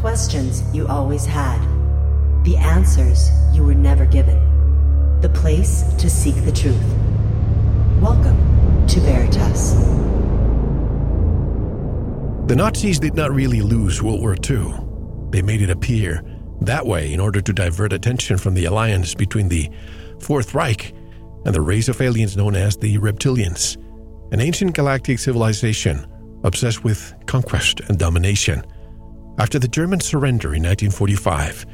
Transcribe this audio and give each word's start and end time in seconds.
Questions 0.00 0.62
you 0.72 0.86
always 0.86 1.26
had. 1.26 1.60
The 2.44 2.56
answers 2.56 3.30
you 3.52 3.64
were 3.64 3.74
never 3.74 4.06
given. 4.06 4.38
The 5.20 5.28
place 5.28 5.82
to 5.98 6.08
seek 6.08 6.36
the 6.44 6.52
truth. 6.52 6.80
Welcome 8.00 8.86
to 8.86 9.00
Veritas. 9.00 9.74
The 12.46 12.54
Nazis 12.54 13.00
did 13.00 13.14
not 13.14 13.32
really 13.32 13.60
lose 13.60 14.00
World 14.00 14.20
War 14.20 14.36
II. 14.48 14.72
They 15.30 15.42
made 15.42 15.62
it 15.62 15.68
appear 15.68 16.22
that 16.60 16.86
way 16.86 17.12
in 17.12 17.18
order 17.18 17.40
to 17.40 17.52
divert 17.52 17.92
attention 17.92 18.38
from 18.38 18.54
the 18.54 18.66
alliance 18.66 19.16
between 19.16 19.48
the 19.48 19.68
Fourth 20.20 20.54
Reich 20.54 20.94
and 21.44 21.52
the 21.52 21.60
race 21.60 21.88
of 21.88 22.00
aliens 22.00 22.36
known 22.36 22.54
as 22.54 22.76
the 22.76 22.98
Reptilians, 22.98 23.76
an 24.32 24.40
ancient 24.40 24.76
galactic 24.76 25.18
civilization 25.18 26.06
obsessed 26.44 26.84
with 26.84 27.12
conquest 27.26 27.80
and 27.88 27.98
domination. 27.98 28.62
After 29.38 29.60
the 29.60 29.68
German 29.68 30.00
surrender 30.00 30.48
in 30.54 30.64
1945, 30.64 31.64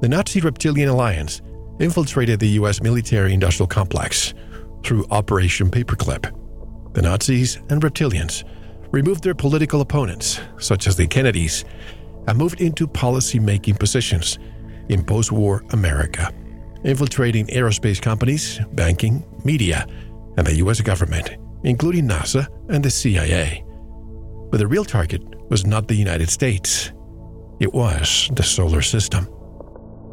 the 0.00 0.08
Nazi 0.08 0.40
Reptilian 0.40 0.88
Alliance 0.88 1.40
infiltrated 1.78 2.40
the 2.40 2.48
U.S. 2.60 2.82
military 2.82 3.32
industrial 3.32 3.68
complex 3.68 4.34
through 4.82 5.06
Operation 5.10 5.70
Paperclip. 5.70 6.32
The 6.94 7.02
Nazis 7.02 7.56
and 7.68 7.80
Reptilians 7.80 8.42
removed 8.90 9.22
their 9.22 9.34
political 9.34 9.80
opponents, 9.82 10.40
such 10.58 10.88
as 10.88 10.96
the 10.96 11.06
Kennedys, 11.06 11.64
and 12.26 12.36
moved 12.36 12.60
into 12.60 12.88
policy 12.88 13.38
making 13.38 13.76
positions 13.76 14.40
in 14.88 15.04
post 15.04 15.30
war 15.30 15.64
America, 15.70 16.32
infiltrating 16.82 17.46
aerospace 17.48 18.02
companies, 18.02 18.58
banking, 18.72 19.24
media, 19.44 19.86
and 20.36 20.46
the 20.46 20.56
U.S. 20.56 20.80
government, 20.80 21.36
including 21.62 22.08
NASA 22.08 22.48
and 22.68 22.84
the 22.84 22.90
CIA. 22.90 23.64
But 24.50 24.58
the 24.58 24.66
real 24.66 24.84
target 24.84 25.22
was 25.48 25.66
not 25.66 25.88
the 25.88 25.94
United 25.94 26.30
States, 26.30 26.92
it 27.60 27.72
was 27.72 28.30
the 28.34 28.42
solar 28.42 28.82
system. 28.82 29.28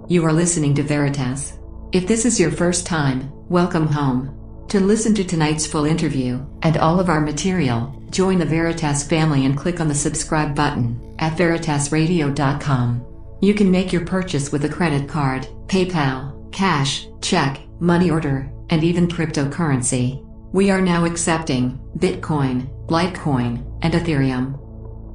You 0.08 0.26
are 0.26 0.34
listening 0.34 0.74
to 0.76 0.84
Veritas. 0.84 1.60
If 1.92 2.08
this 2.08 2.26
is 2.26 2.40
your 2.40 2.52
first 2.52 2.86
time, 2.86 3.32
welcome 3.50 3.88
home. 3.88 4.66
To 4.70 4.80
listen 4.80 5.14
to 5.16 5.24
tonight's 5.24 5.68
full 5.68 5.86
interview 5.86 6.46
and 6.64 6.78
all 6.78 7.00
of 7.00 7.10
our 7.10 7.22
material, 7.22 7.94
join 8.10 8.40
the 8.40 8.46
Veritas 8.46 9.04
family 9.04 9.46
and 9.46 9.58
click 9.58 9.80
on 9.80 9.88
the 9.88 9.96
subscribe 9.96 10.56
button 10.56 11.16
at 11.20 11.38
veritasradio.com. 11.38 13.06
You 13.42 13.54
can 13.54 13.70
make 13.70 13.92
your 13.92 14.06
purchase 14.06 14.52
with 14.52 14.66
a 14.66 14.70
credit 14.70 15.08
card, 15.08 15.48
PayPal, 15.68 16.52
cash, 16.52 17.08
check, 17.22 17.60
money 17.80 18.10
order, 18.10 18.50
and 18.70 18.84
even 18.84 19.08
cryptocurrency. 19.08 20.26
We 20.54 20.72
are 20.72 20.82
now 20.82 21.06
accepting 21.06 21.80
Bitcoin, 21.98 22.68
Litecoin, 22.88 23.80
and 23.82 23.94
Ethereum. 23.94 24.63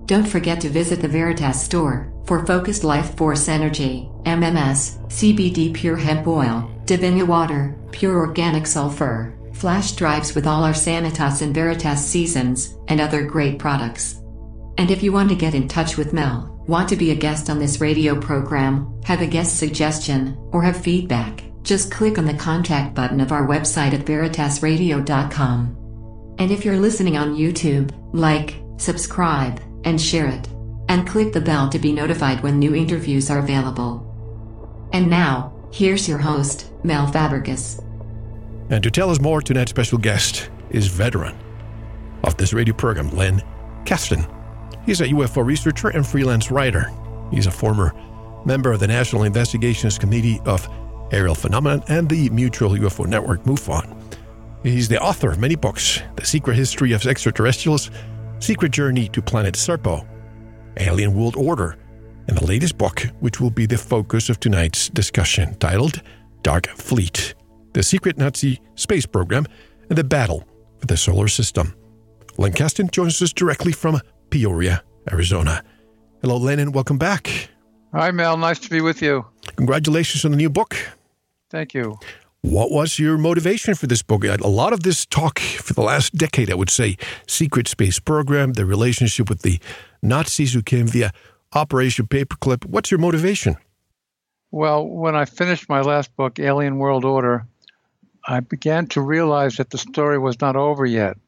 Don't 0.08 0.26
forget 0.26 0.58
to 0.62 0.70
visit 0.70 1.02
the 1.02 1.06
Veritas 1.06 1.62
store 1.62 2.10
for 2.24 2.46
focused 2.46 2.82
life 2.82 3.14
force 3.18 3.46
energy, 3.46 4.08
MMS, 4.22 4.96
CBD 5.08 5.74
pure 5.74 5.98
hemp 5.98 6.26
oil, 6.26 6.70
Divinia 6.86 7.26
water, 7.26 7.76
pure 7.92 8.16
organic 8.16 8.66
sulfur, 8.66 9.38
flash 9.52 9.92
drives 9.92 10.34
with 10.34 10.46
all 10.46 10.64
our 10.64 10.72
Sanitas 10.72 11.42
and 11.42 11.54
Veritas 11.54 12.02
seasons, 12.02 12.74
and 12.88 13.02
other 13.02 13.22
great 13.22 13.58
products. 13.58 14.22
And 14.78 14.90
if 14.90 15.02
you 15.02 15.12
want 15.12 15.28
to 15.28 15.34
get 15.34 15.54
in 15.54 15.68
touch 15.68 15.98
with 15.98 16.14
Mel, 16.14 16.64
want 16.66 16.88
to 16.88 16.96
be 16.96 17.10
a 17.10 17.14
guest 17.14 17.50
on 17.50 17.58
this 17.58 17.82
radio 17.82 18.18
program, 18.18 19.02
have 19.04 19.20
a 19.20 19.26
guest 19.26 19.58
suggestion, 19.58 20.38
or 20.52 20.62
have 20.62 20.82
feedback, 20.82 21.42
just 21.64 21.92
click 21.92 22.16
on 22.16 22.24
the 22.24 22.32
contact 22.32 22.94
button 22.94 23.20
of 23.20 23.30
our 23.30 23.46
website 23.46 23.92
at 23.92 24.06
veritasradio.com. 24.06 26.36
And 26.38 26.50
if 26.50 26.64
you're 26.64 26.80
listening 26.80 27.18
on 27.18 27.36
YouTube, 27.36 27.90
like, 28.14 28.54
subscribe, 28.78 29.60
and 29.84 30.00
share 30.00 30.26
it. 30.26 30.48
And 30.88 31.06
click 31.06 31.32
the 31.32 31.40
bell 31.40 31.68
to 31.68 31.78
be 31.78 31.92
notified 31.92 32.42
when 32.42 32.58
new 32.58 32.74
interviews 32.74 33.30
are 33.30 33.38
available. 33.38 34.04
And 34.92 35.10
now, 35.10 35.52
here's 35.72 36.08
your 36.08 36.18
host, 36.18 36.70
Mel 36.82 37.06
Fabregas. 37.06 37.84
And 38.70 38.82
to 38.82 38.90
tell 38.90 39.10
us 39.10 39.20
more, 39.20 39.42
tonight's 39.42 39.70
special 39.70 39.98
guest 39.98 40.50
is 40.70 40.86
veteran 40.86 41.36
of 42.24 42.36
this 42.36 42.52
radio 42.52 42.74
program, 42.74 43.10
Len 43.10 43.42
Kasten. 43.84 44.26
He's 44.84 45.00
a 45.00 45.08
UFO 45.08 45.44
researcher 45.44 45.88
and 45.88 46.06
freelance 46.06 46.50
writer. 46.50 46.90
He's 47.30 47.46
a 47.46 47.50
former 47.50 47.94
member 48.44 48.72
of 48.72 48.80
the 48.80 48.86
National 48.86 49.24
Investigations 49.24 49.98
Committee 49.98 50.40
of 50.46 50.68
Aerial 51.12 51.34
Phenomena 51.34 51.82
and 51.88 52.08
the 52.08 52.30
Mutual 52.30 52.70
UFO 52.70 53.06
Network, 53.06 53.44
MUFON. 53.44 53.94
He's 54.62 54.88
the 54.88 55.00
author 55.00 55.30
of 55.30 55.38
many 55.38 55.54
books 55.54 56.02
The 56.16 56.26
Secret 56.26 56.56
History 56.56 56.92
of 56.92 57.06
Extraterrestrials, 57.06 57.90
Secret 58.40 58.72
Journey 58.72 59.08
to 59.08 59.20
Planet 59.20 59.54
Serpo, 59.54 60.06
Alien 60.78 61.14
World 61.14 61.36
Order, 61.36 61.76
and 62.28 62.38
the 62.38 62.46
latest 62.46 62.78
book, 62.78 63.06
which 63.20 63.40
will 63.40 63.50
be 63.50 63.66
the 63.66 63.76
focus 63.76 64.28
of 64.28 64.38
tonight's 64.38 64.88
discussion, 64.88 65.54
titled 65.56 66.02
Dark 66.42 66.66
Fleet 66.68 67.34
The 67.72 67.82
Secret 67.82 68.16
Nazi 68.16 68.60
Space 68.74 69.06
Program 69.06 69.46
and 69.88 69.98
the 69.98 70.04
Battle 70.04 70.46
for 70.78 70.86
the 70.86 70.96
Solar 70.96 71.28
System. 71.28 71.74
Len 72.36 72.52
Kasten 72.52 72.88
joins 72.90 73.20
us 73.20 73.32
directly 73.32 73.72
from 73.72 74.00
Peoria, 74.30 74.82
Arizona. 75.10 75.62
Hello, 76.22 76.36
Len, 76.36 76.60
and 76.60 76.74
welcome 76.74 76.98
back. 76.98 77.50
Hi, 77.92 78.10
Mel. 78.10 78.36
Nice 78.36 78.60
to 78.60 78.70
be 78.70 78.80
with 78.80 79.02
you. 79.02 79.26
Congratulations 79.56 80.24
on 80.24 80.30
the 80.30 80.36
new 80.36 80.50
book. 80.50 80.76
Thank 81.50 81.74
you. 81.74 81.98
What 82.42 82.70
was 82.70 83.00
your 83.00 83.18
motivation 83.18 83.74
for 83.74 83.88
this 83.88 84.02
book? 84.02 84.24
A 84.24 84.36
lot 84.46 84.72
of 84.72 84.84
this 84.84 85.04
talk 85.04 85.40
for 85.40 85.74
the 85.74 85.82
last 85.82 86.14
decade, 86.14 86.52
I 86.52 86.54
would 86.54 86.70
say, 86.70 86.96
secret 87.26 87.66
space 87.66 87.98
program, 87.98 88.52
the 88.52 88.64
relationship 88.64 89.28
with 89.28 89.42
the 89.42 89.58
Nazis 90.02 90.54
who 90.54 90.62
came 90.62 90.86
via 90.86 91.10
Operation 91.52 92.06
Paperclip. 92.06 92.64
What's 92.64 92.92
your 92.92 93.00
motivation? 93.00 93.56
Well, 94.52 94.86
when 94.86 95.16
I 95.16 95.24
finished 95.24 95.68
my 95.68 95.80
last 95.80 96.14
book, 96.14 96.38
Alien 96.38 96.78
World 96.78 97.04
Order, 97.04 97.44
I 98.24 98.38
began 98.38 98.86
to 98.88 99.00
realize 99.00 99.56
that 99.56 99.70
the 99.70 99.78
story 99.78 100.18
was 100.18 100.40
not 100.40 100.54
over 100.54 100.86
yet. 100.86 101.18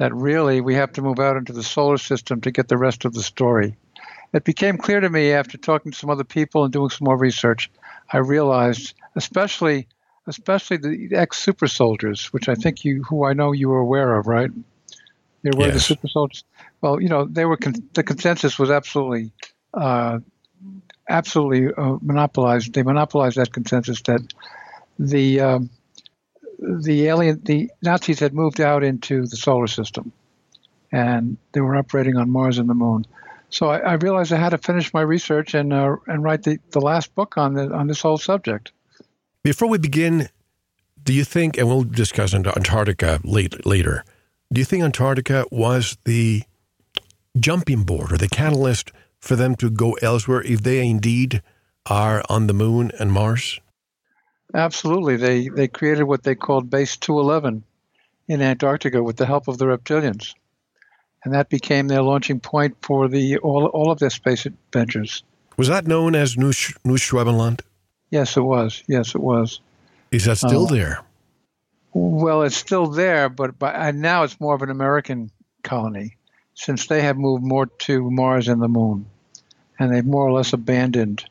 That 0.00 0.12
really 0.12 0.60
we 0.60 0.74
have 0.74 0.92
to 0.94 1.02
move 1.02 1.20
out 1.20 1.36
into 1.36 1.52
the 1.52 1.62
solar 1.62 1.98
system 1.98 2.40
to 2.40 2.50
get 2.50 2.66
the 2.66 2.76
rest 2.76 3.04
of 3.04 3.14
the 3.14 3.22
story. 3.22 3.76
It 4.32 4.42
became 4.42 4.76
clear 4.76 4.98
to 4.98 5.08
me 5.08 5.30
after 5.30 5.56
talking 5.56 5.92
to 5.92 5.98
some 5.98 6.10
other 6.10 6.24
people 6.24 6.64
and 6.64 6.72
doing 6.72 6.90
some 6.90 7.04
more 7.04 7.16
research. 7.16 7.70
I 8.12 8.18
realized, 8.18 8.94
especially 9.14 9.86
especially 10.26 10.76
the 10.76 11.16
ex 11.16 11.38
super 11.38 11.66
soldiers, 11.66 12.26
which 12.32 12.48
I 12.48 12.54
think 12.54 12.84
you, 12.84 13.02
who 13.04 13.24
I 13.24 13.32
know 13.32 13.52
you 13.52 13.68
were 13.68 13.78
aware 13.78 14.16
of, 14.16 14.26
right? 14.26 14.50
You're 15.42 15.54
yes. 15.58 15.74
the 15.74 15.80
super 15.80 16.08
soldiers. 16.08 16.44
Well, 16.80 17.00
you 17.00 17.08
know, 17.08 17.24
they 17.24 17.44
were 17.44 17.56
con- 17.56 17.88
the 17.94 18.02
consensus 18.02 18.58
was 18.58 18.70
absolutely, 18.70 19.32
uh, 19.74 20.18
absolutely 21.08 21.72
uh, 21.72 21.98
monopolized. 22.02 22.72
They 22.72 22.82
monopolized 22.82 23.36
that 23.36 23.52
consensus 23.52 24.02
that 24.02 24.20
the 24.98 25.40
um, 25.40 25.70
the 26.58 27.06
alien, 27.06 27.40
the 27.44 27.70
Nazis 27.82 28.18
had 28.18 28.34
moved 28.34 28.60
out 28.60 28.82
into 28.82 29.26
the 29.26 29.36
solar 29.36 29.66
system, 29.66 30.12
and 30.90 31.36
they 31.52 31.60
were 31.60 31.76
operating 31.76 32.16
on 32.16 32.30
Mars 32.30 32.58
and 32.58 32.68
the 32.68 32.74
Moon. 32.74 33.06
So 33.50 33.68
I, 33.68 33.78
I 33.78 33.92
realized 33.94 34.32
I 34.32 34.38
had 34.38 34.50
to 34.50 34.58
finish 34.58 34.92
my 34.92 35.02
research 35.02 35.54
and 35.54 35.72
uh, 35.72 35.96
and 36.06 36.24
write 36.24 36.42
the, 36.42 36.58
the 36.70 36.80
last 36.80 37.14
book 37.14 37.38
on 37.38 37.54
the, 37.54 37.72
on 37.72 37.86
this 37.86 38.00
whole 38.00 38.18
subject. 38.18 38.72
Before 39.46 39.68
we 39.68 39.78
begin, 39.78 40.28
do 41.04 41.12
you 41.12 41.22
think, 41.22 41.56
and 41.56 41.68
we'll 41.68 41.84
discuss 41.84 42.34
Antarctica 42.34 43.20
late, 43.22 43.64
later, 43.64 44.02
do 44.52 44.60
you 44.60 44.64
think 44.64 44.82
Antarctica 44.82 45.44
was 45.52 45.96
the 46.04 46.42
jumping 47.38 47.84
board 47.84 48.10
or 48.10 48.16
the 48.16 48.26
catalyst 48.26 48.90
for 49.20 49.36
them 49.36 49.54
to 49.54 49.70
go 49.70 49.92
elsewhere 50.02 50.42
if 50.42 50.64
they 50.64 50.84
indeed 50.84 51.42
are 51.88 52.24
on 52.28 52.48
the 52.48 52.54
moon 52.54 52.90
and 52.98 53.12
Mars? 53.12 53.60
Absolutely. 54.52 55.14
They, 55.14 55.48
they 55.48 55.68
created 55.68 56.02
what 56.02 56.24
they 56.24 56.34
called 56.34 56.68
Base 56.68 56.96
211 56.96 57.62
in 58.26 58.42
Antarctica 58.42 59.00
with 59.00 59.16
the 59.16 59.26
help 59.26 59.46
of 59.46 59.58
the 59.58 59.66
reptilians. 59.66 60.34
And 61.24 61.32
that 61.34 61.50
became 61.50 61.86
their 61.86 62.02
launching 62.02 62.40
point 62.40 62.78
for 62.82 63.06
the 63.06 63.38
all, 63.38 63.66
all 63.66 63.92
of 63.92 64.00
their 64.00 64.10
space 64.10 64.44
adventures. 64.44 65.22
Was 65.56 65.68
that 65.68 65.86
known 65.86 66.16
as 66.16 66.36
Neusch, 66.36 66.74
Neuschwabenland? 66.84 67.60
Yes, 68.10 68.36
it 68.36 68.42
was. 68.42 68.82
Yes, 68.86 69.14
it 69.14 69.20
was. 69.20 69.60
Is 70.10 70.24
that 70.24 70.38
still 70.38 70.66
uh, 70.66 70.70
there? 70.70 71.02
Well, 71.92 72.42
it's 72.42 72.56
still 72.56 72.86
there, 72.86 73.28
but 73.28 73.58
by, 73.58 73.90
now 73.90 74.22
it's 74.22 74.40
more 74.40 74.54
of 74.54 74.62
an 74.62 74.70
American 74.70 75.30
colony 75.62 76.16
since 76.54 76.86
they 76.86 77.02
have 77.02 77.16
moved 77.16 77.44
more 77.44 77.66
to 77.66 78.10
Mars 78.10 78.48
and 78.48 78.62
the 78.62 78.68
Moon. 78.68 79.06
And 79.78 79.92
they've 79.92 80.04
more 80.04 80.26
or 80.26 80.32
less 80.32 80.52
abandoned 80.52 81.24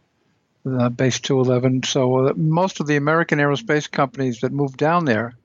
the 0.64 0.90
Base 0.90 1.20
211. 1.20 1.84
So 1.84 2.28
uh, 2.28 2.34
most 2.36 2.80
of 2.80 2.88
the 2.88 2.96
American 2.96 3.40
aerospace 3.40 3.90
companies 3.90 4.42
that 4.42 4.52
moved 4.52 4.78
down 4.78 5.06
there 5.06 5.36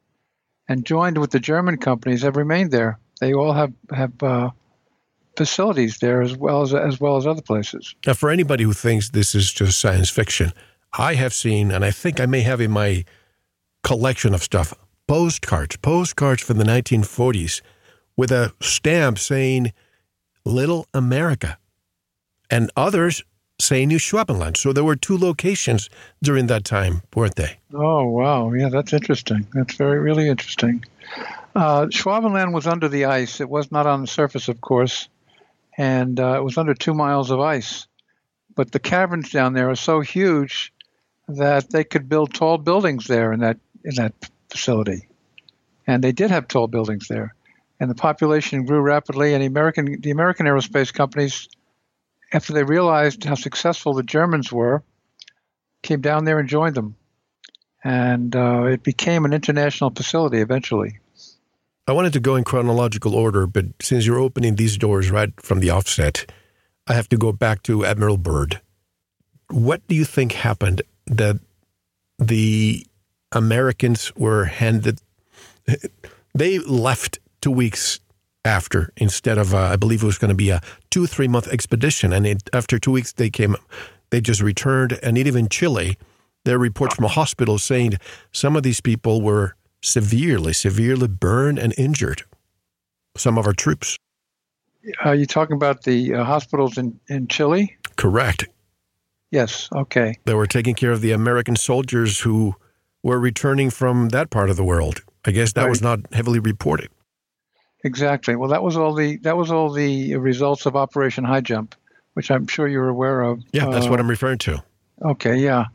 and 0.68 0.84
joined 0.84 1.18
with 1.18 1.30
the 1.30 1.40
German 1.40 1.78
companies 1.78 2.22
have 2.22 2.36
remained 2.36 2.70
there. 2.70 2.98
They 3.20 3.32
all 3.32 3.52
have, 3.52 3.72
have 3.90 4.22
uh, 4.22 4.50
facilities 5.36 5.98
there 5.98 6.22
as 6.22 6.36
well 6.36 6.62
as, 6.62 6.74
as 6.74 7.00
well 7.00 7.16
as 7.16 7.26
other 7.26 7.42
places. 7.42 7.94
Now, 8.06 8.14
for 8.14 8.30
anybody 8.30 8.64
who 8.64 8.72
thinks 8.72 9.10
this 9.10 9.34
is 9.34 9.52
just 9.52 9.80
science 9.80 10.10
fiction, 10.10 10.52
I 10.98 11.14
have 11.14 11.32
seen, 11.32 11.70
and 11.70 11.84
I 11.84 11.90
think 11.90 12.20
I 12.20 12.26
may 12.26 12.40
have 12.40 12.60
in 12.60 12.70
my 12.70 13.04
collection 13.82 14.34
of 14.34 14.42
stuff, 14.42 14.75
postcards, 15.06 15.76
postcards 15.76 16.42
from 16.42 16.58
the 16.58 16.64
1940s 16.64 17.60
with 18.16 18.32
a 18.32 18.52
stamp 18.60 19.19
saying 19.19 19.72
Little 20.44 20.87
America. 20.92 21.58
And 22.50 22.70
others 22.76 23.22
say 23.60 23.87
New 23.87 23.98
Schwabenland. 23.98 24.56
So 24.56 24.72
there 24.72 24.84
were 24.84 24.96
two 24.96 25.16
locations 25.16 25.88
during 26.22 26.46
that 26.48 26.64
time, 26.64 27.02
weren't 27.14 27.37
they? 27.37 27.58
Oh 27.72 28.04
wow, 28.06 28.52
yeah, 28.52 28.69
that's 28.69 28.92
interesting. 28.92 29.46
That's 29.54 29.75
very 29.75 29.98
really 29.98 30.28
interesting. 30.28 30.84
Uh, 31.54 31.87
Schwabenland 31.87 32.52
was 32.52 32.66
under 32.66 32.88
the 32.88 33.04
ice. 33.04 33.40
It 33.40 33.48
was 33.48 33.70
not 33.70 33.87
on 33.87 34.00
the 34.00 34.06
surface, 34.06 34.48
of 34.48 34.60
course, 34.60 35.08
and 35.76 36.19
uh, 36.19 36.38
it 36.38 36.44
was 36.44 36.58
under 36.58 36.75
two 36.75 36.94
miles 36.94 37.31
of 37.31 37.40
ice. 37.40 37.87
But 38.54 38.72
the 38.72 38.78
caverns 38.81 39.31
down 39.31 39.52
there 39.52 39.70
are 39.70 39.76
so 39.76 40.00
huge 40.00 40.72
that 41.36 41.70
they 41.70 41.84
could 41.84 42.08
build 42.08 42.34
tall 42.34 42.58
buildings 42.58 43.06
there 43.06 43.32
in 43.32 43.40
that 43.40 43.58
in 43.84 43.94
that 43.96 44.14
facility, 44.48 45.08
and 45.86 46.02
they 46.04 46.12
did 46.12 46.30
have 46.30 46.48
tall 46.48 46.66
buildings 46.66 47.08
there, 47.08 47.34
and 47.78 47.90
the 47.90 47.94
population 47.94 48.64
grew 48.64 48.80
rapidly. 48.80 49.34
And 49.34 49.42
the 49.42 49.46
American 49.46 50.00
the 50.00 50.10
American 50.10 50.46
aerospace 50.46 50.92
companies, 50.92 51.48
after 52.32 52.52
they 52.52 52.64
realized 52.64 53.24
how 53.24 53.34
successful 53.34 53.94
the 53.94 54.02
Germans 54.02 54.52
were, 54.52 54.82
came 55.82 56.00
down 56.00 56.24
there 56.24 56.38
and 56.38 56.48
joined 56.48 56.74
them, 56.74 56.96
and 57.82 58.34
uh, 58.34 58.64
it 58.64 58.82
became 58.82 59.24
an 59.24 59.32
international 59.32 59.90
facility 59.90 60.38
eventually. 60.38 60.98
I 61.86 61.92
wanted 61.92 62.12
to 62.12 62.20
go 62.20 62.36
in 62.36 62.44
chronological 62.44 63.14
order, 63.14 63.46
but 63.46 63.66
since 63.80 64.06
you're 64.06 64.20
opening 64.20 64.54
these 64.54 64.76
doors 64.76 65.10
right 65.10 65.32
from 65.40 65.60
the 65.60 65.70
offset, 65.70 66.30
I 66.86 66.94
have 66.94 67.08
to 67.08 67.16
go 67.16 67.32
back 67.32 67.62
to 67.64 67.84
Admiral 67.84 68.16
Byrd. 68.16 68.60
What 69.50 69.84
do 69.88 69.96
you 69.96 70.04
think 70.04 70.32
happened 70.32 70.82
that 71.10 71.38
the 72.18 72.86
Americans 73.32 74.14
were 74.16 74.44
handed? 74.46 75.00
They 76.34 76.58
left 76.58 77.18
two 77.40 77.50
weeks 77.50 78.00
after 78.44 78.92
instead 78.96 79.38
of, 79.38 79.54
uh, 79.54 79.58
I 79.58 79.76
believe 79.76 80.02
it 80.02 80.06
was 80.06 80.18
going 80.18 80.30
to 80.30 80.34
be 80.34 80.50
a 80.50 80.60
two, 80.90 81.06
three 81.06 81.28
month 81.28 81.48
expedition. 81.48 82.12
And 82.12 82.26
it, 82.26 82.48
after 82.52 82.78
two 82.78 82.92
weeks, 82.92 83.12
they 83.12 83.30
came, 83.30 83.56
they 84.10 84.20
just 84.20 84.40
returned. 84.40 84.98
And 85.02 85.18
even 85.18 85.44
in 85.44 85.48
Chile, 85.48 85.96
there 86.44 86.56
are 86.56 86.58
reports 86.58 86.94
from 86.94 87.04
a 87.04 87.08
hospital 87.08 87.58
saying 87.58 87.94
some 88.32 88.56
of 88.56 88.62
these 88.62 88.80
people 88.80 89.20
were 89.20 89.54
severely, 89.82 90.52
severely 90.52 91.08
burned 91.08 91.58
and 91.58 91.74
injured. 91.76 92.22
Some 93.16 93.38
of 93.38 93.46
our 93.46 93.52
troops. 93.52 93.96
Are 95.04 95.14
you 95.14 95.26
talking 95.26 95.56
about 95.56 95.82
the 95.82 96.14
uh, 96.14 96.24
hospitals 96.24 96.78
in, 96.78 96.98
in 97.08 97.26
Chile? 97.28 97.76
Correct. 97.96 98.46
Yes, 99.30 99.68
okay. 99.72 100.16
They 100.24 100.34
were 100.34 100.46
taking 100.46 100.74
care 100.74 100.90
of 100.90 101.00
the 101.00 101.12
American 101.12 101.56
soldiers 101.56 102.20
who 102.20 102.54
were 103.02 103.18
returning 103.18 103.70
from 103.70 104.08
that 104.08 104.30
part 104.30 104.50
of 104.50 104.56
the 104.56 104.64
world. 104.64 105.02
I 105.24 105.30
guess 105.30 105.52
that 105.52 105.62
right. 105.62 105.70
was 105.70 105.82
not 105.82 106.00
heavily 106.12 106.38
reported. 106.38 106.88
Exactly. 107.84 108.36
Well, 108.36 108.50
that 108.50 108.62
was 108.62 108.76
all 108.76 108.94
the 108.94 109.16
that 109.18 109.36
was 109.36 109.50
all 109.50 109.72
the 109.72 110.16
results 110.16 110.66
of 110.66 110.76
Operation 110.76 111.24
High 111.24 111.40
Jump, 111.40 111.74
which 112.14 112.30
I'm 112.30 112.46
sure 112.46 112.68
you're 112.68 112.88
aware 112.88 113.22
of. 113.22 113.42
Yeah, 113.52 113.70
that's 113.70 113.86
uh, 113.86 113.90
what 113.90 114.00
I'm 114.00 114.10
referring 114.10 114.38
to. 114.38 114.62
Okay, 115.02 115.36
yeah. 115.36 115.66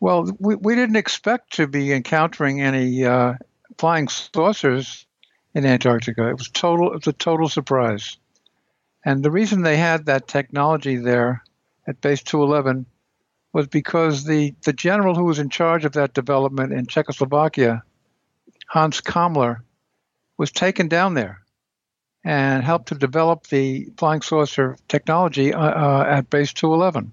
Well, 0.00 0.30
we, 0.38 0.56
we 0.56 0.74
didn't 0.74 0.96
expect 0.96 1.54
to 1.54 1.66
be 1.66 1.92
encountering 1.92 2.60
any 2.60 3.04
uh, 3.04 3.34
flying 3.78 4.08
saucers 4.08 5.06
in 5.54 5.64
Antarctica. 5.64 6.28
It 6.28 6.36
was 6.36 6.50
total. 6.50 6.88
It 6.92 6.96
was 6.96 7.06
a 7.06 7.12
total 7.12 7.48
surprise. 7.48 8.18
And 9.06 9.22
the 9.22 9.30
reason 9.30 9.62
they 9.62 9.76
had 9.76 10.06
that 10.06 10.28
technology 10.28 10.96
there 10.96 11.42
at 11.86 12.00
Base 12.00 12.22
211 12.22 12.86
was 13.54 13.68
because 13.68 14.24
the, 14.24 14.52
the 14.64 14.72
general 14.72 15.14
who 15.14 15.24
was 15.24 15.38
in 15.38 15.48
charge 15.48 15.84
of 15.84 15.92
that 15.92 16.12
development 16.12 16.72
in 16.72 16.86
Czechoslovakia, 16.86 17.84
Hans 18.66 19.00
Kammler, 19.00 19.60
was 20.36 20.50
taken 20.50 20.88
down 20.88 21.14
there 21.14 21.40
and 22.24 22.64
helped 22.64 22.88
to 22.88 22.96
develop 22.96 23.46
the 23.46 23.86
flying 23.96 24.22
saucer 24.22 24.76
technology 24.88 25.54
uh, 25.54 25.60
uh, 25.60 26.04
at 26.04 26.28
Base 26.30 26.52
211. 26.52 27.12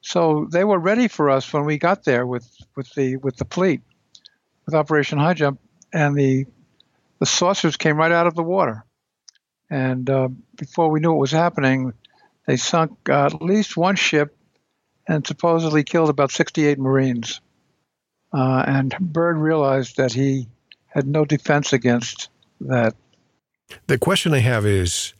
So 0.00 0.48
they 0.50 0.64
were 0.64 0.78
ready 0.78 1.08
for 1.08 1.28
us 1.28 1.52
when 1.52 1.66
we 1.66 1.76
got 1.76 2.04
there 2.04 2.26
with, 2.26 2.48
with 2.74 2.90
the 2.94 3.18
with 3.18 3.36
the 3.36 3.44
fleet, 3.44 3.82
with 4.64 4.74
Operation 4.74 5.18
High 5.18 5.34
Jump, 5.34 5.60
and 5.92 6.16
the 6.16 6.46
the 7.18 7.26
saucers 7.26 7.76
came 7.76 7.98
right 7.98 8.12
out 8.12 8.26
of 8.26 8.34
the 8.34 8.42
water. 8.42 8.86
And 9.68 10.08
uh, 10.08 10.28
before 10.56 10.88
we 10.88 11.00
knew 11.00 11.10
what 11.10 11.20
was 11.20 11.32
happening, 11.32 11.92
they 12.46 12.56
sunk 12.56 13.10
uh, 13.10 13.26
at 13.26 13.42
least 13.42 13.76
one 13.76 13.96
ship 13.96 14.34
and 15.10 15.26
supposedly 15.26 15.82
killed 15.82 16.08
about 16.08 16.30
68 16.30 16.78
Marines. 16.78 17.40
Uh, 18.32 18.64
and 18.66 18.96
Byrd 19.00 19.38
realized 19.38 19.96
that 19.96 20.12
he 20.12 20.46
had 20.86 21.06
no 21.06 21.24
defense 21.24 21.72
against 21.72 22.28
that. 22.60 22.94
The 23.88 23.98
question 23.98 24.32
I 24.32 24.38
have 24.38 24.64
is 24.64 25.14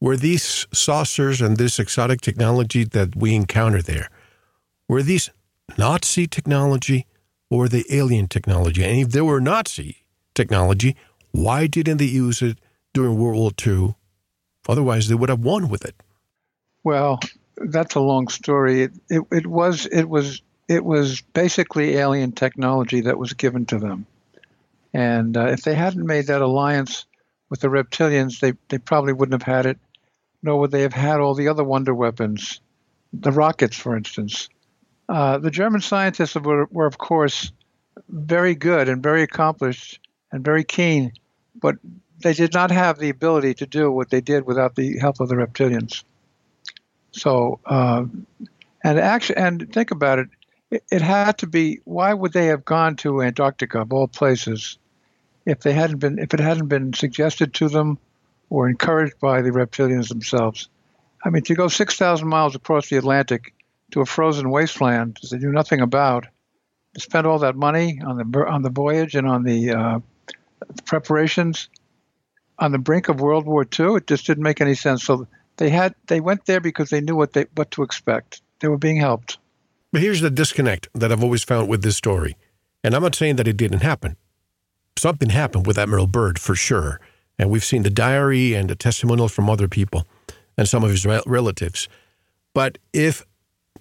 were 0.00 0.16
these 0.16 0.66
saucers 0.72 1.40
and 1.40 1.56
this 1.56 1.78
exotic 1.78 2.20
technology 2.20 2.84
that 2.84 3.16
we 3.16 3.34
encounter 3.34 3.80
there, 3.80 4.10
were 4.88 5.02
these 5.02 5.30
Nazi 5.78 6.26
technology 6.26 7.06
or 7.48 7.68
the 7.68 7.86
alien 7.90 8.28
technology? 8.28 8.84
And 8.84 9.00
if 9.00 9.08
they 9.12 9.22
were 9.22 9.40
Nazi 9.40 10.04
technology, 10.34 10.96
why 11.32 11.66
didn't 11.66 11.96
they 11.96 12.04
use 12.04 12.42
it 12.42 12.58
during 12.94 13.18
World 13.18 13.36
War 13.38 13.50
II. 13.66 13.94
Otherwise, 14.66 15.08
they 15.08 15.14
would 15.14 15.28
have 15.28 15.40
won 15.40 15.68
with 15.68 15.84
it. 15.84 15.94
Well, 16.84 17.20
that's 17.70 17.94
a 17.94 18.00
long 18.00 18.28
story. 18.28 18.82
It, 18.82 18.92
it, 19.08 19.22
it 19.30 19.46
was 19.46 19.86
it 19.86 20.08
was 20.08 20.42
it 20.68 20.84
was 20.84 21.20
basically 21.20 21.96
alien 21.96 22.32
technology 22.32 23.02
that 23.02 23.18
was 23.18 23.32
given 23.34 23.66
to 23.66 23.78
them, 23.78 24.06
and 24.92 25.36
uh, 25.36 25.46
if 25.46 25.62
they 25.62 25.74
hadn't 25.74 26.06
made 26.06 26.28
that 26.28 26.42
alliance 26.42 27.06
with 27.50 27.60
the 27.60 27.68
reptilians, 27.68 28.40
they 28.40 28.52
they 28.68 28.78
probably 28.78 29.12
wouldn't 29.12 29.40
have 29.40 29.54
had 29.54 29.66
it. 29.66 29.78
Nor 30.42 30.60
would 30.60 30.70
they 30.70 30.82
have 30.82 30.92
had 30.92 31.20
all 31.20 31.34
the 31.34 31.48
other 31.48 31.64
wonder 31.64 31.94
weapons, 31.94 32.60
the 33.12 33.32
rockets, 33.32 33.76
for 33.76 33.96
instance. 33.96 34.50
Uh, 35.08 35.38
the 35.38 35.50
German 35.50 35.80
scientists 35.80 36.34
were, 36.34 36.66
were, 36.70 36.86
of 36.86 36.98
course, 36.98 37.52
very 38.08 38.54
good 38.54 38.88
and 38.88 39.02
very 39.02 39.22
accomplished 39.22 40.00
and 40.32 40.44
very 40.44 40.64
keen, 40.64 41.12
but 41.54 41.76
they 42.18 42.32
did 42.32 42.52
not 42.52 42.70
have 42.70 42.98
the 42.98 43.10
ability 43.10 43.54
to 43.54 43.66
do 43.66 43.90
what 43.90 44.10
they 44.10 44.20
did 44.20 44.46
without 44.46 44.74
the 44.74 44.98
help 44.98 45.20
of 45.20 45.28
the 45.28 45.34
reptilians. 45.34 46.04
So, 47.14 47.60
uh, 47.64 48.04
and 48.82 48.98
actually, 48.98 49.36
and 49.36 49.72
think 49.72 49.92
about 49.92 50.18
it, 50.18 50.28
it, 50.70 50.84
it, 50.90 51.00
had 51.00 51.38
to 51.38 51.46
be. 51.46 51.80
Why 51.84 52.12
would 52.12 52.32
they 52.32 52.46
have 52.46 52.64
gone 52.64 52.96
to 52.96 53.22
Antarctica 53.22 53.80
of 53.80 53.92
all 53.92 54.08
places, 54.08 54.78
if 55.46 55.60
they 55.60 55.72
hadn't 55.72 55.98
been, 55.98 56.18
if 56.18 56.34
it 56.34 56.40
hadn't 56.40 56.66
been 56.66 56.92
suggested 56.92 57.54
to 57.54 57.68
them, 57.68 57.98
or 58.50 58.68
encouraged 58.68 59.20
by 59.20 59.42
the 59.42 59.50
reptilians 59.50 60.08
themselves? 60.08 60.68
I 61.24 61.30
mean, 61.30 61.44
to 61.44 61.54
go 61.54 61.68
six 61.68 61.96
thousand 61.96 62.28
miles 62.28 62.56
across 62.56 62.88
the 62.88 62.96
Atlantic 62.96 63.54
to 63.92 64.00
a 64.00 64.06
frozen 64.06 64.50
wasteland 64.50 65.18
that 65.22 65.30
they 65.30 65.38
knew 65.38 65.52
nothing 65.52 65.80
about, 65.80 66.26
to 66.94 67.00
spend 67.00 67.28
all 67.28 67.38
that 67.38 67.54
money 67.54 68.00
on 68.04 68.16
the 68.16 68.46
on 68.46 68.62
the 68.62 68.70
voyage 68.70 69.14
and 69.14 69.28
on 69.28 69.44
the 69.44 69.70
uh, 69.70 70.00
preparations 70.84 71.68
on 72.58 72.72
the 72.72 72.78
brink 72.78 73.08
of 73.08 73.20
World 73.20 73.46
War 73.46 73.64
II. 73.78 73.96
It 73.96 74.08
just 74.08 74.26
didn't 74.26 74.42
make 74.42 74.60
any 74.60 74.74
sense. 74.74 75.04
So 75.04 75.28
they 75.56 75.70
had 75.70 75.94
they 76.06 76.20
went 76.20 76.46
there 76.46 76.60
because 76.60 76.90
they 76.90 77.00
knew 77.00 77.16
what 77.16 77.32
they 77.32 77.46
what 77.54 77.70
to 77.72 77.82
expect. 77.82 78.42
They 78.60 78.68
were 78.68 78.78
being 78.78 78.96
helped. 78.96 79.38
But 79.92 80.02
here's 80.02 80.20
the 80.20 80.30
disconnect 80.30 80.88
that 80.94 81.12
I've 81.12 81.22
always 81.22 81.44
found 81.44 81.68
with 81.68 81.82
this 81.82 81.96
story, 81.96 82.36
and 82.82 82.94
I'm 82.94 83.02
not 83.02 83.14
saying 83.14 83.36
that 83.36 83.48
it 83.48 83.56
didn't 83.56 83.80
happen. 83.80 84.16
Something 84.96 85.30
happened 85.30 85.66
with 85.66 85.78
Admiral 85.78 86.06
Byrd 86.06 86.38
for 86.38 86.54
sure, 86.54 87.00
and 87.38 87.50
we've 87.50 87.64
seen 87.64 87.82
the 87.82 87.90
diary 87.90 88.54
and 88.54 88.68
the 88.68 88.74
testimonials 88.74 89.32
from 89.32 89.50
other 89.50 89.68
people 89.68 90.06
and 90.56 90.68
some 90.68 90.82
of 90.84 90.90
his 90.90 91.04
relatives. 91.04 91.88
But 92.54 92.78
if 92.92 93.24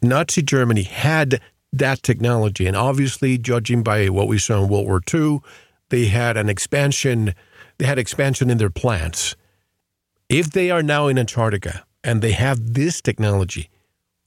Nazi 0.02 0.42
Germany 0.42 0.84
had 0.84 1.40
that 1.72 2.04
technology, 2.04 2.68
and 2.68 2.76
obviously, 2.78 3.38
judging 3.38 3.84
by 3.84 4.10
what 4.10 4.28
we 4.28 4.38
saw 4.38 4.64
in 4.64 4.70
World 4.70 4.88
War 4.88 5.02
II, 5.12 5.40
they 5.90 6.06
had 6.06 6.38
an 6.38 6.50
expansion 6.50 7.34
they 7.78 7.86
had 7.86 8.00
expansion 8.00 8.50
in 8.50 8.58
their 8.58 8.70
plants. 8.70 9.36
If 10.34 10.50
they 10.50 10.72
are 10.72 10.82
now 10.82 11.10
in 11.10 11.20
Antarctica 11.20 11.86
and 12.04 12.24
they 12.24 12.32
have 12.32 12.74
this 12.74 13.02
technology, 13.02 13.70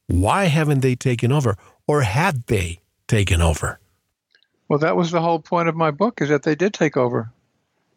why 0.07 0.45
haven't 0.45 0.79
they 0.79 0.95
taken 0.95 1.33
over? 1.33 1.57
Or 1.89 2.03
have 2.03 2.47
they 2.47 2.79
taken 3.09 3.43
over? 3.43 3.81
Well, 4.69 4.79
that 4.79 4.95
was 4.95 5.11
the 5.11 5.21
whole 5.21 5.41
point 5.41 5.69
of 5.69 5.75
my 5.75 5.91
book 5.91 6.23
is 6.23 6.29
that 6.29 6.45
they 6.45 6.55
did 6.55 6.73
take 6.73 6.97
over. 6.97 7.33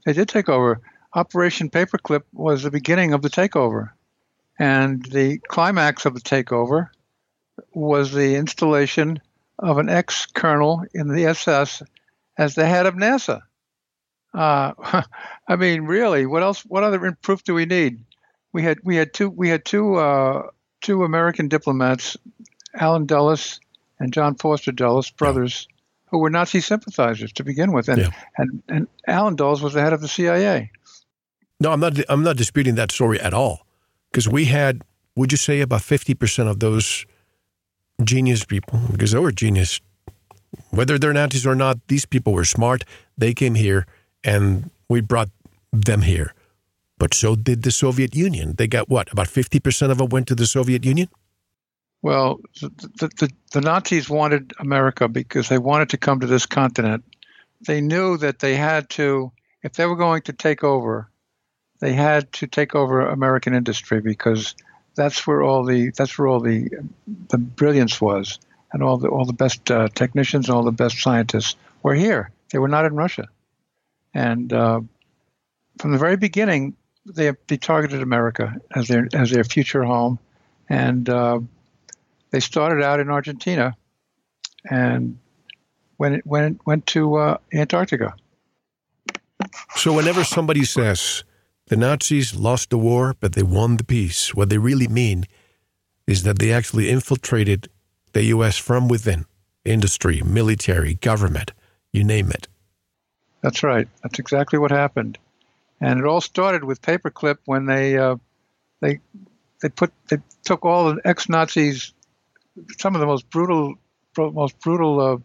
They 0.08 0.14
did 0.14 0.28
take 0.28 0.50
over. 0.50 0.82
Operation 1.14 1.70
Paperclip 1.70 2.24
was 2.34 2.64
the 2.64 2.72
beginning 2.72 3.14
of 3.14 3.22
the 3.22 3.30
takeover. 3.30 3.92
And 4.58 5.06
the 5.06 5.38
climax 5.48 6.08
of 6.08 6.16
the 6.16 6.20
takeover 6.20 6.90
was 7.76 8.12
the 8.12 8.38
installation 8.38 9.22
of 9.60 9.78
an 9.78 9.88
ex 9.88 10.26
colonel 10.26 10.84
in 10.96 11.10
the 11.10 11.28
SS 11.28 11.84
as 12.40 12.56
the 12.56 12.66
head 12.66 12.88
of 12.88 12.96
NASA. 12.96 13.42
Uh, 14.34 14.74
I 15.48 15.56
mean, 15.56 15.84
really, 15.84 16.26
what 16.26 16.44
else? 16.44 16.62
What 16.62 16.84
other 16.84 17.18
proof 17.22 17.44
do 17.44 17.54
we 17.54 17.66
need? 17.66 18.04
We 18.52 18.64
had 18.64 18.80
we 18.84 18.96
had 18.96 19.14
two 19.14 19.30
we 19.30 19.50
had 19.50 19.66
two 19.66 19.96
uh, 19.96 20.48
two 20.82 21.04
American 21.04 21.48
diplomats, 21.48 22.18
Allen 22.74 23.06
Dulles 23.06 23.60
and 24.00 24.14
John 24.14 24.36
Foster 24.36 24.72
Dulles, 24.72 25.12
brothers, 25.12 25.68
yeah. 25.70 25.76
who 26.12 26.20
were 26.20 26.30
Nazi 26.30 26.62
sympathizers 26.62 27.32
to 27.34 27.44
begin 27.44 27.72
with, 27.72 27.90
and 27.90 28.02
yeah. 28.02 28.10
and 28.38 28.64
and 28.68 28.88
Allen 29.08 29.36
Dulles 29.36 29.62
was 29.62 29.74
the 29.74 29.82
head 29.82 29.94
of 29.94 30.02
the 30.02 30.08
CIA. 30.08 30.72
No, 31.60 31.72
I'm 31.72 31.80
not. 31.80 32.00
I'm 32.10 32.24
not 32.24 32.38
disputing 32.38 32.76
that 32.76 32.92
story 32.92 33.20
at 33.20 33.34
all, 33.34 33.66
because 34.12 34.28
we 34.28 34.46
had. 34.46 34.84
Would 35.16 35.32
you 35.34 35.38
say 35.38 35.62
about 35.62 35.82
fifty 35.82 36.14
percent 36.14 36.50
of 36.50 36.60
those 36.60 37.06
genius 38.04 38.46
people, 38.46 38.80
because 38.92 39.12
they 39.12 39.20
were 39.20 39.32
genius. 39.32 39.82
Whether 40.72 40.98
they're 40.98 41.14
Nazis 41.14 41.46
or 41.46 41.56
not, 41.56 41.80
these 41.88 42.06
people 42.06 42.34
were 42.34 42.46
smart. 42.46 42.84
They 43.18 43.34
came 43.34 43.56
here, 43.56 43.86
and 44.24 44.70
we 44.90 45.02
brought 45.02 45.30
them 45.72 46.02
here. 46.02 46.34
But 46.98 47.14
so 47.14 47.36
did 47.36 47.64
the 47.64 47.72
Soviet 47.72 48.16
Union. 48.16 48.56
They 48.58 48.68
got 48.68 48.90
what? 48.90 49.12
About 49.12 49.28
50% 49.28 49.90
of 49.90 49.98
them 49.98 50.10
went 50.10 50.28
to 50.28 50.36
the 50.36 50.48
Soviet 50.48 50.86
Union? 50.86 51.08
Well, 52.02 52.40
the, 52.62 53.10
the, 53.20 53.32
the, 53.52 53.62
Nazis 53.62 54.10
wanted 54.10 54.54
America 54.60 55.08
because 55.08 55.50
they 55.50 55.58
wanted 55.58 55.90
to 55.90 55.98
come 55.98 56.22
to 56.22 56.28
this 56.28 56.46
continent. 56.46 57.04
They 57.66 57.82
knew 57.82 58.18
that 58.18 58.40
they 58.40 58.56
had 58.56 58.90
to, 58.92 59.32
if 59.64 59.74
they 59.74 59.86
were 59.86 59.98
going 59.98 60.22
to 60.24 60.34
take 60.34 60.64
over, 60.64 61.10
they 61.80 61.94
had 61.94 62.32
to 62.34 62.48
take 62.48 62.74
over 62.74 63.02
American 63.02 63.54
industry 63.54 64.00
because 64.02 64.56
that's 64.96 65.26
where 65.28 65.42
all 65.42 65.66
the 65.66 65.92
that's 65.98 66.18
where 66.18 66.28
all 66.28 66.42
the 66.42 66.70
the 67.30 67.38
brilliance 67.38 68.02
was, 68.02 68.40
and 68.74 68.84
all 68.84 68.98
the 68.98 69.08
all 69.08 69.26
the 69.26 69.34
best 69.34 69.70
uh, 69.72 69.88
technicians 69.96 70.48
and 70.48 70.56
all 70.56 70.64
the 70.64 70.72
best 70.72 71.00
scientists 71.00 71.56
were 71.84 71.96
here. 71.96 72.32
They 72.52 72.60
were 72.60 72.68
not 72.68 72.86
in 72.86 72.96
Russia, 72.96 73.28
and 74.14 74.52
uh, 74.54 74.82
from 75.80 75.92
the 75.92 75.98
very 75.98 76.18
beginning, 76.18 76.76
they 77.06 77.32
they 77.48 77.58
targeted 77.58 78.02
America 78.02 78.56
as 78.76 78.88
their 78.88 79.08
as 79.14 79.32
their 79.32 79.44
future 79.44 79.84
home, 79.84 80.20
and 80.68 81.10
uh, 81.10 81.40
they 82.32 82.40
started 82.40 82.84
out 82.84 83.00
in 83.00 83.10
Argentina, 83.10 83.76
and 84.70 85.18
when 85.98 86.14
it 86.14 86.26
went 86.26 86.66
went 86.66 86.86
to 86.88 87.16
uh, 87.16 87.38
Antarctica. 87.54 88.14
So 89.76 89.94
whenever 89.94 90.24
somebody 90.24 90.66
says 90.66 91.24
the 91.68 91.78
Nazis 91.78 92.36
lost 92.36 92.72
the 92.72 92.78
war, 92.78 93.16
but 93.20 93.34
they 93.34 93.44
won 93.44 93.78
the 93.78 93.84
peace, 93.84 94.34
what 94.34 94.50
they 94.50 94.58
really 94.58 94.88
mean 94.88 95.26
is 96.08 96.24
that 96.24 96.40
they 96.40 96.52
actually 96.52 96.90
infiltrated 96.90 97.70
the 98.14 98.24
U.S. 98.26 98.58
from 98.58 98.88
within, 98.88 99.26
industry, 99.64 100.22
military, 100.24 100.96
government, 100.96 101.54
you 101.94 102.04
name 102.04 102.32
it. 102.32 102.48
That's 103.42 103.64
right. 103.64 103.88
That's 104.04 104.20
exactly 104.20 104.60
what 104.60 104.72
happened, 104.72 105.18
and 105.80 106.00
it 106.00 106.06
all 106.06 106.22
started 106.22 106.64
with 106.64 106.82
paperclip 106.82 107.38
when 107.46 107.66
they 107.66 107.98
uh, 107.98 108.18
they 108.82 109.00
they 109.62 109.70
put 109.70 109.92
they 110.10 110.18
took 110.44 110.66
all 110.66 110.94
the 110.94 111.02
ex 111.06 111.30
Nazis 111.30 111.94
some 112.78 112.96
of 112.96 113.02
the 113.02 113.08
most 113.08 113.30
brutal, 113.30 113.76
most 114.18 114.60
brutal 114.60 115.00
uh, 115.00 115.18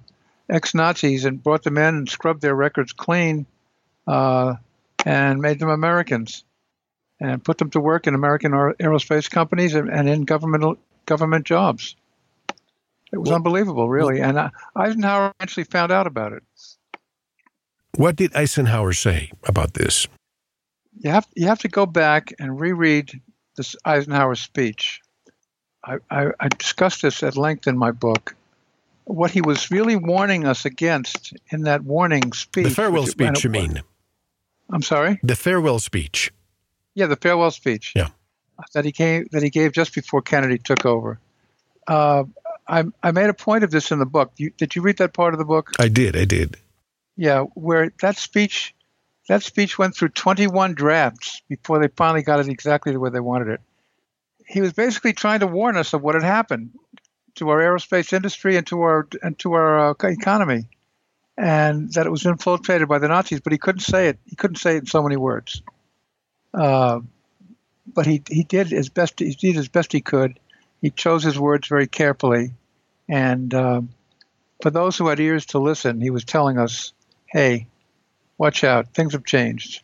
ex-Nazis 0.48 1.24
and 1.24 1.42
brought 1.42 1.62
them 1.62 1.78
in 1.78 1.94
and 1.94 2.08
scrubbed 2.08 2.42
their 2.42 2.54
records 2.54 2.92
clean, 2.92 3.46
uh, 4.06 4.54
and 5.04 5.40
made 5.40 5.58
them 5.58 5.68
Americans, 5.68 6.44
and 7.20 7.44
put 7.44 7.58
them 7.58 7.70
to 7.70 7.80
work 7.80 8.06
in 8.06 8.14
American 8.14 8.52
aerospace 8.52 9.30
companies 9.30 9.74
and, 9.74 9.90
and 9.90 10.08
in 10.08 10.24
governmental 10.24 10.76
government 11.06 11.46
jobs. 11.46 11.96
It 13.12 13.18
was 13.18 13.30
unbelievable, 13.30 13.88
really. 13.88 14.20
And 14.20 14.36
uh, 14.36 14.50
Eisenhower 14.74 15.32
actually 15.38 15.64
found 15.64 15.92
out 15.92 16.06
about 16.08 16.32
it. 16.32 16.42
What 17.96 18.16
did 18.16 18.34
Eisenhower 18.34 18.92
say 18.92 19.30
about 19.44 19.74
this? 19.74 20.06
You 20.98 21.10
have 21.10 21.26
you 21.34 21.46
have 21.46 21.60
to 21.60 21.68
go 21.68 21.86
back 21.86 22.32
and 22.38 22.58
reread 22.58 23.20
this 23.56 23.76
Eisenhower 23.84 24.34
speech 24.34 25.00
I, 25.84 25.98
I, 26.10 26.26
I 26.40 26.48
discussed 26.48 27.02
this 27.02 27.22
at 27.22 27.36
length 27.36 27.66
in 27.66 27.76
my 27.76 27.90
book. 27.90 28.34
What 29.04 29.30
he 29.30 29.42
was 29.42 29.70
really 29.70 29.96
warning 29.96 30.46
us 30.46 30.64
against 30.64 31.34
in 31.50 31.62
that 31.62 31.84
warning 31.84 32.32
speech. 32.32 32.64
The 32.64 32.70
farewell 32.70 33.06
speech, 33.06 33.44
you 33.44 33.50
mean? 33.50 33.82
I'm 34.70 34.82
sorry. 34.82 35.20
The 35.22 35.36
farewell 35.36 35.78
speech. 35.78 36.32
Yeah, 36.94 37.06
the 37.06 37.16
farewell 37.16 37.50
speech. 37.50 37.92
Yeah. 37.94 38.08
That 38.72 38.84
he 38.84 38.92
gave 38.92 39.30
that 39.32 39.42
he 39.42 39.50
gave 39.50 39.72
just 39.72 39.94
before 39.94 40.22
Kennedy 40.22 40.58
took 40.58 40.86
over. 40.86 41.18
Uh, 41.86 42.24
I 42.66 42.84
I 43.02 43.10
made 43.10 43.28
a 43.28 43.34
point 43.34 43.64
of 43.64 43.70
this 43.70 43.90
in 43.90 43.98
the 43.98 44.06
book. 44.06 44.32
You, 44.36 44.50
did 44.56 44.74
you 44.74 44.80
read 44.80 44.98
that 44.98 45.12
part 45.12 45.34
of 45.34 45.38
the 45.38 45.44
book? 45.44 45.72
I 45.78 45.88
did. 45.88 46.16
I 46.16 46.24
did. 46.24 46.56
Yeah, 47.16 47.42
where 47.54 47.92
that 48.00 48.16
speech 48.16 48.74
that 49.28 49.42
speech 49.42 49.78
went 49.78 49.96
through 49.96 50.10
21 50.10 50.74
drafts 50.74 51.40
before 51.48 51.78
they 51.78 51.88
finally 51.88 52.22
got 52.22 52.40
it 52.40 52.48
exactly 52.48 52.92
the 52.92 53.00
way 53.00 53.10
they 53.10 53.20
wanted 53.20 53.48
it 53.48 53.60
he 54.46 54.60
was 54.60 54.72
basically 54.72 55.12
trying 55.12 55.40
to 55.40 55.46
warn 55.46 55.76
us 55.76 55.92
of 55.92 56.02
what 56.02 56.14
had 56.14 56.24
happened 56.24 56.70
to 57.36 57.48
our 57.48 57.58
aerospace 57.58 58.12
industry 58.12 58.56
and 58.56 58.66
to 58.66 58.80
our 58.82 59.08
and 59.22 59.38
to 59.40 59.52
our 59.54 59.90
uh, 59.90 59.94
economy, 60.04 60.68
and 61.36 61.92
that 61.94 62.06
it 62.06 62.10
was 62.10 62.26
infiltrated 62.26 62.88
by 62.88 62.98
the 62.98 63.08
Nazis. 63.08 63.40
But 63.40 63.52
he 63.52 63.58
couldn't 63.58 63.80
say 63.80 64.08
it. 64.08 64.18
He 64.26 64.36
couldn't 64.36 64.56
say 64.56 64.76
it 64.76 64.80
in 64.80 64.86
so 64.86 65.02
many 65.02 65.16
words. 65.16 65.62
Uh, 66.52 67.00
but 67.86 68.06
he 68.06 68.22
he 68.28 68.44
did 68.44 68.72
as 68.72 68.88
best 68.88 69.18
he 69.18 69.34
did 69.34 69.56
as 69.56 69.68
best 69.68 69.92
he 69.92 70.00
could. 70.00 70.38
He 70.80 70.90
chose 70.90 71.24
his 71.24 71.38
words 71.38 71.66
very 71.68 71.86
carefully, 71.86 72.52
and 73.08 73.52
uh, 73.52 73.80
for 74.62 74.70
those 74.70 74.96
who 74.96 75.08
had 75.08 75.20
ears 75.20 75.46
to 75.46 75.58
listen, 75.58 76.00
he 76.00 76.10
was 76.10 76.24
telling 76.24 76.58
us, 76.58 76.92
"Hey, 77.34 77.66
watch 78.38 78.64
out! 78.64 78.88
Things 78.94 79.12
have 79.12 79.24
changed." 79.24 79.82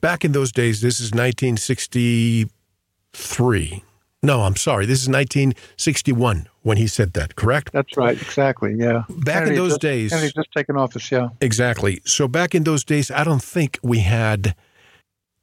Back 0.00 0.24
in 0.24 0.30
those 0.30 0.52
days, 0.52 0.80
this 0.80 1.00
is 1.00 1.10
1963. 1.10 3.82
No, 4.22 4.42
I'm 4.42 4.54
sorry. 4.54 4.86
This 4.86 5.02
is 5.02 5.08
1961 5.08 6.46
when 6.62 6.76
he 6.76 6.86
said 6.86 7.14
that, 7.14 7.34
correct? 7.34 7.72
That's 7.72 7.96
right. 7.96 8.20
Exactly. 8.20 8.74
Yeah. 8.74 9.02
Back 9.08 9.44
Kennedy 9.44 9.50
in 9.50 9.56
those 9.56 9.72
just, 9.72 9.80
days. 9.80 10.10
Kennedy's 10.10 10.32
just 10.32 10.52
taken 10.52 10.76
office. 10.76 11.10
Yeah. 11.10 11.30
Exactly. 11.40 12.00
So 12.04 12.28
back 12.28 12.54
in 12.54 12.62
those 12.62 12.84
days, 12.84 13.10
I 13.10 13.24
don't 13.24 13.42
think 13.42 13.80
we 13.82 13.98
had, 13.98 14.54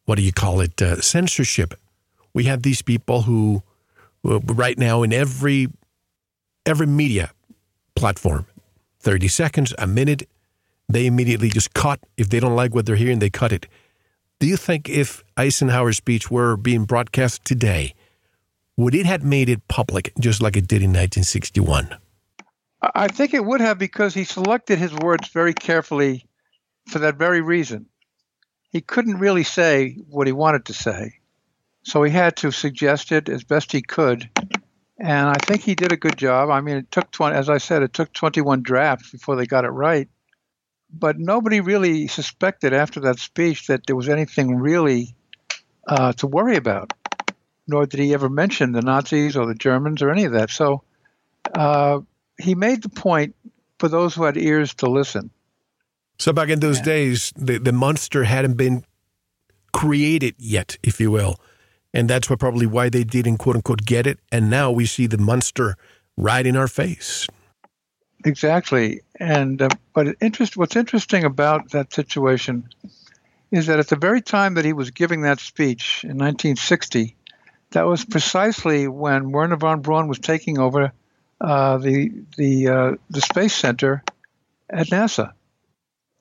what 0.05 0.15
do 0.15 0.21
you 0.21 0.31
call 0.31 0.61
it, 0.61 0.81
uh, 0.81 1.01
censorship. 1.01 1.73
We 2.33 2.45
had 2.45 2.63
these 2.63 2.81
people 2.81 3.23
who, 3.23 3.63
uh, 4.23 4.39
right 4.39 4.77
now, 4.77 5.03
in 5.03 5.11
every 5.11 5.67
every 6.65 6.87
media 6.87 7.31
platform, 7.95 8.45
30 8.99 9.27
seconds, 9.27 9.73
a 9.77 9.87
minute, 9.87 10.27
they 10.89 11.05
immediately 11.05 11.49
just 11.49 11.73
cut. 11.73 11.99
If 12.17 12.29
they 12.29 12.39
don't 12.39 12.55
like 12.55 12.73
what 12.73 12.85
they're 12.85 12.95
hearing, 12.95 13.19
they 13.19 13.29
cut 13.29 13.53
it. 13.53 13.67
Do 14.39 14.47
you 14.47 14.57
think 14.57 14.89
if 14.89 15.23
Eisenhower's 15.37 15.97
speech 15.97 16.31
were 16.31 16.57
being 16.57 16.85
broadcast 16.85 17.45
today, 17.45 17.93
would 18.75 18.95
it 18.95 19.05
have 19.05 19.23
made 19.23 19.49
it 19.49 19.67
public 19.67 20.11
just 20.19 20.41
like 20.41 20.57
it 20.57 20.67
did 20.67 20.81
in 20.81 20.89
1961? 20.89 21.95
I 22.81 23.09
think 23.09 23.33
it 23.33 23.43
would 23.43 23.61
have 23.61 23.77
because 23.77 24.13
he 24.13 24.23
selected 24.23 24.79
his 24.79 24.93
words 24.93 25.27
very 25.29 25.53
carefully 25.53 26.25
for 26.87 26.99
that 26.99 27.17
very 27.17 27.41
reason. 27.41 27.87
He 28.71 28.81
couldn't 28.81 29.19
really 29.19 29.43
say 29.43 29.97
what 30.07 30.27
he 30.27 30.33
wanted 30.33 30.65
to 30.65 30.73
say, 30.73 31.15
so 31.83 32.03
he 32.03 32.11
had 32.11 32.37
to 32.37 32.51
suggest 32.51 33.11
it 33.11 33.27
as 33.27 33.43
best 33.43 33.71
he 33.71 33.81
could. 33.81 34.29
And 34.97 35.27
I 35.27 35.35
think 35.45 35.61
he 35.61 35.75
did 35.75 35.91
a 35.91 35.97
good 35.97 36.17
job. 36.17 36.49
I 36.49 36.61
mean, 36.61 36.77
it 36.77 36.91
took 36.91 37.11
20, 37.11 37.35
as 37.35 37.49
I 37.49 37.57
said, 37.57 37.83
it 37.83 37.93
took 37.93 38.13
21 38.13 38.61
drafts 38.61 39.11
before 39.11 39.35
they 39.35 39.45
got 39.45 39.65
it 39.65 39.69
right 39.69 40.07
but 40.91 41.19
nobody 41.19 41.61
really 41.61 42.07
suspected 42.07 42.73
after 42.73 42.99
that 43.01 43.19
speech 43.19 43.67
that 43.67 43.85
there 43.85 43.95
was 43.95 44.09
anything 44.09 44.55
really 44.55 45.15
uh, 45.87 46.13
to 46.13 46.27
worry 46.27 46.55
about. 46.55 46.93
Nor 47.67 47.85
did 47.85 47.99
he 47.99 48.13
ever 48.13 48.29
mention 48.29 48.71
the 48.71 48.81
Nazis 48.81 49.37
or 49.37 49.45
the 49.45 49.53
Germans 49.53 50.01
or 50.01 50.09
any 50.09 50.25
of 50.25 50.31
that. 50.33 50.49
So 50.49 50.81
uh, 51.53 51.99
he 52.39 52.55
made 52.55 52.81
the 52.81 52.89
point 52.89 53.35
for 53.77 53.87
those 53.87 54.15
who 54.15 54.23
had 54.23 54.37
ears 54.37 54.73
to 54.75 54.89
listen. 54.89 55.29
So 56.17 56.33
back 56.33 56.49
in 56.49 56.59
those 56.59 56.79
yeah. 56.79 56.85
days, 56.85 57.31
the, 57.35 57.59
the 57.59 57.71
monster 57.71 58.23
hadn't 58.23 58.55
been 58.55 58.83
created 59.71 60.35
yet, 60.37 60.77
if 60.83 60.99
you 60.99 61.11
will. 61.11 61.39
And 61.93 62.09
that's 62.09 62.29
what 62.29 62.39
probably 62.39 62.65
why 62.65 62.89
they 62.89 63.03
didn't 63.03 63.37
quote 63.37 63.55
unquote 63.55 63.85
get 63.85 64.05
it. 64.05 64.19
And 64.31 64.49
now 64.49 64.71
we 64.71 64.85
see 64.85 65.07
the 65.07 65.17
monster 65.17 65.75
right 66.17 66.45
in 66.45 66.57
our 66.57 66.67
face. 66.67 67.27
Exactly, 68.25 69.01
and 69.19 69.61
uh, 69.61 69.69
but 69.93 70.15
interest. 70.19 70.57
What's 70.57 70.75
interesting 70.75 71.23
about 71.23 71.69
that 71.71 71.93
situation 71.93 72.67
is 73.51 73.67
that 73.67 73.79
at 73.79 73.87
the 73.87 73.95
very 73.95 74.21
time 74.21 74.55
that 74.55 74.65
he 74.65 74.73
was 74.73 74.91
giving 74.91 75.21
that 75.21 75.39
speech 75.39 76.03
in 76.03 76.17
1960, 76.17 77.15
that 77.71 77.85
was 77.87 78.03
precisely 78.03 78.87
when 78.87 79.31
Wernher 79.31 79.55
von 79.55 79.81
Braun 79.81 80.07
was 80.09 80.19
taking 80.19 80.59
over 80.59 80.91
uh, 81.39 81.77
the 81.77 82.11
the 82.37 82.67
uh, 82.67 82.91
the 83.09 83.21
space 83.21 83.53
center 83.53 84.03
at 84.69 84.87
NASA. 84.87 85.31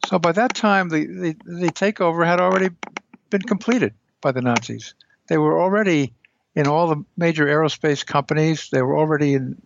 So 0.06 0.18
by 0.18 0.32
that 0.32 0.54
time, 0.54 0.88
the, 0.88 1.06
the 1.06 1.36
the 1.44 1.70
takeover 1.72 2.24
had 2.26 2.40
already 2.40 2.70
been 3.30 3.42
completed 3.42 3.94
by 4.20 4.32
the 4.32 4.42
Nazis. 4.42 4.94
They 5.28 5.38
were 5.38 5.60
already 5.60 6.14
in 6.54 6.66
all 6.68 6.88
the 6.88 7.04
major 7.16 7.46
aerospace 7.46 8.06
companies. 8.06 8.70
They 8.70 8.82
were 8.82 8.96
already 8.98 9.34
in 9.34 9.60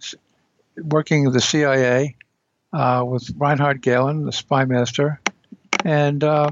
working 0.76 1.30
the 1.30 1.40
CIA 1.40 2.16
uh, 2.72 3.04
with 3.06 3.30
Reinhard 3.36 3.82
Gehlen, 3.82 4.24
the 4.24 4.32
spy 4.32 4.64
master, 4.64 5.20
and 5.84 6.22
uh, 6.22 6.50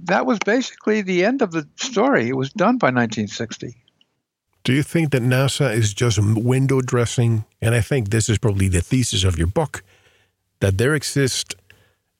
that 0.00 0.26
was 0.26 0.38
basically 0.44 1.02
the 1.02 1.24
end 1.24 1.42
of 1.42 1.52
the 1.52 1.68
story. 1.76 2.28
It 2.28 2.36
was 2.36 2.52
done 2.52 2.78
by 2.78 2.88
1960. 2.88 3.76
Do 4.64 4.72
you 4.72 4.82
think 4.82 5.12
that 5.12 5.22
NASA 5.22 5.72
is 5.72 5.94
just 5.94 6.18
window 6.20 6.80
dressing? 6.80 7.44
And 7.62 7.74
I 7.74 7.80
think 7.80 8.10
this 8.10 8.28
is 8.28 8.38
probably 8.38 8.68
the 8.68 8.80
thesis 8.80 9.22
of 9.22 9.38
your 9.38 9.46
book 9.46 9.84
that 10.60 10.78
there 10.78 10.94
exists 10.94 11.54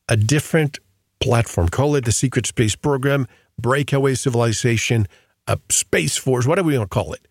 a 0.08 0.16
different 0.16 0.78
platform, 1.20 1.68
call 1.68 1.96
it 1.96 2.04
the 2.04 2.12
secret 2.12 2.46
space 2.46 2.76
program, 2.76 3.26
breakaway 3.58 4.14
civilization, 4.14 5.08
a 5.48 5.58
space 5.70 6.16
force, 6.16 6.46
whatever 6.46 6.70
you 6.70 6.78
want 6.78 6.90
to 6.90 6.94
call 6.94 7.12
it. 7.12 7.26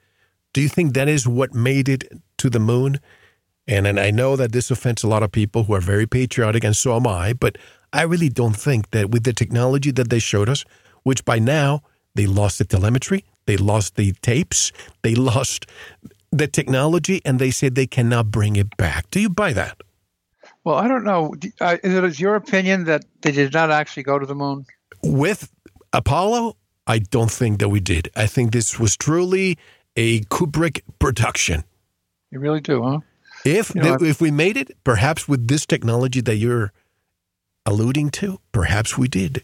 Do 0.54 0.62
you 0.62 0.70
think 0.70 0.94
that 0.94 1.08
is 1.08 1.28
what 1.28 1.54
made 1.54 1.88
it 1.88 2.06
to 2.38 2.50
the 2.50 2.60
moon? 2.60 3.00
And, 3.68 3.88
and 3.88 4.00
I 4.00 4.12
know 4.12 4.36
that 4.36 4.52
this 4.52 4.70
offends 4.70 5.04
a 5.04 5.08
lot 5.08 5.24
of 5.24 5.32
people 5.32 5.64
who 5.64 5.74
are 5.74 5.82
very 5.82 6.06
patriotic, 6.06 6.64
and 6.64 6.76
so 6.76 6.96
am 6.96 7.08
I, 7.08 7.34
but 7.34 7.58
I 7.92 8.04
really 8.04 8.30
don't 8.30 8.56
think 8.56 8.92
that 8.92 9.10
with 9.10 9.24
the 9.24 9.34
technology 9.34 9.92
that 9.92 10.10
they 10.10 10.20
showed 10.20 10.50
us, 10.50 10.66
which 11.04 11.26
by 11.26 11.40
now 11.40 11.82
they 12.14 12.28
lost 12.28 12.60
the 12.60 12.66
telemetry, 12.66 13.26
they 13.46 13.58
lost 13.58 13.96
the 13.96 14.14
tapes, 14.22 14.72
they 15.02 15.16
lost 15.32 15.66
the 16.32 16.48
technology, 16.48 17.22
and 17.26 17.40
they 17.40 17.52
said 17.52 17.76
they 17.76 17.88
cannot 17.88 18.30
bring 18.30 18.56
it 18.56 18.76
back. 18.78 19.10
Do 19.10 19.20
you 19.20 19.30
buy 19.30 19.54
that? 19.54 19.78
Well, 20.64 20.76
I 20.76 20.88
don't 20.88 21.04
know. 21.04 21.34
Uh, 21.62 21.78
is 21.84 21.94
it 21.94 22.20
your 22.20 22.36
opinion 22.36 22.86
that 22.86 23.06
they 23.22 23.32
did 23.32 23.54
not 23.54 23.72
actually 23.72 24.04
go 24.04 24.20
to 24.20 24.26
the 24.26 24.36
moon? 24.36 24.66
With 25.04 25.50
Apollo, 25.94 26.58
I 26.88 27.00
don't 27.00 27.32
think 27.32 27.60
that 27.60 27.70
we 27.70 27.80
did. 27.80 28.10
I 28.16 28.28
think 28.28 28.52
this 28.52 28.80
was 28.80 28.98
truly 28.98 29.58
a 29.96 30.22
Kubrick 30.22 30.82
production. 31.00 31.64
You 32.32 32.40
really 32.40 32.62
do, 32.62 32.84
huh? 32.84 33.00
If 33.46 33.74
You 33.76 33.82
know, 33.82 33.98
if 34.02 34.20
we 34.20 34.32
made 34.32 34.58
it, 34.58 34.76
perhaps 34.84 35.28
with 35.28 35.48
this 35.48 35.66
technology 35.66 36.20
that 36.22 36.36
you're 36.36 36.74
alluding 37.66 38.10
to, 38.12 38.40
perhaps 38.52 38.98
we 38.98 39.08
did. 39.08 39.44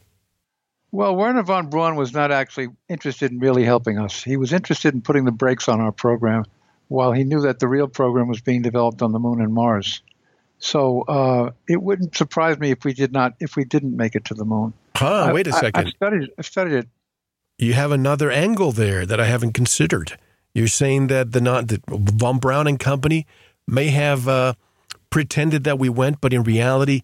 Well, 0.91 1.15
Wernher 1.15 1.43
von 1.43 1.70
Braun 1.70 1.96
was 1.96 2.12
not 2.13 2.31
actually 2.31 2.67
interested 2.89 3.31
in 3.31 3.39
really 3.39 3.63
helping 3.63 3.98
us. 3.98 4.22
He 4.24 4.36
was 4.38 4.51
interested 4.51 4.93
in 4.93 5.01
putting 5.01 5.24
the 5.25 5.31
brakes 5.31 5.70
on 5.70 5.79
our 5.79 5.91
program, 5.91 6.43
while 6.89 7.13
he 7.13 7.24
knew 7.24 7.41
that 7.41 7.60
the 7.60 7.67
real 7.67 7.88
program 7.88 8.27
was 8.27 8.41
being 8.41 8.62
developed 8.62 9.01
on 9.01 9.12
the 9.13 9.20
Moon 9.20 9.39
and 9.39 9.53
Mars. 9.53 10.01
So 10.60 11.01
uh, 11.03 11.51
it 11.67 11.81
wouldn't 11.81 12.15
surprise 12.17 12.60
me 12.60 12.72
if 12.72 12.84
we 12.84 12.93
did 12.93 13.13
not, 13.13 13.36
if 13.39 13.55
we 13.55 13.63
didn't 13.63 13.96
make 13.96 14.15
it 14.15 14.25
to 14.25 14.34
the 14.34 14.46
Moon. 14.46 14.74
Huh? 14.98 15.27
I- 15.29 15.34
wait 15.34 15.48
a 15.48 15.55
I- 15.55 15.60
second. 15.60 15.88
I, 15.88 15.89
studied, 15.91 16.29
I 16.38 16.41
studied 16.41 16.74
it. 16.74 16.88
you 17.58 17.74
have 17.74 17.91
another 17.91 18.29
angle 18.29 18.72
there 18.72 19.05
that 19.05 19.20
I 19.20 19.25
haven't 19.25 19.53
considered. 19.53 20.17
You're 20.53 20.67
saying 20.67 21.08
that 21.08 21.31
the 21.31 21.39
not 21.39 21.70
that 21.70 21.81
von 21.88 22.39
Braun 22.39 22.67
and 22.67 22.77
company 22.77 23.25
may 23.72 23.88
have 23.88 24.28
uh, 24.28 24.54
pretended 25.10 25.63
that 25.63 25.80
we 25.80 25.90
went, 25.90 26.22
but 26.22 26.34
in 26.34 26.44
reality, 26.44 27.04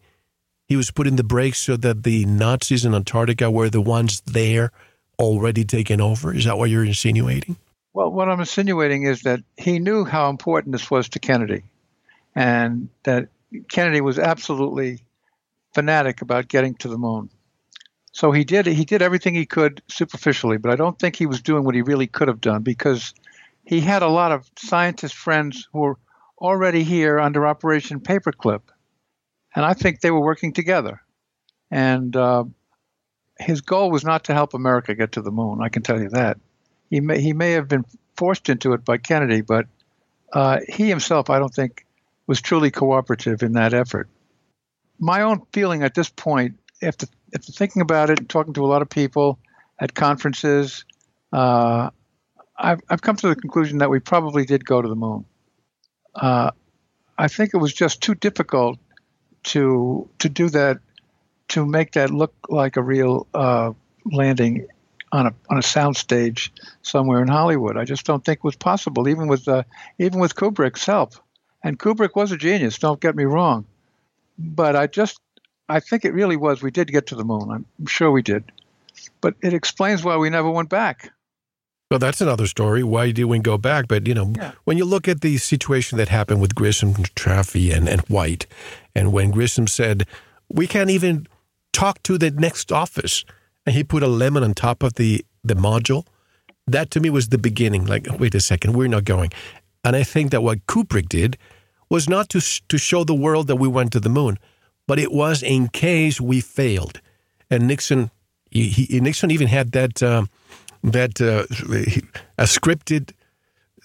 he 0.67 0.75
was 0.75 0.91
putting 0.91 1.15
the 1.15 1.23
brakes 1.23 1.59
so 1.59 1.77
that 1.77 2.03
the 2.03 2.25
Nazis 2.25 2.85
in 2.85 2.93
Antarctica 2.93 3.49
were 3.49 3.69
the 3.69 3.81
ones 3.81 4.21
there 4.25 4.71
already 5.17 5.63
taken 5.63 6.01
over. 6.01 6.33
Is 6.33 6.45
that 6.45 6.57
what 6.57 6.69
you're 6.69 6.83
insinuating? 6.83 7.55
Well, 7.93 8.11
what 8.11 8.29
I'm 8.29 8.39
insinuating 8.39 9.03
is 9.03 9.21
that 9.23 9.41
he 9.55 9.79
knew 9.79 10.05
how 10.05 10.29
important 10.29 10.73
this 10.73 10.91
was 10.91 11.09
to 11.09 11.19
Kennedy, 11.19 11.63
and 12.35 12.89
that 13.03 13.29
Kennedy 13.69 14.01
was 14.01 14.19
absolutely 14.19 14.99
fanatic 15.73 16.21
about 16.21 16.47
getting 16.47 16.75
to 16.75 16.89
the 16.89 16.97
moon. 16.97 17.29
So 18.11 18.31
he 18.31 18.43
did 18.43 18.65
he 18.65 18.83
did 18.83 19.01
everything 19.01 19.35
he 19.35 19.45
could 19.45 19.81
superficially, 19.87 20.57
but 20.57 20.71
I 20.71 20.75
don't 20.75 20.97
think 20.97 21.15
he 21.15 21.25
was 21.25 21.41
doing 21.41 21.63
what 21.63 21.75
he 21.75 21.81
really 21.81 22.07
could 22.07 22.27
have 22.27 22.41
done 22.41 22.63
because 22.63 23.13
he 23.63 23.79
had 23.79 24.01
a 24.01 24.07
lot 24.07 24.31
of 24.31 24.49
scientist 24.57 25.13
friends 25.13 25.67
who 25.71 25.79
were 25.79 25.97
already 26.39 26.83
here 26.83 27.19
under 27.19 27.47
Operation 27.47 27.99
Paperclip, 27.99 28.61
and 29.55 29.65
I 29.65 29.73
think 29.73 30.01
they 30.01 30.11
were 30.11 30.23
working 30.23 30.53
together. 30.53 31.01
And 31.71 32.15
uh, 32.15 32.45
his 33.39 33.61
goal 33.61 33.91
was 33.91 34.03
not 34.03 34.25
to 34.25 34.33
help 34.33 34.53
America 34.53 34.95
get 34.95 35.13
to 35.13 35.21
the 35.21 35.31
moon. 35.31 35.61
I 35.61 35.69
can 35.69 35.83
tell 35.83 35.99
you 35.99 36.09
that 36.09 36.37
he 36.89 37.01
may 37.01 37.21
he 37.21 37.33
may 37.33 37.51
have 37.51 37.67
been 37.67 37.85
forced 38.15 38.49
into 38.49 38.73
it 38.73 38.85
by 38.85 38.97
Kennedy, 38.97 39.41
but 39.41 39.67
uh, 40.33 40.59
he 40.67 40.89
himself, 40.89 41.29
I 41.29 41.39
don't 41.39 41.53
think, 41.53 41.85
was 42.25 42.41
truly 42.41 42.71
cooperative 42.71 43.43
in 43.43 43.53
that 43.53 43.73
effort. 43.73 44.09
My 44.99 45.21
own 45.21 45.41
feeling 45.53 45.83
at 45.83 45.93
this 45.93 46.09
point, 46.09 46.59
after 46.81 47.07
after 47.35 47.51
thinking 47.51 47.81
about 47.81 48.09
it 48.09 48.19
and 48.19 48.29
talking 48.29 48.53
to 48.53 48.65
a 48.65 48.67
lot 48.67 48.81
of 48.81 48.89
people 48.89 49.39
at 49.79 49.93
conferences, 49.93 50.85
uh, 51.33 51.89
I've 52.57 52.81
I've 52.89 53.01
come 53.01 53.15
to 53.17 53.27
the 53.27 53.35
conclusion 53.35 53.79
that 53.79 53.89
we 53.89 53.99
probably 53.99 54.45
did 54.45 54.65
go 54.65 54.81
to 54.81 54.87
the 54.87 54.95
moon. 54.95 55.25
Uh, 56.15 56.51
I 57.17 57.27
think 57.27 57.53
it 57.53 57.57
was 57.57 57.73
just 57.73 58.01
too 58.01 58.15
difficult 58.15 58.79
to 59.43 60.09
to 60.19 60.29
do 60.29 60.49
that, 60.49 60.79
to 61.49 61.65
make 61.65 61.93
that 61.93 62.11
look 62.11 62.33
like 62.49 62.77
a 62.77 62.81
real 62.81 63.27
uh, 63.33 63.73
landing 64.05 64.67
on 65.11 65.27
a 65.27 65.33
on 65.49 65.57
a 65.57 65.61
soundstage 65.61 66.49
somewhere 66.81 67.21
in 67.21 67.27
Hollywood. 67.27 67.77
I 67.77 67.85
just 67.85 68.05
don't 68.05 68.23
think 68.23 68.37
it 68.39 68.43
was 68.43 68.55
possible, 68.55 69.07
even 69.07 69.27
with 69.27 69.47
uh, 69.47 69.63
even 69.97 70.19
with 70.19 70.35
Kubrick's 70.35 70.85
help. 70.85 71.13
And 71.63 71.79
Kubrick 71.79 72.15
was 72.15 72.31
a 72.31 72.37
genius. 72.37 72.77
Don't 72.77 73.01
get 73.01 73.15
me 73.15 73.23
wrong, 73.23 73.65
but 74.37 74.75
I 74.75 74.87
just 74.87 75.19
I 75.69 75.79
think 75.79 76.05
it 76.05 76.13
really 76.13 76.37
was. 76.37 76.61
We 76.61 76.71
did 76.71 76.91
get 76.91 77.07
to 77.07 77.15
the 77.15 77.25
moon. 77.25 77.65
I'm 77.79 77.85
sure 77.87 78.11
we 78.11 78.21
did, 78.21 78.51
but 79.21 79.35
it 79.41 79.53
explains 79.53 80.03
why 80.03 80.17
we 80.17 80.29
never 80.29 80.49
went 80.49 80.69
back. 80.69 81.11
Well, 81.89 81.99
that's 81.99 82.19
another 82.19 82.47
story. 82.47 82.83
Why 82.83 83.11
did 83.11 83.25
we 83.25 83.39
go 83.39 83.57
back? 83.57 83.87
But 83.87 84.07
you 84.07 84.13
know, 84.13 84.33
Yeah. 84.35 84.51
when 84.65 84.77
you 84.77 84.83
look 84.85 85.07
at 85.07 85.21
the 85.21 85.37
situation 85.37 85.97
that 85.97 86.09
happened 86.09 86.41
with 86.41 86.53
Grissom, 86.53 86.95
Chaffee, 87.15 87.71
and, 87.71 87.87
and 87.87 88.01
White, 88.01 88.45
and 88.93 89.13
when 89.13 89.31
Grissom 89.31 89.67
said, 89.67 90.05
"We 90.49 90.67
can't 90.67 90.89
even 90.89 91.27
talk 91.71 92.03
to 92.03 92.17
the 92.17 92.31
next 92.31 92.71
office," 92.73 93.23
and 93.65 93.73
he 93.75 93.83
put 93.85 94.03
a 94.03 94.07
lemon 94.07 94.43
on 94.43 94.53
top 94.53 94.83
of 94.83 94.93
the 94.95 95.23
the 95.45 95.53
module, 95.55 96.05
that 96.65 96.91
to 96.91 96.99
me 96.99 97.09
was 97.09 97.29
the 97.29 97.37
beginning. 97.37 97.85
Like, 97.85 98.05
wait 98.19 98.35
a 98.35 98.41
second, 98.41 98.73
we're 98.73 98.89
not 98.89 99.05
going. 99.05 99.31
And 99.85 99.95
I 99.95 100.03
think 100.03 100.31
that 100.31 100.43
what 100.43 100.65
Kubrick 100.67 101.07
did 101.07 101.37
was 101.89 102.09
not 102.09 102.27
to 102.29 102.41
to 102.67 102.77
show 102.77 103.05
the 103.05 103.15
world 103.15 103.47
that 103.47 103.55
we 103.55 103.67
went 103.69 103.93
to 103.93 104.01
the 104.01 104.09
moon, 104.09 104.37
but 104.87 104.99
it 104.99 105.13
was 105.13 105.41
in 105.41 105.69
case 105.69 106.19
we 106.19 106.41
failed. 106.41 106.99
And 107.49 107.65
Nixon, 107.65 108.11
he, 108.51 108.67
he, 108.67 108.99
Nixon 108.99 109.31
even 109.31 109.47
had 109.47 109.71
that. 109.71 110.03
Um, 110.03 110.27
that 110.83 111.21
uh, 111.21 111.45
a 112.37 112.43
scripted 112.43 113.11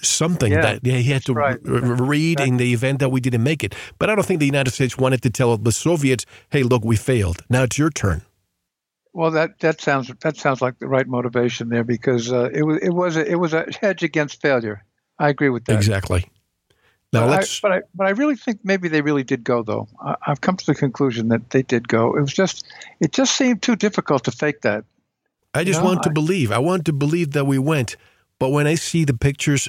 something 0.03 0.53
Yeah, 0.53 0.63
that 0.63 0.81
yeah, 0.83 0.99
he 0.99 1.13
had 1.13 1.25
to 1.27 1.35
right. 1.35 1.59
read 1.65 2.41
in 2.41 2.57
the 2.59 2.73
event 2.73 3.01
that 3.01 3.11
we 3.11 3.21
didn't 3.21 3.43
make 3.43 3.65
it. 3.65 3.75
But 3.99 4.11
I 4.11 4.15
don't 4.15 4.27
think 4.27 4.41
the 4.41 4.47
United 4.47 4.73
States 4.73 4.99
wanted 4.99 5.23
to 5.23 5.31
tell 5.31 5.57
the 5.57 5.73
Soviets, 5.73 6.27
"Hey, 6.51 6.63
look, 6.65 6.85
we 6.85 6.97
failed. 6.97 7.43
Now 7.51 7.65
it's 7.65 7.79
your 7.79 7.91
turn." 7.91 8.23
Well, 9.13 9.31
that 9.33 9.59
that 9.61 9.81
sounds 9.81 10.11
that 10.23 10.37
sounds 10.37 10.63
like 10.63 10.79
the 10.79 10.89
right 10.89 11.07
motivation 11.07 11.69
there 11.69 11.85
because 11.85 12.33
uh, 12.33 12.51
it 12.53 12.63
was 12.63 12.79
it 12.83 12.91
was 12.95 13.17
a, 13.17 13.27
it 13.31 13.37
was 13.37 13.55
a 13.55 13.67
hedge 13.81 14.03
against 14.03 14.41
failure. 14.41 14.85
I 15.19 15.29
agree 15.31 15.51
with 15.51 15.67
that. 15.67 15.77
Exactly. 15.77 16.27
Now 17.13 17.27
But 17.27 17.31
I, 17.31 17.37
let's. 17.39 17.61
but 17.61 17.73
I, 17.73 17.83
but 17.95 18.07
I 18.07 18.11
really 18.11 18.37
think 18.37 18.61
maybe 18.65 18.89
they 18.89 19.03
really 19.03 19.25
did 19.25 19.45
go 19.45 19.63
though. 19.63 19.89
I, 20.01 20.17
I've 20.27 20.41
come 20.41 20.57
to 20.57 20.67
the 20.67 20.75
conclusion 20.75 21.29
that 21.29 21.51
they 21.51 21.63
did 21.63 21.89
go. 21.89 22.17
It 22.17 22.21
was 22.23 22.33
just, 22.33 22.67
it 23.01 23.13
just 23.13 23.37
seemed 23.37 23.63
too 23.63 23.77
difficult 23.77 24.25
to 24.25 24.31
fake 24.33 24.63
that. 24.63 24.85
I 25.55 25.65
just 25.65 25.81
No, 25.81 25.87
want 25.87 26.03
to 26.05 26.11
I- 26.11 26.13
believe. 26.13 26.51
I 26.53 26.59
want 26.59 26.85
to 26.87 26.93
believe 26.93 27.33
that 27.33 27.47
we 27.47 27.59
went. 27.59 27.97
But 28.39 28.51
when 28.51 28.67
I 28.67 28.75
see 28.75 29.05
the 29.05 29.15
pictures 29.15 29.69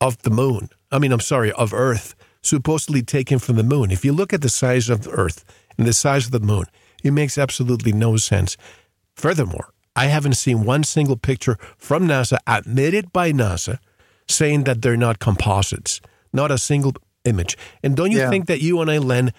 of 0.00 0.18
the 0.22 0.30
moon, 0.30 0.70
I 0.90 0.98
mean, 0.98 1.12
I'm 1.12 1.20
sorry, 1.20 1.52
of 1.52 1.72
Earth, 1.74 2.14
supposedly 2.42 3.02
taken 3.02 3.38
from 3.38 3.56
the 3.56 3.62
moon, 3.64 3.90
if 3.90 4.04
you 4.04 4.12
look 4.12 4.32
at 4.32 4.40
the 4.42 4.48
size 4.48 4.88
of 4.88 5.02
the 5.02 5.10
Earth 5.10 5.44
and 5.76 5.86
the 5.86 5.92
size 5.92 6.26
of 6.26 6.30
the 6.32 6.40
moon, 6.40 6.64
it 7.02 7.10
makes 7.12 7.36
absolutely 7.38 7.92
no 7.92 8.16
sense. 8.16 8.56
Furthermore, 9.14 9.72
I 9.96 10.06
haven't 10.06 10.34
seen 10.34 10.64
one 10.64 10.84
single 10.84 11.16
picture 11.16 11.56
from 11.76 12.08
NASA 12.08 12.38
admitted 12.46 13.12
by 13.12 13.32
NASA 13.32 13.78
saying 14.28 14.64
that 14.64 14.82
they're 14.82 14.96
not 14.96 15.18
composites. 15.18 16.00
Not 16.32 16.50
a 16.50 16.58
single 16.58 16.94
image. 17.24 17.56
And 17.82 17.94
don't 17.96 18.10
you 18.10 18.18
Yeah. 18.18 18.30
think 18.30 18.46
that 18.46 18.60
you 18.62 18.80
and 18.80 18.90
I, 18.90 18.98
Len, 18.98 19.32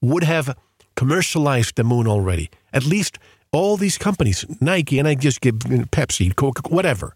would 0.00 0.24
have 0.24 0.56
commercialized 0.96 1.76
the 1.76 1.84
moon 1.84 2.06
already? 2.06 2.50
At 2.72 2.84
least 2.84 3.18
all 3.52 3.76
these 3.76 3.98
companies, 3.98 4.44
Nike, 4.60 4.98
and 4.98 5.06
I 5.06 5.14
just 5.14 5.40
give 5.40 5.56
Pepsi, 5.56 6.34
Coca, 6.34 6.62
whatever, 6.68 7.14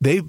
they 0.00 0.20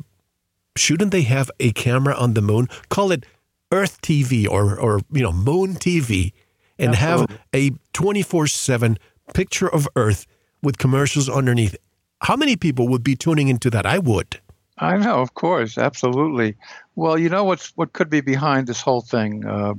shouldn't 0.77 1.11
they 1.11 1.23
have 1.23 1.51
a 1.59 1.71
camera 1.71 2.15
on 2.15 2.33
the 2.33 2.41
moon? 2.41 2.67
Call 2.89 3.11
it 3.11 3.25
Earth 3.71 4.01
TV 4.01 4.47
or 4.47 4.79
or 4.79 5.01
you 5.11 5.23
know 5.23 5.31
Moon 5.31 5.75
TV, 5.75 6.33
and 6.77 6.95
have 6.95 7.25
a 7.53 7.71
twenty 7.93 8.21
four 8.21 8.47
seven 8.47 8.97
picture 9.33 9.67
of 9.67 9.87
Earth 9.95 10.27
with 10.61 10.77
commercials 10.77 11.29
underneath. 11.29 11.75
How 12.21 12.35
many 12.35 12.55
people 12.55 12.87
would 12.89 13.03
be 13.03 13.15
tuning 13.15 13.47
into 13.47 13.69
that? 13.71 13.85
I 13.85 13.97
would. 13.97 14.39
I 14.77 14.97
know, 14.97 15.21
of 15.21 15.33
course, 15.35 15.77
absolutely. 15.77 16.55
Well, 16.95 17.17
you 17.17 17.29
know 17.29 17.43
what's 17.43 17.69
what 17.77 17.93
could 17.93 18.09
be 18.09 18.21
behind 18.21 18.67
this 18.67 18.81
whole 18.81 19.01
thing, 19.01 19.45
uh, 19.45 19.73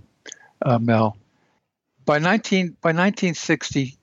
uh, 0.63 0.79
Mel. 0.79 1.17
By 2.05 2.19
nineteen 2.19 2.77
by 2.81 2.93
nineteen 2.93 3.35
sixty, 3.35 3.97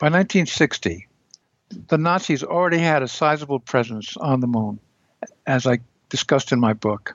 by 0.00 0.08
nineteen 0.08 0.46
sixty, 0.46 1.06
the 1.88 1.98
Nazis 1.98 2.42
already 2.42 2.78
had 2.78 3.04
a 3.04 3.08
sizable 3.08 3.60
presence 3.60 4.16
on 4.16 4.40
the 4.40 4.48
moon, 4.48 4.80
as 5.46 5.66
I 5.66 5.78
discussed 6.08 6.50
in 6.50 6.58
my 6.58 6.72
book. 6.72 7.14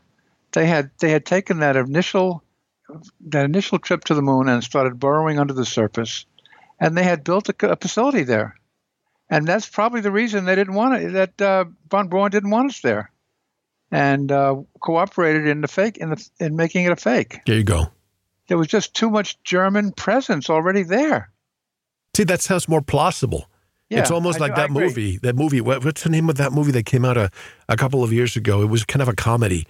They 0.53 0.67
had 0.67 0.91
they 0.99 1.09
had 1.09 1.25
taken 1.25 1.59
that 1.59 1.75
initial 1.75 2.41
that 3.27 3.43
initial 3.43 3.79
trip 3.79 4.05
to 4.05 4.13
the 4.13 4.21
moon 4.21 4.47
and 4.47 4.63
started 4.63 4.99
burrowing 4.99 5.39
under 5.39 5.53
the 5.53 5.65
surface, 5.65 6.25
and 6.79 6.95
they 6.95 7.03
had 7.03 7.25
built 7.25 7.49
a, 7.49 7.71
a 7.71 7.75
facility 7.75 8.23
there 8.23 8.55
and 9.29 9.47
that's 9.47 9.67
probably 9.67 10.01
the 10.01 10.11
reason 10.11 10.45
they 10.45 10.55
didn't 10.55 10.73
want 10.73 11.01
it. 11.01 11.13
That 11.13 11.41
uh, 11.41 11.65
von 11.89 12.07
Braun 12.07 12.29
didn't 12.31 12.49
want 12.49 12.69
us 12.69 12.81
there, 12.81 13.11
and 13.91 14.31
uh, 14.31 14.61
cooperated 14.79 15.47
in 15.47 15.61
the 15.61 15.67
fake 15.67 15.97
in 15.97 16.11
the 16.11 16.29
in 16.39 16.55
making 16.55 16.85
it 16.85 16.91
a 16.91 16.95
fake. 16.95 17.39
There 17.45 17.57
you 17.57 17.63
go. 17.63 17.91
There 18.47 18.57
was 18.57 18.67
just 18.67 18.93
too 18.93 19.09
much 19.09 19.41
German 19.43 19.91
presence 19.91 20.49
already 20.49 20.83
there. 20.83 21.31
See, 22.15 22.23
that 22.23 22.41
sounds 22.41 22.67
more 22.67 22.81
plausible. 22.81 23.49
Yeah, 23.89 23.99
it's 23.99 24.11
almost 24.11 24.37
I- 24.39 24.47
like 24.47 24.55
that 24.55 24.71
movie. 24.71 25.17
That 25.17 25.35
movie. 25.35 25.61
What, 25.61 25.83
what's 25.85 26.03
the 26.03 26.09
name 26.09 26.29
of 26.29 26.37
that 26.37 26.51
movie 26.51 26.71
that 26.71 26.85
came 26.85 27.05
out 27.05 27.17
a, 27.17 27.29
a 27.69 27.75
couple 27.77 28.03
of 28.03 28.11
years 28.11 28.35
ago? 28.35 28.61
It 28.61 28.65
was 28.69 28.83
kind 28.83 29.01
of 29.01 29.07
a 29.07 29.13
comedy, 29.13 29.67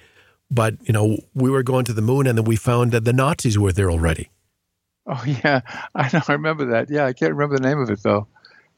but 0.50 0.76
you 0.88 0.94
know 0.94 1.18
we 1.34 1.50
were 1.50 1.64
going 1.64 1.86
to 1.86 1.94
the 1.94 2.02
moon, 2.02 2.26
and 2.28 2.38
then 2.38 2.46
we 2.46 2.56
found 2.56 2.92
that 2.94 3.04
the 3.04 3.14
Nazis 3.14 3.58
were 3.60 3.74
there 3.74 3.92
already. 3.92 4.30
Oh 5.08 5.22
yeah, 5.44 5.62
I 5.94 6.10
know. 6.14 6.22
I 6.28 6.32
remember 6.34 6.66
that. 6.68 6.90
Yeah, 6.90 7.06
I 7.06 7.14
can't 7.14 7.34
remember 7.34 7.58
the 7.58 7.68
name 7.68 7.80
of 7.80 7.90
it 7.90 8.02
though. 8.04 8.28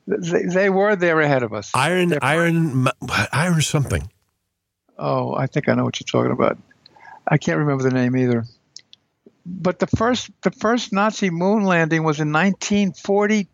They, 0.08 0.44
they 0.44 0.70
were 0.70 0.96
there 0.96 1.20
ahead 1.20 1.44
of 1.44 1.54
us. 1.54 1.70
Iron, 1.76 2.10
They're- 2.10 2.20
iron, 2.22 2.88
iron 3.34 3.62
something. 3.62 4.10
Oh, 4.98 5.36
I 5.36 5.46
think 5.48 5.68
I 5.70 5.76
know 5.76 5.84
what 5.84 6.00
you're 6.00 6.06
talking 6.06 6.32
about. 6.32 6.58
I 7.28 7.38
can't 7.38 7.60
remember 7.60 7.84
the 7.84 7.92
name 7.92 8.16
either. 8.18 8.46
But 9.46 9.80
the 9.80 9.88
first 9.88 10.30
the 10.44 10.52
first 10.52 10.92
Nazi 10.94 11.30
moon 11.30 11.64
landing 11.64 12.04
was 12.04 12.20
in 12.20 12.32
1942. 12.32 13.48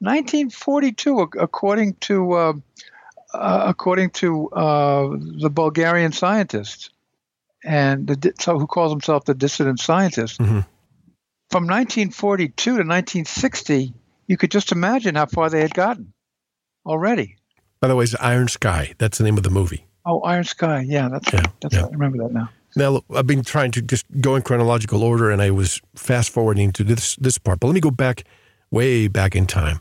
1942, 0.00 1.20
according 1.38 1.94
to 1.94 2.32
uh, 2.32 2.52
uh, 3.34 3.64
according 3.66 4.10
to 4.10 4.48
uh, 4.50 5.08
the 5.40 5.50
Bulgarian 5.50 6.12
scientist, 6.12 6.90
and 7.64 8.06
the, 8.06 8.16
di- 8.16 8.32
so 8.40 8.58
who 8.58 8.66
calls 8.66 8.90
himself 8.92 9.24
the 9.24 9.34
dissident 9.34 9.78
scientist. 9.80 10.40
Mhm. 10.40 10.66
From 11.50 11.64
1942 11.64 12.52
to 12.64 12.70
1960, 12.70 13.92
you 14.28 14.36
could 14.36 14.52
just 14.52 14.70
imagine 14.72 15.16
how 15.16 15.26
far 15.26 15.50
they 15.50 15.60
had 15.60 15.74
gotten 15.74 16.12
already. 16.86 17.36
By 17.80 17.88
the 17.88 17.96
way, 17.96 18.04
it's 18.04 18.14
Iron 18.20 18.46
Sky. 18.48 18.94
That's 18.98 19.18
the 19.18 19.24
name 19.24 19.36
of 19.36 19.42
the 19.42 19.50
movie. 19.50 19.84
Oh, 20.06 20.20
Iron 20.20 20.44
Sky. 20.44 20.84
Yeah, 20.86 21.08
that's 21.08 21.32
Yeah, 21.32 21.40
right. 21.40 21.48
That's 21.60 21.74
yeah. 21.74 21.80
right. 21.82 21.88
I 21.90 21.92
remember 21.92 22.18
that 22.18 22.32
now. 22.32 22.50
Now, 22.76 22.90
look, 22.90 23.04
I've 23.12 23.26
been 23.26 23.42
trying 23.42 23.72
to 23.72 23.82
just 23.82 24.06
go 24.20 24.36
in 24.36 24.42
chronological 24.42 25.02
order, 25.02 25.30
and 25.32 25.42
I 25.42 25.50
was 25.50 25.80
fast 25.96 26.30
forwarding 26.30 26.70
to 26.72 26.84
this 26.84 27.16
this 27.16 27.36
part. 27.36 27.58
But 27.58 27.66
let 27.66 27.74
me 27.74 27.80
go 27.80 27.90
back, 27.90 28.22
way 28.70 29.08
back 29.08 29.34
in 29.36 29.46
time. 29.46 29.80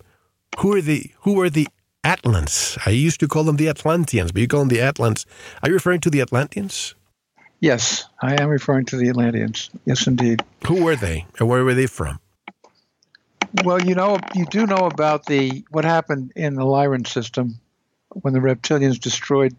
Who 0.59 0.73
are 0.75 0.81
the 0.81 1.11
Who 1.21 1.39
are 1.41 1.49
the 1.49 1.67
Atlants? 2.03 2.77
I 2.85 2.91
used 2.91 3.19
to 3.19 3.27
call 3.27 3.43
them 3.43 3.57
the 3.57 3.69
Atlanteans, 3.69 4.31
but 4.31 4.41
you 4.41 4.47
call 4.47 4.61
them 4.61 4.69
the 4.69 4.77
Atlants. 4.79 5.25
Are 5.63 5.69
you 5.69 5.75
referring 5.75 5.99
to 6.01 6.09
the 6.09 6.21
Atlanteans? 6.21 6.95
Yes, 7.61 8.05
I 8.21 8.41
am 8.41 8.47
referring 8.49 8.85
to 8.85 8.95
the 8.97 9.09
Atlanteans. 9.09 9.69
Yes, 9.85 10.07
indeed. 10.07 10.41
Who 10.65 10.83
were 10.83 10.95
they, 10.95 11.25
and 11.39 11.49
where 11.49 11.63
were 11.65 11.73
they 11.73 11.87
from? 11.87 12.19
Well, 13.65 13.81
you 13.81 13.95
know, 13.95 14.17
you 14.35 14.45
do 14.45 14.65
know 14.65 14.85
about 14.85 15.25
the 15.25 15.63
what 15.71 15.83
happened 15.83 16.31
in 16.35 16.55
the 16.55 16.63
Lyran 16.63 17.05
system 17.07 17.59
when 18.21 18.33
the 18.33 18.39
reptilians 18.39 18.99
destroyed 18.99 19.55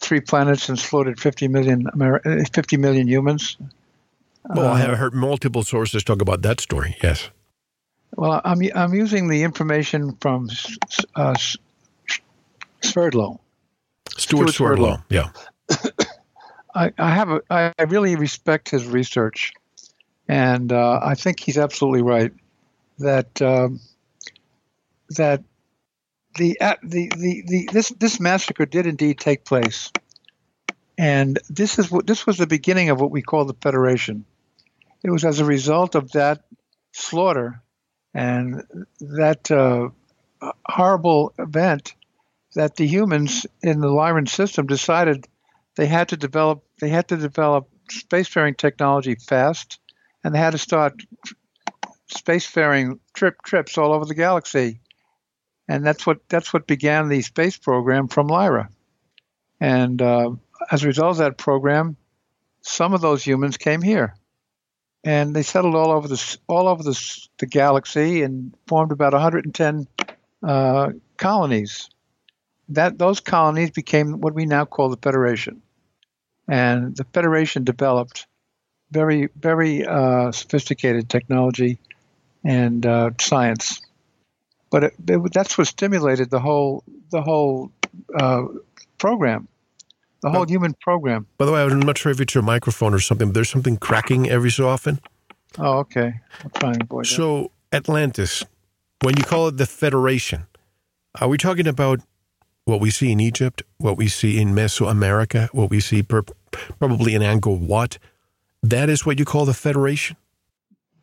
three 0.00 0.20
planets 0.20 0.68
and 0.68 0.78
slaughtered 0.78 1.20
50 1.20 1.48
million 1.48 1.86
Amer- 1.94 2.22
uh, 2.24 2.44
50 2.52 2.76
million 2.76 3.08
humans. 3.08 3.56
Well, 4.48 4.68
I 4.68 4.82
Uh, 4.82 4.86
have 4.86 4.98
heard 4.98 5.14
multiple 5.14 5.62
sources 5.62 6.04
talk 6.04 6.20
about 6.22 6.42
that 6.42 6.60
story. 6.60 6.96
Yes. 7.02 7.30
Well, 8.16 8.40
I'm 8.44 8.60
I'm 8.74 8.94
using 8.94 9.28
the 9.28 9.42
information 9.42 10.16
from 10.16 10.48
S- 10.50 10.76
S- 10.88 11.06
uh, 11.16 11.34
Swerdlow. 12.82 13.40
Stewart, 14.16 14.50
Stewart 14.50 14.54
Swerdlow. 14.54 15.02
Yeah. 15.08 15.30
I, 16.74 16.92
I 16.98 17.14
have 17.14 17.30
a, 17.30 17.40
I 17.50 17.72
I 17.78 17.82
really 17.84 18.16
respect 18.16 18.68
his 18.68 18.86
research, 18.86 19.52
and 20.28 20.72
uh, 20.72 21.00
I 21.02 21.14
think 21.14 21.40
he's 21.40 21.58
absolutely 21.58 22.02
right 22.02 22.32
that 22.98 23.40
um, 23.42 23.80
that 25.10 25.42
the, 26.36 26.60
at 26.60 26.78
the 26.82 27.10
the 27.16 27.42
the 27.46 27.68
this 27.72 27.88
this 27.90 28.20
massacre 28.20 28.66
did 28.66 28.86
indeed 28.86 29.18
take 29.18 29.44
place, 29.44 29.90
and 30.98 31.38
this 31.48 31.78
is 31.78 31.90
what 31.90 32.06
this 32.06 32.26
was 32.26 32.38
the 32.38 32.46
beginning 32.46 32.90
of 32.90 33.00
what 33.00 33.10
we 33.10 33.22
call 33.22 33.44
the 33.44 33.54
Federation. 33.54 34.24
It 35.02 35.10
was 35.10 35.24
as 35.24 35.40
a 35.40 35.44
result 35.44 35.94
of 35.94 36.12
that 36.12 36.44
slaughter 36.92 37.60
and 38.14 38.62
that 39.00 39.50
uh, 39.50 39.88
horrible 40.66 41.34
event 41.38 41.94
that 42.54 42.76
the 42.76 42.86
humans 42.86 43.46
in 43.62 43.80
the 43.80 43.88
Lyran 43.88 44.28
system 44.28 44.66
decided 44.66 45.26
they 45.76 45.86
had 45.86 46.08
to 46.10 46.16
develop 46.16 46.64
they 46.80 46.88
had 46.88 47.08
to 47.08 47.16
develop 47.16 47.68
spacefaring 47.90 48.56
technology 48.56 49.16
fast, 49.16 49.80
and 50.22 50.34
they 50.34 50.38
had 50.38 50.52
to 50.52 50.58
start 50.58 51.02
spacefaring 52.12 52.98
trip 53.12 53.42
trips 53.42 53.76
all 53.76 53.92
over 53.92 54.04
the 54.04 54.14
galaxy, 54.14 54.80
and 55.68 55.84
that's 55.84 56.06
what 56.06 56.20
that's 56.28 56.52
what 56.52 56.66
began 56.66 57.08
the 57.08 57.22
space 57.22 57.56
program 57.56 58.06
from 58.08 58.28
Lyra, 58.28 58.70
and 59.60 60.00
uh, 60.00 60.30
as 60.70 60.84
a 60.84 60.86
result 60.86 61.12
of 61.12 61.18
that 61.18 61.38
program, 61.38 61.96
some 62.62 62.94
of 62.94 63.00
those 63.00 63.24
humans 63.24 63.56
came 63.56 63.82
here, 63.82 64.14
and 65.04 65.34
they 65.34 65.42
settled 65.42 65.74
all 65.74 65.90
over 65.90 66.08
the 66.08 66.38
all 66.46 66.68
over 66.68 66.82
the 66.82 67.26
the 67.38 67.46
galaxy 67.46 68.22
and 68.22 68.54
formed 68.66 68.92
about 68.92 69.12
110 69.12 69.86
uh, 70.42 70.90
colonies. 71.16 71.88
That 72.70 72.98
those 72.98 73.20
colonies 73.20 73.70
became 73.70 74.20
what 74.20 74.34
we 74.34 74.46
now 74.46 74.64
call 74.64 74.88
the 74.88 74.96
Federation 74.96 75.60
and 76.48 76.96
the 76.96 77.04
Federation 77.04 77.64
developed 77.64 78.26
very, 78.90 79.28
very 79.36 79.84
uh, 79.86 80.30
sophisticated 80.32 81.08
technology 81.08 81.78
and 82.44 82.84
uh, 82.84 83.10
science. 83.20 83.80
But 84.70 84.84
it, 84.84 84.94
it, 85.08 85.32
that's 85.32 85.56
what 85.56 85.66
stimulated 85.66 86.30
the 86.30 86.40
whole 86.40 86.84
the 87.10 87.22
whole 87.22 87.70
uh, 88.14 88.44
program, 88.98 89.48
the 90.24 90.30
whole 90.30 90.46
human 90.46 90.72
program. 90.80 91.26
By 91.36 91.44
the 91.44 91.52
way, 91.52 91.62
I'm 91.62 91.80
not 91.80 91.98
sure 91.98 92.10
if 92.10 92.18
it's 92.18 92.34
your 92.34 92.42
microphone 92.42 92.94
or 92.94 92.98
something, 92.98 93.28
but 93.28 93.34
there's 93.34 93.50
something 93.50 93.76
cracking 93.76 94.30
every 94.30 94.50
so 94.50 94.66
often. 94.66 94.98
Oh, 95.58 95.80
okay. 95.80 96.14
I'm 96.42 96.50
trying 96.50 96.74
to 96.74 96.84
avoid 96.84 97.04
that. 97.04 97.10
So, 97.10 97.50
Atlantis, 97.72 98.42
when 99.02 99.18
you 99.18 99.22
call 99.24 99.48
it 99.48 99.58
the 99.58 99.66
Federation, 99.66 100.46
are 101.20 101.28
we 101.28 101.36
talking 101.36 101.66
about 101.66 102.00
what 102.64 102.80
we 102.80 102.90
see 102.90 103.12
in 103.12 103.20
Egypt, 103.20 103.62
what 103.76 103.98
we 103.98 104.08
see 104.08 104.40
in 104.40 104.54
Mesoamerica, 104.54 105.48
what 105.52 105.68
we 105.68 105.78
see 105.78 106.02
per, 106.02 106.22
probably 106.78 107.14
in 107.14 107.20
Angkor 107.20 107.58
Wat? 107.58 107.98
That 108.62 108.88
is 108.88 109.04
what 109.04 109.18
you 109.18 109.26
call 109.26 109.44
the 109.44 109.52
Federation? 109.52 110.16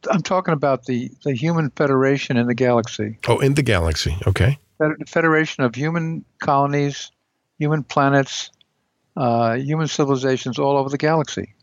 I'm 0.10 0.24
talking 0.24 0.56
about 0.56 0.86
the, 0.86 1.12
the 1.24 1.36
human 1.36 1.70
federation 1.70 2.38
in 2.38 2.48
the 2.48 2.56
galaxy. 2.56 3.20
Oh, 3.28 3.38
in 3.38 3.54
the 3.54 3.62
galaxy. 3.62 4.18
Okay. 4.26 4.58
Federation 5.06 5.64
of 5.64 5.76
human 5.76 6.26
colonies, 6.40 7.12
human 7.60 7.84
planets, 7.84 8.50
uh, 9.16 9.56
human 9.56 9.88
civilizations 9.88 10.60
all 10.60 10.78
over 10.78 10.90
the 10.90 10.98
galaxy. 10.98 11.54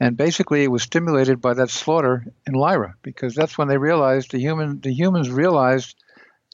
And 0.00 0.16
basically, 0.16 0.62
it 0.62 0.70
was 0.70 0.82
stimulated 0.82 1.40
by 1.40 1.54
that 1.54 1.70
slaughter 1.70 2.24
in 2.46 2.54
Lyra 2.54 2.94
because 3.02 3.34
that's 3.34 3.58
when 3.58 3.68
they 3.68 3.78
realized 3.78 4.30
the 4.30 4.38
human 4.38 4.80
the 4.80 4.92
humans 4.92 5.28
realized 5.28 5.96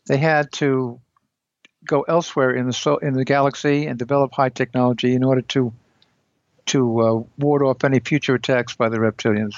they 0.06 0.16
had 0.16 0.50
to 0.52 1.00
go 1.84 2.02
elsewhere 2.02 2.54
in 2.54 2.66
the 2.66 2.72
so, 2.72 2.96
in 2.96 3.12
the 3.12 3.24
galaxy 3.24 3.86
and 3.86 3.98
develop 3.98 4.32
high 4.32 4.48
technology 4.48 5.14
in 5.14 5.22
order 5.22 5.42
to 5.42 5.72
to 6.66 7.00
uh, 7.00 7.22
ward 7.38 7.62
off 7.62 7.84
any 7.84 8.00
future 8.00 8.34
attacks 8.34 8.74
by 8.74 8.88
the 8.88 8.96
reptilians 8.96 9.54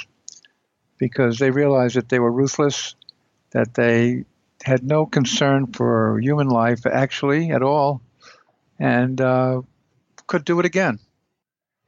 because 0.98 1.38
they 1.38 1.50
realized 1.50 1.94
that 1.94 2.08
they 2.08 2.18
were 2.18 2.32
ruthless, 2.32 2.96
that 3.52 3.74
they 3.74 4.24
had 4.64 4.82
no 4.82 5.06
concern 5.06 5.68
for 5.68 6.18
human 6.20 6.48
life 6.48 6.86
actually 6.86 7.50
at 7.50 7.62
all, 7.62 8.00
and 8.80 9.20
uh, 9.20 9.60
could 10.26 10.44
do 10.44 10.58
it 10.60 10.66
again. 10.66 10.98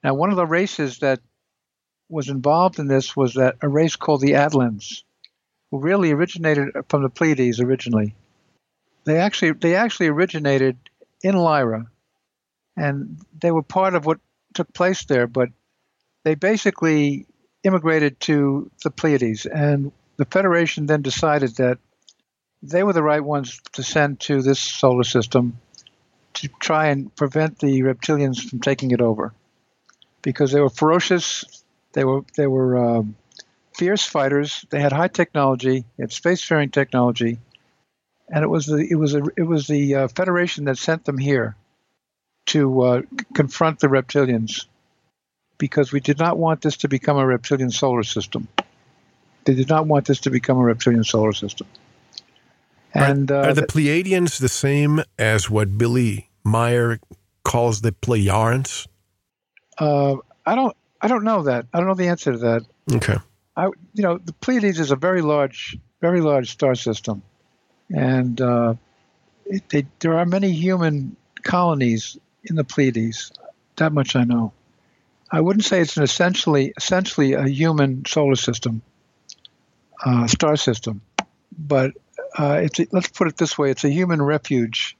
Now, 0.03 0.15
one 0.15 0.31
of 0.31 0.37
the 0.37 0.47
races 0.47 0.99
that 0.99 1.21
was 2.09 2.29
involved 2.29 2.79
in 2.79 2.87
this 2.87 3.17
was 3.17 3.35
that 3.35 3.57
a 3.61 3.69
race 3.69 3.97
called 3.97 4.21
the 4.21 4.35
Atlans, 4.35 5.03
who 5.71 5.81
really 5.81 6.13
originated 6.13 6.69
from 6.89 7.03
the 7.03 7.11
Pleiades 7.11 7.61
originally. 7.61 8.15
They 9.05 9.19
actually 9.19 9.53
they 9.53 9.75
actually 9.75 10.09
originated 10.09 10.77
in 11.23 11.35
Lyra, 11.35 11.87
and 12.77 13.21
they 13.39 13.51
were 13.51 13.63
part 13.63 13.95
of 13.95 14.07
what 14.07 14.21
took 14.55 14.73
place 14.73 15.05
there. 15.05 15.27
But 15.27 15.51
they 16.25 16.35
basically 16.35 17.27
immigrated 17.65 18.21
to 18.21 18.71
the 18.83 18.91
Pleiades, 18.91 19.47
and 19.47 19.93
the 20.17 20.25
Federation 20.25 20.87
then 20.87 21.03
decided 21.03 21.57
that 21.57 21.79
they 22.63 22.83
were 22.83 22.93
the 22.93 23.03
right 23.03 23.23
ones 23.23 23.61
to 23.73 23.83
send 23.83 24.21
to 24.21 24.43
this 24.43 24.59
solar 24.59 25.05
system 25.05 25.59
to 26.41 26.49
try 26.61 26.89
and 26.89 27.15
prevent 27.15 27.59
the 27.59 27.81
reptilians 27.83 28.41
from 28.41 28.61
taking 28.61 28.91
it 28.91 29.01
over, 29.01 29.33
because 30.23 30.53
they 30.53 30.61
were 30.61 30.71
ferocious, 30.71 31.45
they 31.93 32.05
were 32.05 32.23
they 32.37 32.47
were 32.47 32.77
um, 32.77 33.17
fierce 33.75 34.05
fighters, 34.05 34.65
they 34.71 34.81
had 34.81 34.93
high 34.93 35.09
technology, 35.09 35.85
they 35.97 36.03
had 36.03 36.11
spacefaring 36.11 36.73
technology, 36.73 37.39
and 38.29 38.45
it 38.45 38.49
was 38.49 38.67
the 38.67 38.87
it 38.91 38.97
was 38.97 39.15
a, 39.15 39.23
it 39.37 39.43
was 39.47 39.67
the 39.67 39.95
uh, 39.95 40.09
Federation 40.09 40.65
that 40.65 40.79
sent 40.79 41.05
them 41.05 41.19
here 41.19 41.57
to 42.47 42.83
uh, 42.83 43.03
confront 43.35 43.79
the 43.81 43.89
reptilians, 43.89 44.67
because 45.59 45.93
we 45.93 46.01
did 46.01 46.19
not 46.19 46.39
want 46.39 46.61
this 46.63 46.79
to 46.79 46.89
become 46.89 47.19
a 47.19 47.27
reptilian 47.27 47.71
solar 47.71 48.03
system. 48.03 48.49
They 49.45 49.55
did 49.55 49.69
not 49.69 49.87
want 49.87 50.07
this 50.07 50.21
to 50.21 50.31
become 50.31 50.59
a 50.59 50.65
reptilian 50.65 51.05
solar 51.05 51.33
system. 51.33 51.67
And 52.95 53.31
uh, 53.31 53.41
Are 53.41 53.55
the 53.55 53.67
Pleiadians 53.67 54.39
the 54.39 54.49
same 54.49 55.03
as 55.19 55.51
what 55.51 55.77
Billy 55.77 56.31
Meier 56.45 57.01
calls 57.45 57.83
the 57.83 57.93
Plejarans? 57.93 58.87
uh, 59.79 60.17
I 60.45 60.55
don't 60.55 60.77
I 61.01 61.09
don't 61.09 61.25
know 61.25 61.43
that. 61.43 61.67
I 61.73 61.79
don't 61.79 61.87
know 61.87 61.95
the 61.95 62.09
answer 62.09 62.33
to 62.33 62.39
that. 62.39 62.63
Okay. 62.93 63.17
I 63.57 63.67
you 63.67 64.03
know 64.03 64.19
the 64.19 64.33
Pleiades 64.33 64.81
is 64.81 64.91
a 64.91 64.97
very 64.97 65.23
large 65.23 65.77
very 66.01 66.21
large 66.21 66.51
star 66.51 66.75
system, 66.75 67.23
and 67.91 68.41
uh, 68.41 68.75
it, 69.47 69.69
they, 69.69 69.87
there 70.01 70.19
are 70.19 70.27
many 70.27 70.51
human 70.53 71.17
colonies 71.43 72.17
in 72.45 72.57
the 72.57 72.65
Pleiades. 72.65 73.33
That 73.77 73.93
much 73.93 74.17
I 74.17 74.25
know, 74.25 74.53
I 75.31 75.41
wouldn't 75.41 75.65
say 75.65 75.81
it's 75.81 75.97
an 75.97 76.03
essentially 76.03 76.73
essentially 76.77 77.35
a 77.35 77.47
human 77.47 78.05
solar 78.07 78.37
system, 78.37 78.83
uh, 80.05 80.27
star 80.27 80.57
system, 80.57 81.01
but 81.57 81.93
uh, 82.37 82.61
it's 82.63 82.81
a, 82.81 82.87
let's 82.93 83.09
put 83.09 83.29
it 83.29 83.37
this 83.37 83.57
way: 83.57 83.71
it's 83.71 83.85
a 83.85 83.91
human 83.91 84.21
refuge 84.23 84.97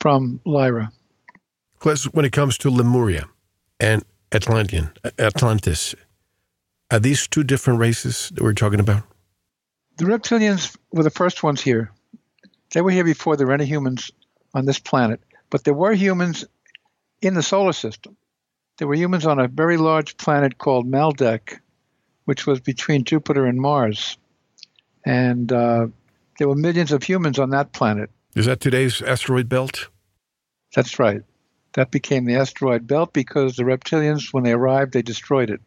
from 0.00 0.40
Lyra. 0.44 0.92
When 2.12 2.24
it 2.24 2.32
comes 2.32 2.58
to 2.58 2.70
Lemuria 2.70 3.28
and 3.78 4.04
Atlantean 4.32 4.90
Atlantis, 5.18 5.94
are 6.90 7.00
these 7.00 7.26
two 7.26 7.44
different 7.44 7.80
races 7.80 8.30
that 8.34 8.42
we're 8.42 8.52
talking 8.52 8.80
about? 8.80 9.04
The 9.96 10.04
reptilians 10.04 10.76
were 10.92 11.02
the 11.02 11.10
first 11.10 11.42
ones 11.42 11.60
here. 11.60 11.90
They 12.72 12.80
were 12.80 12.90
here 12.90 13.04
before 13.04 13.36
there 13.36 13.46
were 13.46 13.54
any 13.54 13.66
humans 13.66 14.10
on 14.54 14.64
this 14.64 14.78
planet, 14.78 15.20
but 15.50 15.64
there 15.64 15.74
were 15.74 15.92
humans 15.92 16.44
in 17.20 17.34
the 17.34 17.42
solar 17.42 17.72
system. 17.72 18.16
There 18.78 18.88
were 18.88 18.94
humans 18.94 19.26
on 19.26 19.38
a 19.38 19.48
very 19.48 19.76
large 19.76 20.16
planet 20.16 20.58
called 20.58 20.90
Maldek, 20.90 21.60
which 22.24 22.46
was 22.46 22.60
between 22.60 23.04
Jupiter 23.04 23.44
and 23.46 23.60
Mars. 23.60 24.16
And 25.04 25.50
uh, 25.52 25.88
there 26.38 26.48
were 26.48 26.54
millions 26.54 26.92
of 26.92 27.02
humans 27.02 27.38
on 27.38 27.50
that 27.50 27.72
planet. 27.72 28.10
Is 28.34 28.46
that 28.46 28.60
today's 28.60 29.02
asteroid 29.02 29.48
belt? 29.48 29.88
That's 30.74 30.98
right. 30.98 31.22
That 31.74 31.90
became 31.90 32.24
the 32.24 32.36
asteroid 32.36 32.86
belt 32.86 33.12
because 33.12 33.56
the 33.56 33.62
reptilians, 33.64 34.32
when 34.32 34.44
they 34.44 34.52
arrived, 34.52 34.92
they 34.92 35.02
destroyed 35.02 35.50
it. 35.50 35.60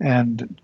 And 0.00 0.60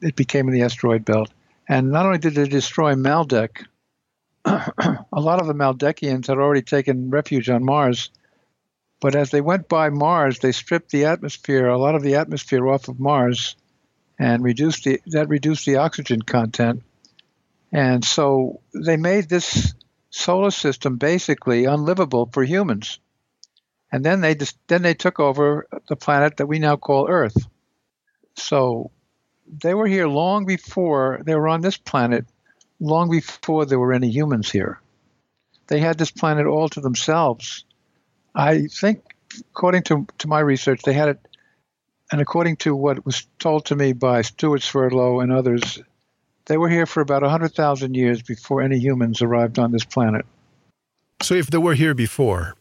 it 0.00 0.16
became 0.16 0.50
the 0.50 0.62
asteroid 0.62 1.04
belt. 1.04 1.30
And 1.68 1.90
not 1.90 2.06
only 2.06 2.18
did 2.18 2.34
they 2.34 2.48
destroy 2.48 2.94
Maldek, 2.94 3.64
a 4.44 5.04
lot 5.12 5.40
of 5.40 5.46
the 5.46 5.54
Maldekians 5.54 6.26
had 6.26 6.38
already 6.38 6.62
taken 6.62 7.10
refuge 7.10 7.48
on 7.48 7.64
Mars. 7.64 8.10
But 9.00 9.14
as 9.14 9.30
they 9.30 9.40
went 9.40 9.68
by 9.68 9.90
Mars, 9.90 10.38
they 10.38 10.52
stripped 10.52 10.90
the 10.90 11.06
atmosphere, 11.06 11.66
a 11.66 11.78
lot 11.78 11.94
of 11.94 12.02
the 12.02 12.16
atmosphere 12.16 12.68
off 12.68 12.88
of 12.88 13.00
Mars, 13.00 13.56
and 14.18 14.42
reduced 14.42 14.84
the 14.84 15.00
that 15.06 15.28
reduced 15.28 15.66
the 15.66 15.76
oxygen 15.76 16.22
content. 16.22 16.82
And 17.72 18.04
so 18.04 18.60
they 18.74 18.96
made 18.96 19.28
this 19.28 19.74
solar 20.10 20.50
system 20.50 20.96
basically 20.98 21.64
unlivable 21.64 22.28
for 22.32 22.44
humans. 22.44 23.00
And 23.90 24.04
then 24.04 24.20
they 24.20 24.34
just 24.34 24.56
then 24.68 24.82
they 24.82 24.94
took 24.94 25.18
over 25.18 25.66
the 25.88 25.96
planet 25.96 26.36
that 26.36 26.46
we 26.46 26.58
now 26.58 26.76
call 26.76 27.08
Earth. 27.08 27.36
So 28.36 28.90
they 29.46 29.74
were 29.74 29.86
here 29.86 30.08
long 30.08 30.46
before 30.46 31.20
they 31.24 31.34
were 31.34 31.48
on 31.48 31.60
this 31.60 31.76
planet, 31.76 32.26
long 32.80 33.10
before 33.10 33.66
there 33.66 33.78
were 33.78 33.92
any 33.92 34.08
humans 34.10 34.50
here. 34.50 34.80
They 35.66 35.80
had 35.80 35.98
this 35.98 36.10
planet 36.10 36.46
all 36.46 36.68
to 36.70 36.80
themselves. 36.80 37.64
I 38.34 38.66
think, 38.66 39.02
according 39.50 39.84
to, 39.84 40.06
to 40.18 40.28
my 40.28 40.40
research, 40.40 40.82
they 40.82 40.92
had 40.94 41.10
it, 41.10 41.28
and 42.10 42.20
according 42.20 42.56
to 42.58 42.74
what 42.74 43.04
was 43.04 43.26
told 43.38 43.66
to 43.66 43.76
me 43.76 43.92
by 43.92 44.22
Stewart 44.22 44.62
Swerdlow 44.62 45.20
and 45.20 45.32
others, 45.32 45.78
they 46.46 46.56
were 46.56 46.68
here 46.68 46.86
for 46.86 47.00
about 47.00 47.22
100,000 47.22 47.94
years 47.94 48.22
before 48.22 48.62
any 48.62 48.78
humans 48.78 49.22
arrived 49.22 49.58
on 49.58 49.72
this 49.72 49.84
planet. 49.84 50.26
So 51.20 51.34
if 51.34 51.48
they 51.48 51.58
were 51.58 51.74
here 51.74 51.94
before, 51.94 52.54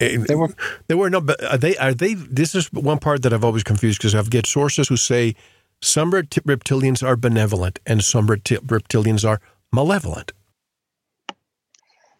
eh, 0.00 0.18
they 0.26 0.34
were 0.34 0.54
they 0.88 0.94
were 0.94 1.10
no, 1.10 1.20
but 1.20 1.42
are 1.44 1.58
they 1.58 1.76
are 1.76 1.92
they? 1.92 2.14
This 2.14 2.54
is 2.54 2.72
one 2.72 2.98
part 2.98 3.22
that 3.22 3.32
I've 3.32 3.44
always 3.44 3.62
confused 3.62 3.98
because 3.98 4.14
I've 4.14 4.30
get 4.30 4.46
sources 4.46 4.88
who 4.88 4.96
say 4.96 5.34
some 5.82 6.10
reptilians 6.12 7.06
are 7.06 7.16
benevolent 7.16 7.80
and 7.86 8.02
some 8.02 8.26
reptilians 8.26 9.28
are 9.28 9.40
malevolent. 9.72 10.32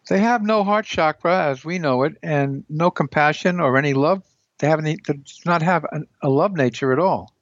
They 0.09 0.19
have 0.19 0.43
no 0.43 0.63
heart 0.63 0.85
chakra 0.85 1.47
as 1.49 1.65
we 1.65 1.79
know 1.79 2.03
it, 2.03 2.17
and 2.23 2.63
no 2.69 2.91
compassion 2.91 3.59
or 3.59 3.77
any 3.77 3.93
love. 3.93 4.23
They 4.59 4.67
have 4.67 4.79
any, 4.79 4.97
they 5.05 5.13
do 5.13 5.23
not 5.45 5.61
have 5.61 5.85
a 6.21 6.29
love 6.29 6.53
nature 6.53 6.93
at 6.93 6.99
all. 6.99 7.33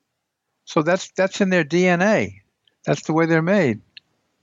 So 0.66 0.82
that's 0.82 1.12
that's 1.12 1.42
in 1.42 1.50
their 1.50 1.64
DNA. 1.64 2.42
That's 2.86 3.04
the 3.04 3.14
way 3.14 3.26
they're 3.26 3.42
made. 3.42 3.82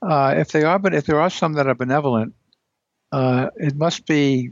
Uh, 0.01 0.35
if 0.37 0.51
they 0.51 0.63
are, 0.63 0.79
but 0.79 0.93
if 0.93 1.05
there 1.05 1.21
are 1.21 1.29
some 1.29 1.53
that 1.53 1.67
are 1.67 1.75
benevolent, 1.75 2.33
uh, 3.11 3.49
it 3.55 3.75
must 3.75 4.05
be 4.05 4.51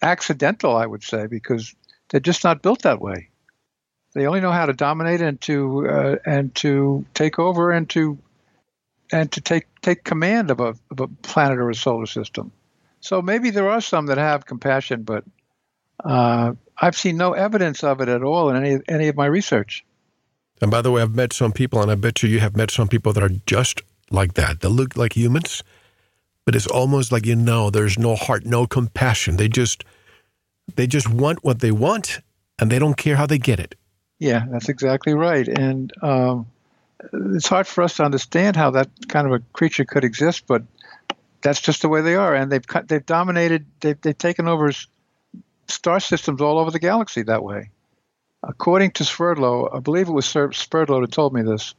accidental, 0.00 0.76
I 0.76 0.86
would 0.86 1.02
say, 1.02 1.26
because 1.26 1.74
they're 2.08 2.20
just 2.20 2.44
not 2.44 2.62
built 2.62 2.82
that 2.82 3.00
way. 3.00 3.30
They 4.14 4.26
only 4.26 4.40
know 4.40 4.52
how 4.52 4.66
to 4.66 4.72
dominate 4.72 5.20
and 5.20 5.40
to 5.42 5.88
uh, 5.88 6.16
and 6.24 6.54
to 6.56 7.04
take 7.14 7.38
over 7.38 7.72
and 7.72 7.88
to 7.90 8.18
and 9.12 9.30
to 9.32 9.40
take 9.40 9.66
take 9.82 10.04
command 10.04 10.50
of 10.50 10.60
a, 10.60 10.74
of 10.90 11.00
a 11.00 11.08
planet 11.08 11.58
or 11.58 11.68
a 11.68 11.74
solar 11.74 12.06
system. 12.06 12.52
So 13.00 13.20
maybe 13.20 13.50
there 13.50 13.68
are 13.68 13.80
some 13.80 14.06
that 14.06 14.18
have 14.18 14.46
compassion, 14.46 15.02
but 15.02 15.24
uh, 16.02 16.54
I've 16.78 16.96
seen 16.96 17.16
no 17.16 17.32
evidence 17.32 17.84
of 17.84 18.00
it 18.00 18.08
at 18.08 18.22
all 18.22 18.50
in 18.50 18.56
any 18.56 18.80
any 18.88 19.08
of 19.08 19.16
my 19.16 19.26
research. 19.26 19.84
And 20.60 20.70
by 20.70 20.80
the 20.80 20.90
way, 20.90 21.02
I've 21.02 21.14
met 21.14 21.32
some 21.32 21.52
people, 21.52 21.82
and 21.82 21.90
I 21.90 21.94
bet 21.94 22.22
you 22.22 22.28
you 22.28 22.40
have 22.40 22.56
met 22.56 22.70
some 22.70 22.88
people 22.88 23.12
that 23.12 23.22
are 23.22 23.36
just 23.46 23.82
like 24.10 24.34
that. 24.34 24.60
They 24.60 24.68
look 24.68 24.96
like 24.96 25.14
humans, 25.14 25.62
but 26.44 26.54
it's 26.54 26.66
almost 26.66 27.12
like 27.12 27.26
you 27.26 27.36
know 27.36 27.70
there's 27.70 27.98
no 27.98 28.16
heart, 28.16 28.46
no 28.46 28.66
compassion. 28.66 29.36
They 29.36 29.48
just 29.48 29.84
they 30.76 30.86
just 30.86 31.08
want 31.08 31.44
what 31.44 31.60
they 31.60 31.72
want, 31.72 32.20
and 32.58 32.70
they 32.70 32.78
don't 32.78 32.96
care 32.96 33.16
how 33.16 33.26
they 33.26 33.38
get 33.38 33.60
it. 33.60 33.74
Yeah, 34.18 34.46
that's 34.50 34.70
exactly 34.70 35.12
right. 35.12 35.46
And 35.46 35.92
um, 36.02 36.46
it's 37.12 37.48
hard 37.48 37.66
for 37.66 37.84
us 37.84 37.96
to 37.96 38.04
understand 38.04 38.56
how 38.56 38.70
that 38.70 38.88
kind 39.08 39.26
of 39.26 39.34
a 39.34 39.40
creature 39.52 39.84
could 39.84 40.04
exist, 40.04 40.44
but 40.46 40.62
that's 41.42 41.60
just 41.60 41.82
the 41.82 41.88
way 41.88 42.00
they 42.00 42.14
are. 42.14 42.34
And 42.34 42.50
they've 42.50 42.64
they've 42.86 43.04
dominated. 43.04 43.66
They've 43.80 44.00
they've 44.00 44.16
taken 44.16 44.48
over 44.48 44.72
star 45.68 46.00
systems 46.00 46.40
all 46.40 46.58
over 46.58 46.70
the 46.70 46.78
galaxy 46.78 47.22
that 47.24 47.42
way 47.42 47.70
according 48.42 48.92
to 48.92 49.04
Swerdlow, 49.04 49.70
I 49.72 49.80
believe 49.80 50.08
it 50.08 50.12
was 50.12 50.26
Swerdlow 50.26 51.00
that 51.00 51.12
told 51.12 51.32
me 51.32 51.42
this. 51.42 51.74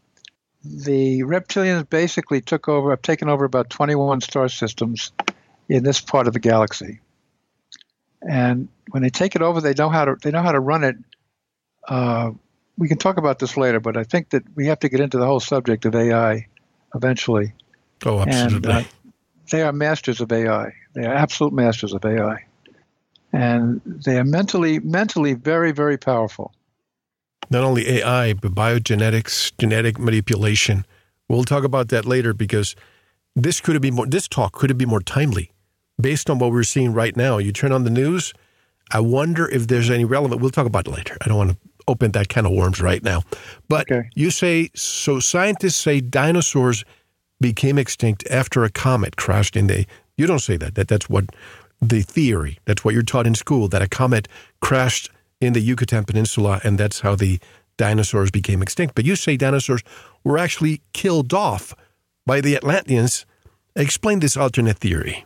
The 0.63 1.21
reptilians 1.21 1.89
basically 1.89 2.41
took 2.41 2.67
over, 2.67 2.89
have 2.89 3.01
taken 3.01 3.29
over 3.29 3.45
about 3.45 3.69
21 3.69 4.21
star 4.21 4.49
systems 4.49 5.11
in 5.69 5.83
this 5.83 6.01
part 6.01 6.27
of 6.27 6.33
the 6.33 6.39
galaxy. 6.39 6.99
And 8.21 8.67
when 8.91 9.03
they 9.03 9.09
take 9.09 9.35
it 9.35 9.41
over, 9.41 9.61
they 9.61 9.73
know 9.73 9.89
how 9.89 10.05
to 10.05 10.15
they 10.21 10.31
know 10.31 10.41
how 10.41 10.51
to 10.51 10.59
run 10.59 10.83
it. 10.83 10.95
Uh, 11.87 12.31
we 12.77 12.87
can 12.87 12.97
talk 12.97 13.17
about 13.17 13.39
this 13.39 13.55
later, 13.57 13.79
but 13.79 13.95
I 13.97 14.03
think 14.03 14.31
that 14.31 14.43
we 14.55 14.67
have 14.67 14.79
to 14.79 14.89
get 14.89 14.99
into 14.99 15.17
the 15.17 15.25
whole 15.25 15.39
subject 15.39 15.85
of 15.85 15.95
AI 15.95 16.47
eventually. 16.95 17.53
Oh, 18.05 18.19
absolutely. 18.19 18.71
And, 18.71 18.85
uh, 18.85 18.89
they 19.51 19.61
are 19.61 19.71
masters 19.71 20.19
of 20.19 20.31
AI. 20.31 20.73
They 20.93 21.05
are 21.05 21.13
absolute 21.13 21.53
masters 21.53 21.93
of 21.93 22.03
AI, 22.03 22.45
and 23.33 23.81
they 23.85 24.17
are 24.17 24.23
mentally 24.23 24.79
mentally 24.79 25.33
very 25.33 25.71
very 25.71 25.97
powerful 25.97 26.53
not 27.49 27.63
only 27.63 27.87
AI, 27.87 28.33
but 28.33 28.53
biogenetics, 28.53 29.51
genetic 29.57 29.97
manipulation. 29.99 30.85
We'll 31.29 31.43
talk 31.43 31.63
about 31.63 31.89
that 31.89 32.05
later 32.05 32.33
because 32.33 32.75
this 33.35 33.61
could 33.61 33.81
be 33.81 33.91
more, 33.91 34.05
this 34.05 34.27
talk 34.27 34.53
could 34.53 34.77
be 34.77 34.85
more 34.85 35.01
timely 35.01 35.51
based 35.99 36.29
on 36.29 36.39
what 36.39 36.51
we're 36.51 36.63
seeing 36.63 36.93
right 36.93 37.15
now. 37.15 37.37
You 37.37 37.51
turn 37.51 37.71
on 37.71 37.83
the 37.83 37.89
news, 37.89 38.33
I 38.91 38.99
wonder 38.99 39.47
if 39.49 39.67
there's 39.67 39.89
any 39.89 40.05
relevant. 40.05 40.41
We'll 40.41 40.51
talk 40.51 40.65
about 40.65 40.87
it 40.87 40.91
later. 40.91 41.17
I 41.21 41.27
don't 41.27 41.37
want 41.37 41.51
to 41.51 41.57
open 41.87 42.11
that 42.11 42.29
kind 42.29 42.45
of 42.45 42.53
worms 42.53 42.81
right 42.81 43.03
now. 43.03 43.23
But 43.69 43.91
okay. 43.91 44.09
you 44.15 44.29
say, 44.29 44.69
so 44.75 45.19
scientists 45.19 45.77
say 45.77 46.01
dinosaurs 46.01 46.83
became 47.39 47.77
extinct 47.77 48.25
after 48.29 48.63
a 48.63 48.69
comet 48.69 49.15
crashed 49.15 49.55
in 49.55 49.67
the, 49.67 49.85
you 50.17 50.27
don't 50.27 50.39
say 50.39 50.57
that, 50.57 50.75
that 50.75 50.87
that's 50.87 51.09
what 51.09 51.25
the 51.81 52.01
theory, 52.01 52.59
that's 52.65 52.83
what 52.83 52.93
you're 52.93 53.03
taught 53.03 53.27
in 53.27 53.35
school, 53.35 53.67
that 53.67 53.81
a 53.81 53.87
comet 53.87 54.27
crashed 54.61 55.09
in 55.39 55.53
the 55.53 55.59
Yucatan 55.59 56.03
Peninsula, 56.03 56.59
and 56.63 56.77
that's 56.77 57.01
how 57.01 57.15
the 57.15 57.39
dinosaurs 57.77 58.31
became 58.31 58.61
extinct. 58.61 58.95
But 58.95 59.05
you 59.05 59.15
say 59.15 59.37
dinosaurs 59.37 59.83
were 60.23 60.37
actually 60.37 60.81
killed 60.93 61.33
off 61.33 61.75
by 62.25 62.41
the 62.41 62.55
Atlanteans. 62.55 63.25
Explain 63.75 64.19
this 64.19 64.35
alternate 64.35 64.79
theory. 64.79 65.25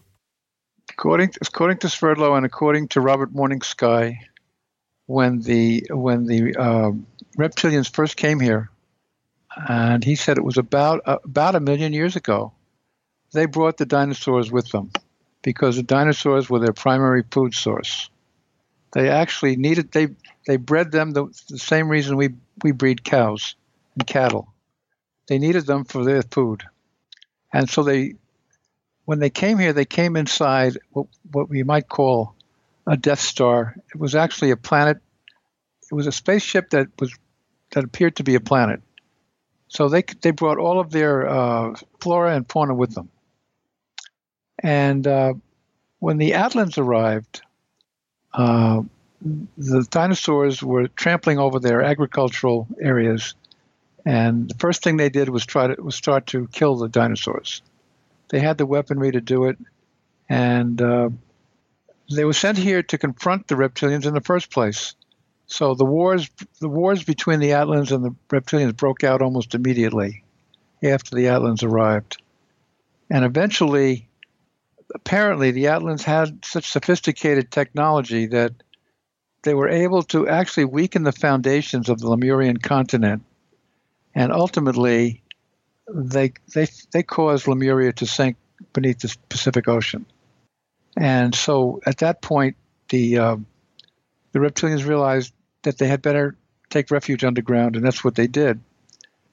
According 0.90 1.30
to, 1.30 1.40
according 1.42 1.78
to 1.80 1.90
Swerdlow 1.90 2.36
and 2.36 2.46
according 2.46 2.90
to 2.90 3.02
Robert 3.02 3.34
Morning 3.34 3.62
Sky, 3.62 4.20
when 5.06 5.42
the 5.42 5.88
when 5.90 6.26
the 6.26 6.56
uh, 6.56 6.92
reptilians 7.38 7.94
first 7.94 8.18
came 8.18 8.40
here, 8.40 8.70
and 9.70 10.04
he 10.04 10.16
said 10.16 10.38
it 10.38 10.44
was 10.44 10.58
about 10.58 11.02
uh, 11.06 11.18
about 11.24 11.56
a 11.56 11.62
million 11.62 11.94
years 11.94 12.18
ago, 12.18 12.52
they 13.32 13.46
brought 13.46 13.78
the 13.78 13.86
dinosaurs 13.86 14.52
with 14.52 14.70
them 14.72 14.92
because 15.42 15.76
the 15.76 15.84
dinosaurs 15.84 16.50
were 16.50 16.60
their 16.60 16.74
primary 16.74 17.24
food 17.32 17.54
source. 17.54 18.10
They 18.94 19.10
actually 19.10 19.56
needed 19.56 19.92
they 19.92 20.10
they 20.46 20.58
bred 20.58 20.92
them 20.92 21.12
the, 21.12 21.28
the 21.50 21.60
same 21.60 21.88
reason 21.88 22.18
we 22.18 22.30
we 22.64 22.72
breed 22.72 23.04
cows 23.04 23.56
and 23.96 24.06
cattle. 24.06 24.54
They 25.28 25.40
needed 25.40 25.66
them 25.66 25.86
for 25.86 26.04
their 26.04 26.24
food, 26.24 26.64
and 27.54 27.70
so 27.70 27.84
they 27.84 28.16
when 29.06 29.20
they 29.20 29.30
came 29.30 29.58
here, 29.58 29.74
they 29.74 29.86
came 29.86 30.16
inside 30.16 30.78
what, 30.92 31.08
what 31.32 31.50
we 31.50 31.64
might 31.64 31.90
call 31.90 32.36
a 32.88 32.98
Death 32.98 33.20
Star. 33.20 33.76
It 33.94 34.00
was 34.00 34.16
actually 34.16 34.52
a 34.52 34.58
planet. 34.58 34.98
It 35.92 35.96
was 35.96 36.08
a 36.08 36.12
spaceship 36.12 36.70
that 36.72 36.88
was 37.00 37.14
that 37.72 37.84
appeared 37.84 38.18
to 38.18 38.24
be 38.24 38.36
a 38.36 38.40
planet. 38.40 38.82
So 39.68 39.90
they 39.90 40.04
they 40.22 40.32
brought 40.32 40.58
all 40.58 40.80
of 40.80 40.92
their 40.92 41.28
uh, 41.28 41.76
flora 42.00 42.36
and 42.36 42.48
fauna 42.50 42.76
with 42.76 42.94
them. 42.94 43.10
And 44.62 45.06
uh, 45.08 45.34
when 46.00 46.18
the 46.18 46.32
Atlans 46.32 46.78
arrived, 46.78 47.42
uh, 48.34 48.84
the 49.58 49.86
dinosaurs 49.90 50.64
were 50.64 50.88
trampling 50.88 51.38
over 51.38 51.60
their 51.60 51.82
agricultural 51.82 52.68
areas, 52.80 53.36
and 54.06 54.50
the 54.50 54.56
first 54.56 54.84
thing 54.84 54.98
they 54.98 55.10
did 55.10 55.30
was 55.30 55.46
try 55.46 55.68
to 55.68 55.82
was 55.82 55.96
start 55.96 56.28
to 56.28 56.48
kill 56.48 56.76
the 56.76 56.90
dinosaurs. 56.90 57.62
They 58.30 58.40
had 58.40 58.58
the 58.58 58.66
weaponry 58.66 59.12
to 59.12 59.22
do 59.22 59.46
it, 59.46 59.58
and 60.28 60.82
uh, 60.82 61.10
they 62.10 62.26
were 62.26 62.34
sent 62.34 62.58
here 62.58 62.82
to 62.84 62.98
confront 62.98 63.48
the 63.48 63.56
reptilians 63.56 64.06
in 64.06 64.14
the 64.14 64.22
first 64.22 64.50
place. 64.50 64.96
So 65.46 65.76
the 65.76 65.86
wars 65.86 66.30
the 66.60 66.70
wars 66.70 67.04
between 67.04 67.40
the 67.40 67.52
Atlans 67.52 67.92
and 67.92 68.04
the 68.04 68.16
reptilians 68.30 68.76
broke 68.76 69.04
out 69.04 69.22
almost 69.22 69.54
immediately 69.54 70.24
after 70.82 71.16
the 71.16 71.28
Atlans 71.28 71.62
arrived, 71.62 72.22
and 73.10 73.24
eventually, 73.24 74.08
apparently, 74.94 75.52
the 75.52 75.66
Atlans 75.66 76.04
had 76.04 76.44
such 76.46 76.70
sophisticated 76.70 77.52
technology 77.52 78.28
that 78.28 78.54
they 79.44 79.54
were 79.54 79.70
able 79.70 80.04
to 80.04 80.28
actually 80.28 80.66
weaken 80.66 81.04
the 81.04 81.12
foundations 81.12 81.90
of 81.90 82.00
the 82.00 82.10
Lemurian 82.10 82.58
continent, 82.58 83.24
and 84.14 84.32
ultimately, 84.32 85.22
they 85.92 86.34
they 86.54 86.68
they 86.92 87.04
caused 87.04 87.48
Lemuria 87.48 87.94
to 87.94 88.06
sink 88.06 88.38
beneath 88.74 89.00
the 89.00 89.16
Pacific 89.30 89.68
Ocean. 89.68 90.06
And 90.98 91.34
so, 91.34 91.82
at 91.86 92.00
that 92.00 92.22
point, 92.22 92.58
the 92.90 93.18
uh, 93.18 93.38
the 94.32 94.40
reptilians 94.40 94.86
realized 94.86 95.34
that 95.64 95.78
they 95.78 95.88
had 95.88 96.02
better 96.02 96.36
take 96.70 96.92
refuge 96.92 97.24
underground, 97.24 97.76
and 97.76 97.86
that's 97.86 98.04
what 98.04 98.16
they 98.16 98.28
did. 98.28 98.60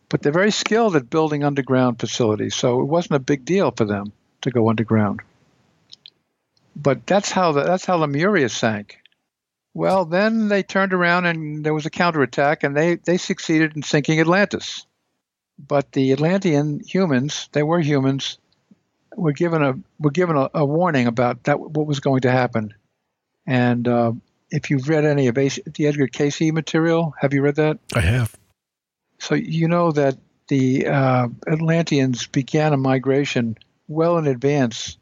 But 0.09 0.23
they're 0.23 0.33
very 0.33 0.51
skilled 0.51 0.97
at 0.97 1.11
building 1.11 1.44
underground 1.44 2.01
facilities, 2.01 2.55
so 2.55 2.81
it 2.81 2.87
wasn't 2.87 3.16
a 3.16 3.21
big 3.21 3.44
deal 3.44 3.71
for 3.71 3.85
them 3.85 4.12
to 4.42 4.51
go 4.51 4.68
underground. 4.68 5.21
But 6.80 7.06
that's 7.06 7.30
how 7.30 7.52
the, 7.52 7.64
that's 7.64 7.84
how 7.84 7.96
Lemuria 7.96 8.48
sank. 8.48 8.98
Well, 9.74 10.04
then 10.04 10.48
they 10.48 10.62
turned 10.62 10.92
around 10.92 11.26
and 11.26 11.64
there 11.64 11.74
was 11.74 11.86
a 11.86 11.90
counterattack, 11.90 12.62
and 12.62 12.76
they, 12.76 12.96
they 12.96 13.16
succeeded 13.16 13.74
in 13.76 13.82
sinking 13.82 14.20
Atlantis. 14.20 14.86
But 15.58 15.90
the 15.92 16.12
Atlantean 16.12 16.80
humans, 16.80 17.48
they 17.52 17.64
were 17.64 17.80
humans, 17.80 18.38
were 19.16 19.32
given 19.32 19.62
a 19.62 19.74
were 19.98 20.12
given 20.12 20.36
a, 20.36 20.50
a 20.54 20.64
warning 20.64 21.08
about 21.08 21.44
that 21.44 21.58
what 21.58 21.86
was 21.86 21.98
going 21.98 22.20
to 22.20 22.30
happen. 22.30 22.74
And 23.44 23.88
uh, 23.88 24.12
if 24.50 24.70
you've 24.70 24.88
read 24.88 25.04
any 25.04 25.26
of 25.26 25.34
the 25.34 25.86
Edgar 25.86 26.06
Cayce 26.06 26.52
material, 26.52 27.14
have 27.20 27.34
you 27.34 27.42
read 27.42 27.56
that? 27.56 27.78
I 27.94 28.00
have. 28.00 28.36
So 29.18 29.34
you 29.34 29.66
know 29.66 29.90
that 29.90 30.16
the 30.46 30.86
uh, 30.86 31.28
Atlanteans 31.46 32.28
began 32.28 32.72
a 32.72 32.76
migration 32.76 33.58
well 33.88 34.18
in 34.18 34.26
advance 34.26 34.97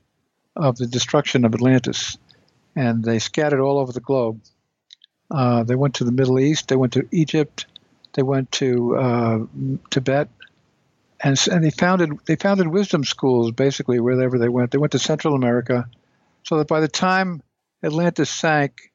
of 0.56 0.76
the 0.76 0.86
destruction 0.86 1.44
of 1.44 1.54
Atlantis, 1.54 2.18
and 2.74 3.04
they 3.04 3.18
scattered 3.18 3.60
all 3.60 3.78
over 3.78 3.92
the 3.92 4.00
globe. 4.00 4.40
Uh, 5.30 5.62
they 5.64 5.74
went 5.74 5.94
to 5.94 6.04
the 6.04 6.12
Middle 6.12 6.38
East. 6.38 6.68
They 6.68 6.76
went 6.76 6.92
to 6.94 7.06
Egypt. 7.10 7.66
They 8.14 8.22
went 8.22 8.50
to 8.52 8.96
uh, 8.96 9.38
Tibet, 9.90 10.28
and, 11.20 11.38
and 11.50 11.62
they 11.62 11.70
founded 11.70 12.12
they 12.26 12.36
founded 12.36 12.68
wisdom 12.68 13.04
schools 13.04 13.52
basically 13.52 14.00
wherever 14.00 14.38
they 14.38 14.48
went. 14.48 14.70
They 14.70 14.78
went 14.78 14.92
to 14.92 14.98
Central 14.98 15.34
America, 15.34 15.88
so 16.44 16.58
that 16.58 16.68
by 16.68 16.80
the 16.80 16.88
time 16.88 17.42
Atlantis 17.82 18.30
sank, 18.30 18.90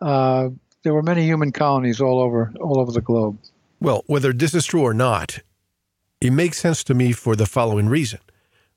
uh, 0.00 0.50
there 0.84 0.94
were 0.94 1.02
many 1.02 1.24
human 1.24 1.50
colonies 1.50 2.00
all 2.00 2.20
over 2.20 2.52
all 2.60 2.80
over 2.80 2.92
the 2.92 3.00
globe. 3.00 3.38
Well, 3.80 4.04
whether 4.06 4.32
this 4.32 4.54
is 4.54 4.66
true 4.66 4.82
or 4.82 4.94
not, 4.94 5.40
it 6.20 6.32
makes 6.32 6.58
sense 6.58 6.84
to 6.84 6.94
me 6.94 7.12
for 7.12 7.34
the 7.34 7.46
following 7.46 7.88
reason: 7.88 8.20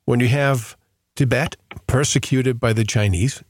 when 0.05 0.19
you 0.19 0.29
have 0.29 0.75
Tibet 1.15 1.55
persecuted 1.87 2.59
by 2.59 2.73
the 2.73 2.83
Chinese, 2.83 3.43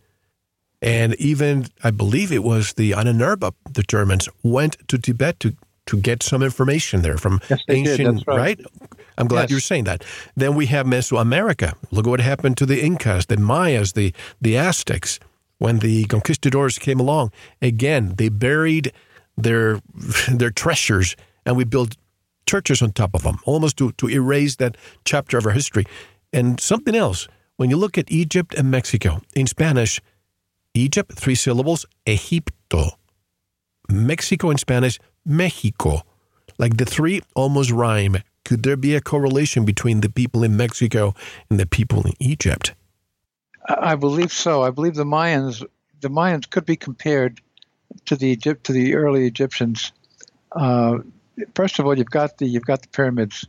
and 0.82 1.16
even, 1.16 1.68
I 1.84 1.92
believe 1.92 2.32
it 2.32 2.44
was 2.44 2.74
the 2.74 2.92
Ahnenerbe, 2.92 3.54
the 3.72 3.84
Germans, 3.84 4.28
went 4.44 4.78
to 4.90 4.98
Tibet 4.98 5.40
to, 5.40 5.56
to 5.86 5.98
get 5.98 6.22
some 6.22 6.44
information 6.44 7.04
there 7.04 7.18
from 7.18 7.40
yes, 7.50 7.62
ancient, 7.70 8.24
right. 8.28 8.38
right. 8.38 8.60
I'm 9.18 9.28
glad 9.28 9.44
yes. 9.44 9.52
you're 9.52 9.60
saying 9.62 9.86
that. 9.86 10.04
Then 10.36 10.56
we 10.56 10.66
have 10.68 10.86
Mesoamerica. 10.86 11.76
Look 11.92 12.06
what 12.06 12.20
happened 12.20 12.58
to 12.58 12.66
the 12.66 12.84
Incas, 12.84 13.28
the 13.28 13.38
Mayas, 13.38 13.94
the, 13.94 14.14
the 14.42 14.58
Aztecs. 14.58 15.20
When 15.60 15.80
the 15.80 16.04
conquistadors 16.06 16.78
came 16.78 17.00
along, 17.00 17.32
again, 17.62 18.16
they 18.18 18.28
buried 18.28 18.92
their, 19.38 19.80
their 20.30 20.50
treasures 20.50 21.16
and 21.46 21.56
we 21.56 21.64
built 21.64 21.96
churches 22.46 22.82
on 22.82 22.92
top 22.92 23.14
of 23.14 23.24
them, 23.24 23.38
almost 23.46 23.78
to, 23.78 23.94
to 23.94 24.10
erase 24.10 24.58
that 24.58 24.76
chapter 25.06 25.38
of 25.38 25.46
our 25.46 25.54
history. 25.54 25.86
And 26.34 26.60
something 26.60 26.96
else, 26.96 27.30
when 27.58 27.70
you 27.70 27.78
look 27.78 27.98
at 27.98 28.12
Egypt 28.12 28.54
and 28.56 28.72
Mexico, 28.72 29.22
in 29.36 29.48
Spanish, 29.48 30.02
Egypt, 30.74 31.14
three 31.14 31.36
syllables, 31.36 31.86
Egipto. 32.06 32.92
Mexico 33.90 34.50
in 34.50 34.58
Spanish, 34.58 35.00
Mexico. 35.26 36.02
Like 36.58 36.78
the 36.78 36.86
three 36.86 37.22
almost 37.36 37.72
rhyme. 37.72 38.18
Could 38.46 38.64
there 38.64 38.78
be 38.78 38.96
a 38.96 39.02
correlation 39.02 39.66
between 39.66 40.02
the 40.02 40.10
people 40.10 40.44
in 40.44 40.58
Mexico 40.58 41.14
and 41.50 41.60
the 41.60 41.66
people 41.66 42.04
in 42.04 42.14
Egypt? 42.20 42.74
I 43.68 43.96
believe 43.96 44.34
so. 44.34 44.64
I 44.64 44.72
believe 44.72 44.96
the 44.96 45.06
Mayans, 45.06 45.66
the 46.02 46.10
Mayans 46.10 46.50
could 46.50 46.66
be 46.66 46.76
compared 46.76 47.40
to 48.06 48.16
the 48.16 48.28
Egypt 48.28 48.66
to 48.66 48.74
the 48.74 48.96
early 48.96 49.26
Egyptians. 49.26 49.94
Uh, 50.52 51.00
first 51.56 51.80
of 51.80 51.86
all, 51.86 51.98
you've 51.98 52.10
got 52.10 52.38
the 52.38 52.46
you've 52.46 52.66
got 52.66 52.82
the 52.82 52.90
pyramids, 52.90 53.48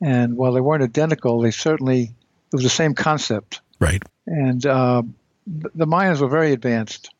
and 0.00 0.36
while 0.36 0.52
they 0.52 0.60
weren't 0.60 0.82
identical, 0.82 1.40
they 1.40 1.50
certainly 1.50 2.14
it 2.52 2.56
was 2.56 2.62
the 2.62 2.70
same 2.70 2.94
concept. 2.94 3.60
Right. 3.78 4.02
And 4.26 4.64
uh, 4.64 5.02
the 5.46 5.86
Mayans 5.86 6.20
were 6.20 6.28
very 6.28 6.52
advanced, 6.52 7.10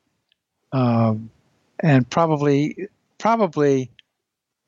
um, 0.72 1.30
and 1.80 2.08
probably 2.08 2.88
probably 3.18 3.90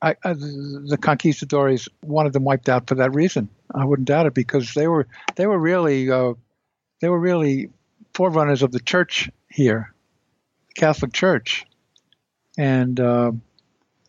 I, 0.01 0.15
I, 0.23 0.33
the 0.33 0.97
conquistadores 0.99 1.87
wanted 2.03 2.33
them 2.33 2.43
wiped 2.43 2.69
out 2.69 2.87
for 2.87 2.95
that 2.95 3.13
reason. 3.13 3.49
I 3.73 3.85
wouldn't 3.85 4.07
doubt 4.07 4.25
it 4.25 4.33
because 4.33 4.73
they 4.73 4.87
were 4.87 5.07
they 5.35 5.45
were 5.45 5.59
really 5.59 6.09
uh, 6.09 6.33
they 7.01 7.09
were 7.09 7.19
really 7.19 7.69
forerunners 8.13 8.63
of 8.63 8.71
the 8.71 8.79
church 8.79 9.29
here, 9.49 9.93
the 10.69 10.73
Catholic 10.79 11.13
Church, 11.13 11.65
and 12.57 12.99
uh, 12.99 13.31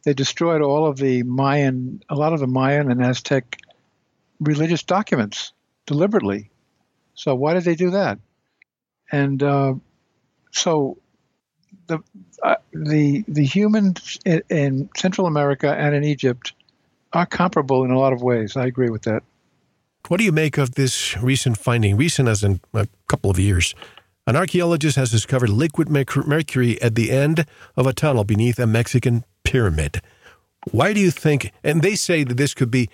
they 0.04 0.14
destroyed 0.14 0.62
all 0.62 0.86
of 0.86 0.96
the 0.96 1.22
Mayan, 1.22 2.02
a 2.08 2.14
lot 2.14 2.32
of 2.32 2.40
the 2.40 2.46
Mayan 2.46 2.90
and 2.90 3.04
Aztec 3.04 3.58
religious 4.40 4.82
documents 4.82 5.52
deliberately. 5.92 6.50
So 7.14 7.35
why 7.35 7.55
did 7.55 7.64
they 7.64 7.74
do 7.74 7.90
that? 7.90 8.18
and 9.12 9.42
uh, 9.42 9.74
so 10.50 10.98
the 11.87 12.02
uh, 12.42 12.57
the 12.72 13.24
the 13.28 13.44
humans 13.44 14.18
in, 14.24 14.42
in, 14.48 14.90
Central 14.96 15.26
America 15.26 15.72
and 15.72 15.94
in 15.94 16.02
Egypt 16.02 16.55
are 17.12 17.26
comparable 17.26 17.85
in 17.85 17.90
a 17.90 17.98
lot 17.98 18.12
of 18.12 18.22
ways. 18.22 18.57
I 18.57 18.66
agree 18.66 18.88
with 18.88 19.02
that. 19.02 19.22
What 20.09 20.16
do 20.16 20.24
you 20.24 20.33
make 20.33 20.59
of 20.59 20.74
this 20.74 21.16
recent 21.18 21.59
finding? 21.59 21.96
Recent 21.96 22.28
as 22.28 22.42
in 22.42 22.61
a 22.74 22.88
couple 23.07 23.31
of 23.31 23.38
years. 23.38 23.74
An 24.26 24.37
archaeologist 24.37 24.96
has 24.96 25.11
discovered 25.11 25.50
liquid 25.50 25.88
mercury 25.90 26.81
at 26.81 26.94
the 26.94 27.11
end 27.11 27.44
of 27.76 27.87
a 27.87 27.92
tunnel 27.92 28.24
beneath 28.24 28.59
a 28.59 28.66
Mexican 28.66 29.24
pyramid. 29.44 30.00
Why 30.70 30.92
do 30.92 31.00
you 31.00 31.11
think? 31.11 31.52
And 31.64 31.83
they 31.83 31.96
say 31.96 32.22
that 32.24 32.37
this 32.37 32.55
could 32.55 32.70
be 32.70 32.88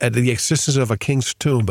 at 0.00 0.12
the 0.12 0.30
existence 0.30 0.76
of 0.76 0.90
a 0.90 0.96
king's 0.96 1.34
tomb. 1.34 1.70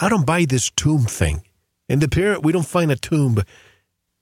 I 0.00 0.08
don't 0.08 0.26
buy 0.26 0.44
this 0.44 0.70
tomb 0.70 1.04
thing. 1.04 1.42
In 1.88 1.98
the 1.98 2.08
pyramid, 2.08 2.44
we 2.44 2.52
don't 2.52 2.66
find 2.66 2.92
a 2.92 2.96
tomb. 2.96 3.42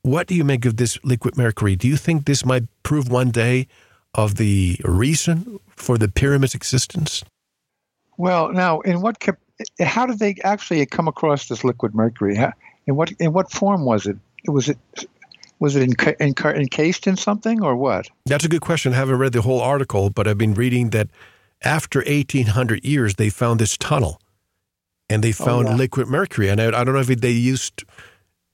What 0.01 0.27
do 0.27 0.33
you 0.33 0.43
make 0.43 0.65
of 0.65 0.77
this 0.77 0.97
liquid 1.03 1.37
mercury? 1.37 1.75
Do 1.75 1.87
you 1.87 1.97
think 1.97 2.25
this 2.25 2.45
might 2.45 2.63
prove 2.83 3.09
one 3.09 3.29
day 3.29 3.67
of 4.15 4.35
the 4.35 4.79
reason 4.83 5.59
for 5.75 5.97
the 5.97 6.07
pyramid's 6.07 6.55
existence? 6.55 7.23
Well, 8.17 8.51
now, 8.51 8.79
in 8.81 9.01
what 9.01 9.23
how 9.79 10.05
did 10.05 10.19
they 10.19 10.35
actually 10.43 10.85
come 10.85 11.07
across 11.07 11.47
this 11.47 11.63
liquid 11.63 11.93
mercury? 11.93 12.37
in 12.87 12.95
what 12.95 13.11
in 13.19 13.33
what 13.33 13.51
form 13.51 13.85
was 13.85 14.07
it? 14.07 14.17
Was 14.47 14.69
it 14.69 14.77
was 15.59 15.75
it 15.75 15.89
encased 16.19 17.05
in 17.05 17.17
something 17.17 17.63
or 17.63 17.75
what? 17.75 18.09
That's 18.25 18.45
a 18.45 18.49
good 18.49 18.61
question. 18.61 18.93
I 18.93 18.97
haven't 18.97 19.17
read 19.17 19.33
the 19.33 19.41
whole 19.41 19.61
article, 19.61 20.09
but 20.09 20.27
I've 20.27 20.37
been 20.37 20.53
reading 20.53 20.91
that 20.91 21.09
after 21.63 21.99
1800 21.99 22.85
years, 22.85 23.15
they 23.15 23.29
found 23.29 23.59
this 23.59 23.77
tunnel 23.77 24.21
and 25.09 25.23
they 25.23 25.29
oh, 25.29 25.45
found 25.45 25.67
oh, 25.67 25.71
yeah. 25.71 25.77
liquid 25.77 26.07
mercury. 26.07 26.49
And 26.49 26.61
I, 26.61 26.67
I, 26.67 26.83
don't 26.83 26.93
know 26.93 26.99
if 26.99 27.07
they 27.07 27.31
used 27.31 27.83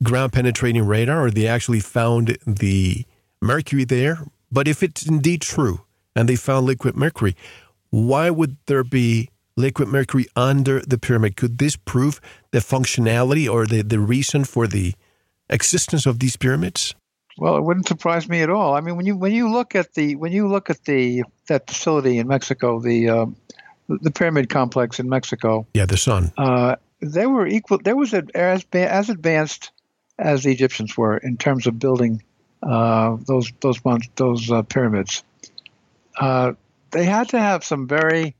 ground 0.03 0.33
penetrating 0.33 0.85
radar 0.85 1.25
or 1.25 1.31
they 1.31 1.47
actually 1.47 1.79
found 1.79 2.37
the 2.45 3.05
mercury 3.41 3.85
there. 3.85 4.19
But 4.51 4.67
if 4.67 4.83
it's 4.83 5.05
indeed 5.05 5.41
true 5.41 5.81
and 6.15 6.29
they 6.29 6.35
found 6.35 6.65
liquid 6.65 6.95
mercury, 6.95 7.35
why 7.89 8.29
would 8.29 8.57
there 8.67 8.83
be 8.83 9.29
liquid 9.55 9.87
mercury 9.87 10.27
under 10.35 10.79
the 10.81 10.97
pyramid? 10.97 11.35
Could 11.35 11.57
this 11.57 11.75
prove 11.75 12.21
the 12.51 12.59
functionality 12.59 13.49
or 13.49 13.65
the, 13.65 13.81
the 13.81 13.99
reason 13.99 14.43
for 14.43 14.67
the 14.67 14.93
existence 15.49 16.05
of 16.05 16.19
these 16.19 16.35
pyramids? 16.35 16.95
Well, 17.37 17.57
it 17.57 17.63
wouldn't 17.63 17.87
surprise 17.87 18.29
me 18.29 18.41
at 18.41 18.49
all. 18.49 18.75
I 18.75 18.81
mean, 18.81 18.95
when 18.95 19.07
you 19.07 19.17
when 19.17 19.31
you 19.31 19.51
look 19.51 19.73
at 19.73 19.95
the 19.95 20.15
when 20.17 20.31
you 20.31 20.47
look 20.47 20.69
at 20.69 20.83
the 20.85 21.23
that 21.47 21.67
facility 21.67 22.19
in 22.19 22.27
Mexico, 22.27 22.79
the 22.79 23.09
um, 23.09 23.35
the 23.87 24.11
pyramid 24.11 24.49
complex 24.49 24.99
in 24.99 25.09
Mexico. 25.09 25.67
Yeah, 25.73 25.85
the 25.85 25.97
sun. 25.97 26.31
Uh, 26.37 26.75
they 27.01 27.25
were 27.25 27.47
equal. 27.47 27.79
There 27.79 27.95
was 27.95 28.13
a, 28.13 28.23
as 28.33 28.65
as 28.73 29.09
advanced 29.09 29.71
as 30.17 30.43
the 30.43 30.51
Egyptians 30.51 30.95
were 30.95 31.17
in 31.17 31.37
terms 31.37 31.67
of 31.67 31.79
building 31.79 32.23
uh, 32.61 33.17
those 33.27 33.51
those 33.61 33.79
those 34.15 34.51
uh, 34.51 34.61
pyramids. 34.63 35.23
Uh, 36.17 36.53
they 36.91 37.05
had 37.05 37.29
to 37.29 37.39
have 37.39 37.63
some 37.63 37.87
very 37.87 38.35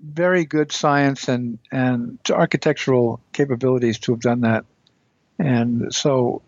very 0.00 0.44
good 0.44 0.72
science 0.72 1.28
and 1.28 1.58
and 1.70 2.18
architectural 2.30 3.20
capabilities 3.32 3.98
to 4.00 4.12
have 4.12 4.20
done 4.20 4.40
that, 4.40 4.64
and 5.38 5.94
so 5.94 6.42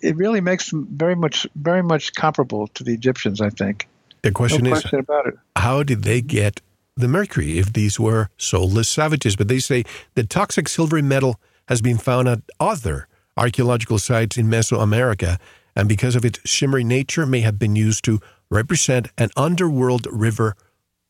it 0.00 0.16
really 0.16 0.40
makes 0.40 0.70
them 0.70 0.86
very 0.90 1.16
much 1.16 1.46
very 1.54 1.82
much 1.82 2.14
comparable 2.14 2.68
to 2.68 2.84
the 2.84 2.92
Egyptians. 2.92 3.40
I 3.40 3.50
think. 3.50 3.88
The 4.22 4.32
question 4.32 4.64
no 4.64 4.72
is, 4.72 4.80
question 4.80 4.98
about 4.98 5.28
it. 5.28 5.34
how 5.54 5.84
did 5.84 6.02
they 6.02 6.20
get 6.20 6.60
the 6.98 7.08
mercury 7.08 7.58
if 7.58 7.72
these 7.72 7.98
were 7.98 8.28
soulless 8.36 8.88
savages? 8.88 9.36
But 9.36 9.48
they 9.48 9.58
say 9.58 9.84
the 10.14 10.24
toxic 10.24 10.68
silvery 10.68 11.02
metal 11.02 11.40
has 11.68 11.80
been 11.80 11.98
found 11.98 12.28
at 12.28 12.40
other 12.58 13.08
archaeological 13.36 13.98
sites 13.98 14.36
in 14.36 14.48
Mesoamerica, 14.48 15.38
and 15.76 15.88
because 15.88 16.16
of 16.16 16.24
its 16.24 16.40
shimmery 16.44 16.84
nature, 16.84 17.26
may 17.26 17.40
have 17.40 17.58
been 17.58 17.76
used 17.76 18.04
to 18.04 18.20
represent 18.50 19.08
an 19.16 19.30
underworld 19.36 20.06
river 20.10 20.56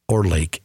or 0.09 0.25
lake. 0.25 0.63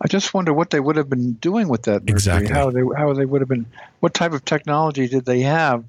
I 0.00 0.08
just 0.08 0.34
wonder 0.34 0.52
what 0.52 0.70
they 0.70 0.80
would 0.80 0.96
have 0.96 1.08
been 1.08 1.34
doing 1.34 1.68
with 1.68 1.84
that 1.84 2.02
mercury. 2.02 2.12
Exactly. 2.12 2.52
How 2.52 2.70
they 2.70 2.82
how 2.96 3.12
they 3.14 3.24
would 3.24 3.40
have 3.40 3.48
been. 3.48 3.66
What 4.00 4.12
type 4.12 4.32
of 4.32 4.44
technology 4.44 5.08
did 5.08 5.24
they 5.24 5.40
have 5.40 5.84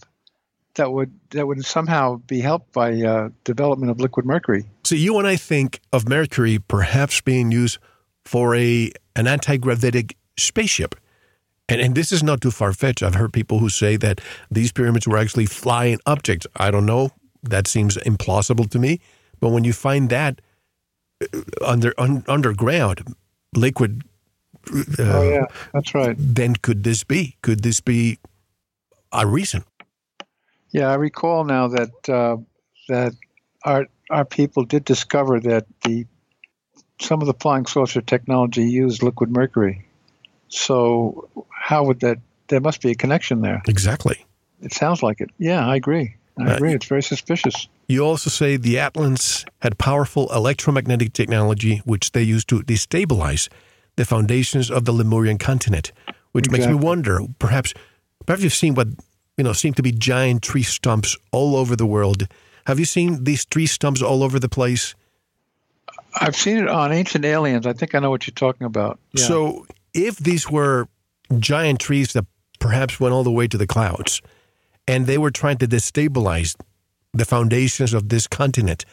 that 0.75 0.91
would 0.91 1.11
that 1.31 1.47
would 1.47 1.65
somehow 1.65 2.17
be 2.27 2.39
helped 2.39 2.71
by 2.71 3.01
uh, 3.01 3.29
development 3.43 3.91
of 3.91 3.99
liquid 3.99 4.25
mercury? 4.25 4.65
So 4.83 4.95
you 4.95 5.17
and 5.17 5.27
I 5.27 5.35
think 5.35 5.81
of 5.91 6.07
mercury 6.07 6.59
perhaps 6.59 7.19
being 7.21 7.51
used 7.51 7.79
for 8.25 8.55
a 8.55 8.91
an 9.15 9.27
anti-gravitic 9.27 10.17
spaceship. 10.37 10.95
And, 11.67 11.81
and 11.81 11.95
this 11.95 12.11
is 12.11 12.21
not 12.21 12.41
too 12.41 12.51
far 12.51 12.73
fetched. 12.73 13.01
I've 13.01 13.15
heard 13.15 13.33
people 13.33 13.59
who 13.59 13.69
say 13.69 13.97
that 13.97 14.21
these 14.51 14.71
pyramids 14.71 15.07
were 15.07 15.17
actually 15.17 15.45
flying 15.45 15.99
objects. 16.05 16.45
I 16.57 16.69
don't 16.69 16.85
know. 16.85 17.11
That 17.41 17.67
seems 17.67 17.97
implausible 17.97 18.69
to 18.69 18.79
me. 18.79 18.99
But 19.39 19.49
when 19.49 19.63
you 19.63 19.73
find 19.73 20.09
that 20.09 20.41
uh, 21.21 21.41
under 21.65 21.93
un, 21.97 22.23
underground, 22.27 23.15
liquid, 23.55 24.03
uh, 24.73 24.83
oh 24.99 25.29
yeah, 25.29 25.45
that's 25.73 25.93
right. 25.93 26.15
then 26.17 26.55
could 26.55 26.83
this 26.83 27.03
be? 27.03 27.37
Could 27.41 27.61
this 27.61 27.81
be 27.81 28.19
a 29.11 29.25
reason? 29.25 29.63
Yeah, 30.71 30.89
I 30.89 30.95
recall 30.95 31.43
now 31.45 31.67
that 31.67 32.09
uh, 32.09 32.37
that 32.89 33.13
our 33.63 33.87
our 34.09 34.25
people 34.25 34.65
did 34.65 34.85
discover 34.85 35.39
that 35.41 35.65
the 35.83 36.05
some 36.99 37.21
of 37.21 37.27
the 37.27 37.33
flying 37.33 37.65
saucer 37.65 38.01
technology 38.01 38.63
used 38.63 39.03
liquid 39.03 39.29
mercury. 39.31 39.85
So 40.49 41.29
how 41.49 41.83
would 41.85 41.99
that? 42.01 42.19
There 42.47 42.61
must 42.61 42.81
be 42.81 42.91
a 42.91 42.95
connection 42.95 43.41
there. 43.41 43.63
Exactly. 43.67 44.23
It 44.61 44.71
sounds 44.71 45.01
like 45.01 45.19
it. 45.19 45.31
Yeah, 45.39 45.67
I 45.67 45.75
agree. 45.75 46.15
I 46.39 46.51
Uh, 46.51 46.55
agree. 46.55 46.73
It's 46.73 46.85
very 46.85 47.01
suspicious. 47.01 47.67
You 47.87 48.05
also 48.05 48.29
say 48.29 48.57
the 48.57 48.75
Atlants 48.75 49.45
had 49.61 49.77
powerful 49.77 50.31
electromagnetic 50.31 51.13
technology, 51.13 51.81
which 51.85 52.11
they 52.11 52.21
used 52.21 52.47
to 52.49 52.59
destabilize 52.61 53.49
the 53.95 54.05
foundations 54.05 54.69
of 54.69 54.85
the 54.85 54.91
Lemurian 54.91 55.37
continent, 55.37 55.91
which 56.33 56.49
makes 56.51 56.67
me 56.67 56.73
wonder. 56.75 57.21
Perhaps, 57.39 57.73
perhaps 58.25 58.43
you've 58.43 58.53
seen 58.53 58.75
what 58.75 58.89
you 59.37 59.43
know 59.43 59.53
seem 59.53 59.73
to 59.73 59.81
be 59.83 59.91
giant 59.91 60.43
tree 60.43 60.63
stumps 60.63 61.17
all 61.31 61.55
over 61.55 61.75
the 61.75 61.85
world. 61.85 62.27
Have 62.67 62.79
you 62.79 62.85
seen 62.85 63.23
these 63.23 63.45
tree 63.45 63.67
stumps 63.67 64.01
all 64.01 64.21
over 64.23 64.39
the 64.39 64.49
place? 64.49 64.93
I've 66.19 66.35
seen 66.35 66.57
it 66.57 66.67
on 66.67 66.91
Ancient 66.91 67.25
Aliens. 67.25 67.65
I 67.65 67.73
think 67.73 67.95
I 67.95 67.99
know 67.99 68.09
what 68.09 68.25
you're 68.25 68.33
talking 68.33 68.65
about. 68.65 68.99
Yeah. 69.13 69.25
So, 69.25 69.65
if 69.93 70.17
these 70.17 70.49
were 70.49 70.87
giant 71.39 71.79
trees 71.79 72.13
that 72.13 72.25
perhaps 72.59 72.99
went 72.99 73.13
all 73.13 73.23
the 73.23 73.31
way 73.31 73.47
to 73.47 73.57
the 73.57 73.67
clouds, 73.67 74.21
and 74.87 75.07
they 75.07 75.17
were 75.17 75.31
trying 75.31 75.57
to 75.57 75.67
destabilize 75.67 76.55
the 77.13 77.25
foundations 77.25 77.93
of 77.93 78.09
this 78.09 78.27
continent, 78.27 78.85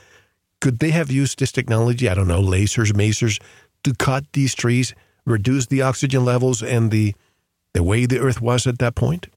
could 0.61 0.79
they 0.79 0.91
have 0.91 1.11
used 1.11 1.39
this 1.39 1.53
technology? 1.53 2.09
I 2.09 2.15
don't 2.15 2.29
know, 2.29 2.43
lasers, 2.43 2.93
masers, 2.93 3.41
to 3.85 3.95
cut 3.95 4.25
these 4.33 4.55
trees, 4.55 4.95
reduce 5.25 5.67
the 5.67 5.83
oxygen 5.83 6.25
levels 6.25 6.63
and 6.63 6.91
the 6.91 7.15
the 7.75 7.83
way 7.83 8.05
the 8.07 8.19
Earth 8.19 8.41
was 8.41 8.67
at 8.67 8.79
that 8.79 8.95
point? 8.95 9.29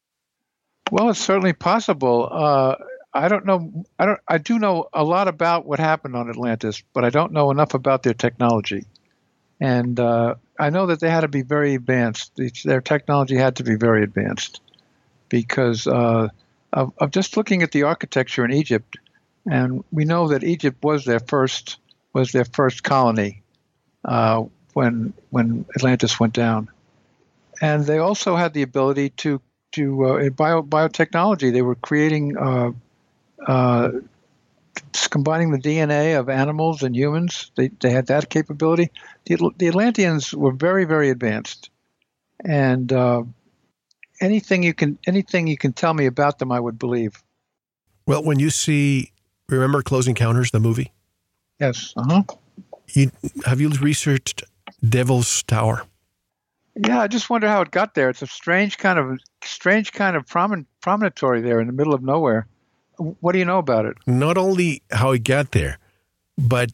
Well, 0.91 1.09
it's 1.09 1.19
certainly 1.19 1.53
possible. 1.53 2.29
Uh, 2.31 2.75
I 3.15 3.29
don't 3.29 3.45
know. 3.45 3.85
I 3.97 4.05
don't. 4.05 4.19
I 4.27 4.37
do 4.39 4.59
know 4.59 4.89
a 4.93 5.03
lot 5.03 5.29
about 5.29 5.65
what 5.65 5.79
happened 5.79 6.17
on 6.17 6.29
Atlantis, 6.29 6.83
but 6.93 7.05
I 7.05 7.09
don't 7.09 7.31
know 7.31 7.49
enough 7.49 7.73
about 7.73 8.03
their 8.03 8.13
technology. 8.13 8.83
And 9.61 9.97
uh, 9.97 10.35
I 10.59 10.69
know 10.69 10.87
that 10.87 10.99
they 10.99 11.09
had 11.09 11.21
to 11.21 11.29
be 11.29 11.41
very 11.41 11.75
advanced. 11.75 12.37
Their 12.65 12.81
technology 12.81 13.37
had 13.37 13.55
to 13.55 13.63
be 13.63 13.75
very 13.75 14.03
advanced 14.03 14.59
because 15.29 15.87
uh, 15.87 16.27
of, 16.73 16.91
of 16.97 17.11
just 17.11 17.37
looking 17.37 17.63
at 17.63 17.71
the 17.71 17.83
architecture 17.83 18.43
in 18.43 18.51
Egypt, 18.51 18.97
and 19.49 19.85
we 19.93 20.03
know 20.03 20.27
that 20.27 20.43
Egypt 20.43 20.83
was 20.83 21.05
their 21.05 21.21
first 21.21 21.77
was 22.11 22.33
their 22.33 22.45
first 22.45 22.83
colony 22.83 23.43
uh, 24.03 24.43
when 24.73 25.13
when 25.29 25.65
Atlantis 25.77 26.19
went 26.19 26.33
down, 26.33 26.67
and 27.61 27.85
they 27.85 27.99
also 27.99 28.35
had 28.35 28.53
the 28.53 28.61
ability 28.63 29.11
to 29.11 29.39
to 29.71 30.05
uh, 30.05 30.15
in 30.17 30.33
bio 30.33 30.61
biotechnology. 30.63 31.53
They 31.53 31.61
were 31.61 31.75
creating 31.75 32.35
uh, 33.45 33.89
combining 35.09 35.51
the 35.51 35.59
DNA 35.59 36.19
of 36.19 36.29
animals 36.29 36.83
and 36.83 36.95
humans. 36.95 37.51
They 37.55 37.69
they 37.79 37.91
had 37.91 38.07
that 38.07 38.29
capability. 38.29 38.91
The, 39.25 39.51
the 39.57 39.67
Atlanteans 39.67 40.33
were 40.33 40.51
very 40.51 40.85
very 40.85 41.09
advanced, 41.09 41.69
and 42.43 42.91
uh, 42.91 43.23
anything 44.21 44.63
you 44.63 44.73
can 44.73 44.97
anything 45.07 45.47
you 45.47 45.57
can 45.57 45.73
tell 45.73 45.93
me 45.93 46.05
about 46.05 46.39
them, 46.39 46.51
I 46.51 46.59
would 46.59 46.79
believe. 46.79 47.23
Well, 48.07 48.23
when 48.23 48.39
you 48.39 48.49
see, 48.49 49.11
remember 49.49 49.81
Close 49.81 50.07
Encounters, 50.07 50.51
the 50.51 50.59
movie? 50.59 50.91
Yes. 51.59 51.93
Uh 51.97 52.03
huh. 52.07 52.23
You, 52.93 53.11
have 53.45 53.59
you 53.59 53.69
researched 53.69 54.43
Devil's 54.87 55.43
Tower? 55.43 55.83
Yeah, 56.75 56.99
I 57.01 57.07
just 57.07 57.29
wonder 57.29 57.47
how 57.47 57.61
it 57.61 57.71
got 57.71 57.95
there. 57.95 58.09
It's 58.09 58.21
a 58.21 58.27
strange 58.27 58.77
kind 58.77 58.99
of 58.99 59.19
strange 59.43 59.93
kind 59.93 60.15
of 60.15 60.25
promen- 60.25 60.65
promontory 60.81 61.41
there 61.41 61.59
in 61.59 61.67
the 61.67 61.73
middle 61.73 61.93
of 61.93 62.03
nowhere. 62.03 62.47
What 62.97 63.33
do 63.33 63.39
you 63.39 63.45
know 63.45 63.59
about 63.59 63.85
it? 63.85 63.97
not 64.05 64.37
only 64.37 64.81
how 64.91 65.11
it 65.11 65.23
got 65.23 65.51
there, 65.51 65.77
but 66.37 66.71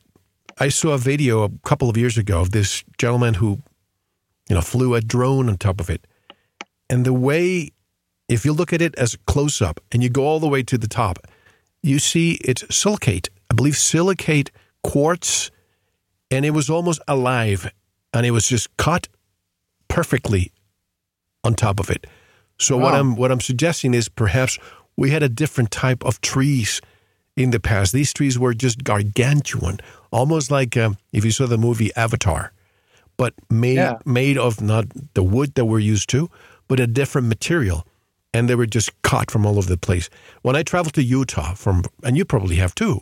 I 0.60 0.70
saw 0.70 0.92
a 0.92 0.98
video 0.98 1.44
a 1.44 1.50
couple 1.64 1.90
of 1.90 1.98
years 1.98 2.18
ago 2.18 2.42
of 2.42 2.52
this 2.52 2.84
gentleman 2.98 3.36
who, 3.36 3.62
you 4.50 4.56
know, 4.56 4.62
flew 4.62 4.96
a 4.96 5.02
drone 5.02 5.50
on 5.50 5.58
top 5.58 5.80
of 5.80 5.90
it. 5.90 6.06
And 6.90 7.06
the 7.06 7.14
way, 7.14 7.72
if 8.28 8.46
you 8.46 8.54
look 8.54 8.74
at 8.74 8.82
it 8.82 8.94
as 8.96 9.14
a 9.14 9.18
close 9.20 9.62
up 9.62 9.80
and 9.92 10.04
you 10.04 10.10
go 10.10 10.26
all 10.26 10.40
the 10.40 10.48
way 10.48 10.62
to 10.64 10.78
the 10.78 10.88
top, 10.88 11.20
you 11.82 12.00
see 12.00 12.34
it's 12.44 12.64
silicate. 12.76 13.30
I 13.50 13.54
believe 13.54 13.78
silicate 13.78 14.52
quartz, 14.84 15.52
and 16.30 16.46
it 16.46 16.52
was 16.52 16.70
almost 16.70 17.02
alive, 17.08 17.72
and 18.14 18.26
it 18.26 18.32
was 18.32 18.48
just 18.48 18.76
cut 18.78 19.08
perfectly 19.88 20.52
on 21.44 21.56
top 21.56 21.80
of 21.80 21.90
it. 21.90 22.08
So 22.60 22.78
what 22.78 22.94
I'm 22.94 23.16
what 23.16 23.32
I'm 23.32 23.42
suggesting 23.42 23.96
is 23.96 24.08
perhaps 24.08 24.60
we 25.02 25.10
had 25.10 25.24
a 25.24 25.30
different 25.30 25.72
type 25.72 26.06
of 26.06 26.22
trees 26.22 26.80
in 27.36 27.50
the 27.50 27.60
past. 27.60 27.92
These 27.92 28.14
trees 28.14 28.38
were 28.38 28.54
just 28.54 28.84
gargantuan, 28.84 29.80
almost 30.12 30.52
like 30.52 30.78
um, 30.78 30.96
if 31.12 31.26
you 31.26 31.32
saw 31.32 31.48
the 31.48 31.58
movie 31.58 31.90
Avatar, 31.96 32.54
but 33.18 33.34
made 33.50 33.78
Yeah. 33.78 33.98
made 34.06 34.38
of 34.38 34.62
not 34.62 34.86
the 35.16 35.24
wood 35.24 35.56
that 35.56 35.66
we're 35.66 35.92
used 35.94 36.08
to, 36.10 36.30
but 36.68 36.80
a 36.80 36.86
different 36.86 37.28
material, 37.28 37.80
and 38.32 38.48
they 38.48 38.54
were 38.56 38.68
just 38.78 38.90
cut 39.02 39.32
from 39.32 39.44
all 39.48 39.58
over 39.58 39.70
the 39.76 39.84
place. 39.88 40.08
When 40.44 40.56
I 40.56 40.62
traveled 40.64 40.94
to 40.94 41.04
Utah, 41.20 41.56
from 41.56 41.84
and 42.04 42.16
you 42.16 42.24
probably 42.24 42.58
have 42.58 42.76
too, 42.76 43.02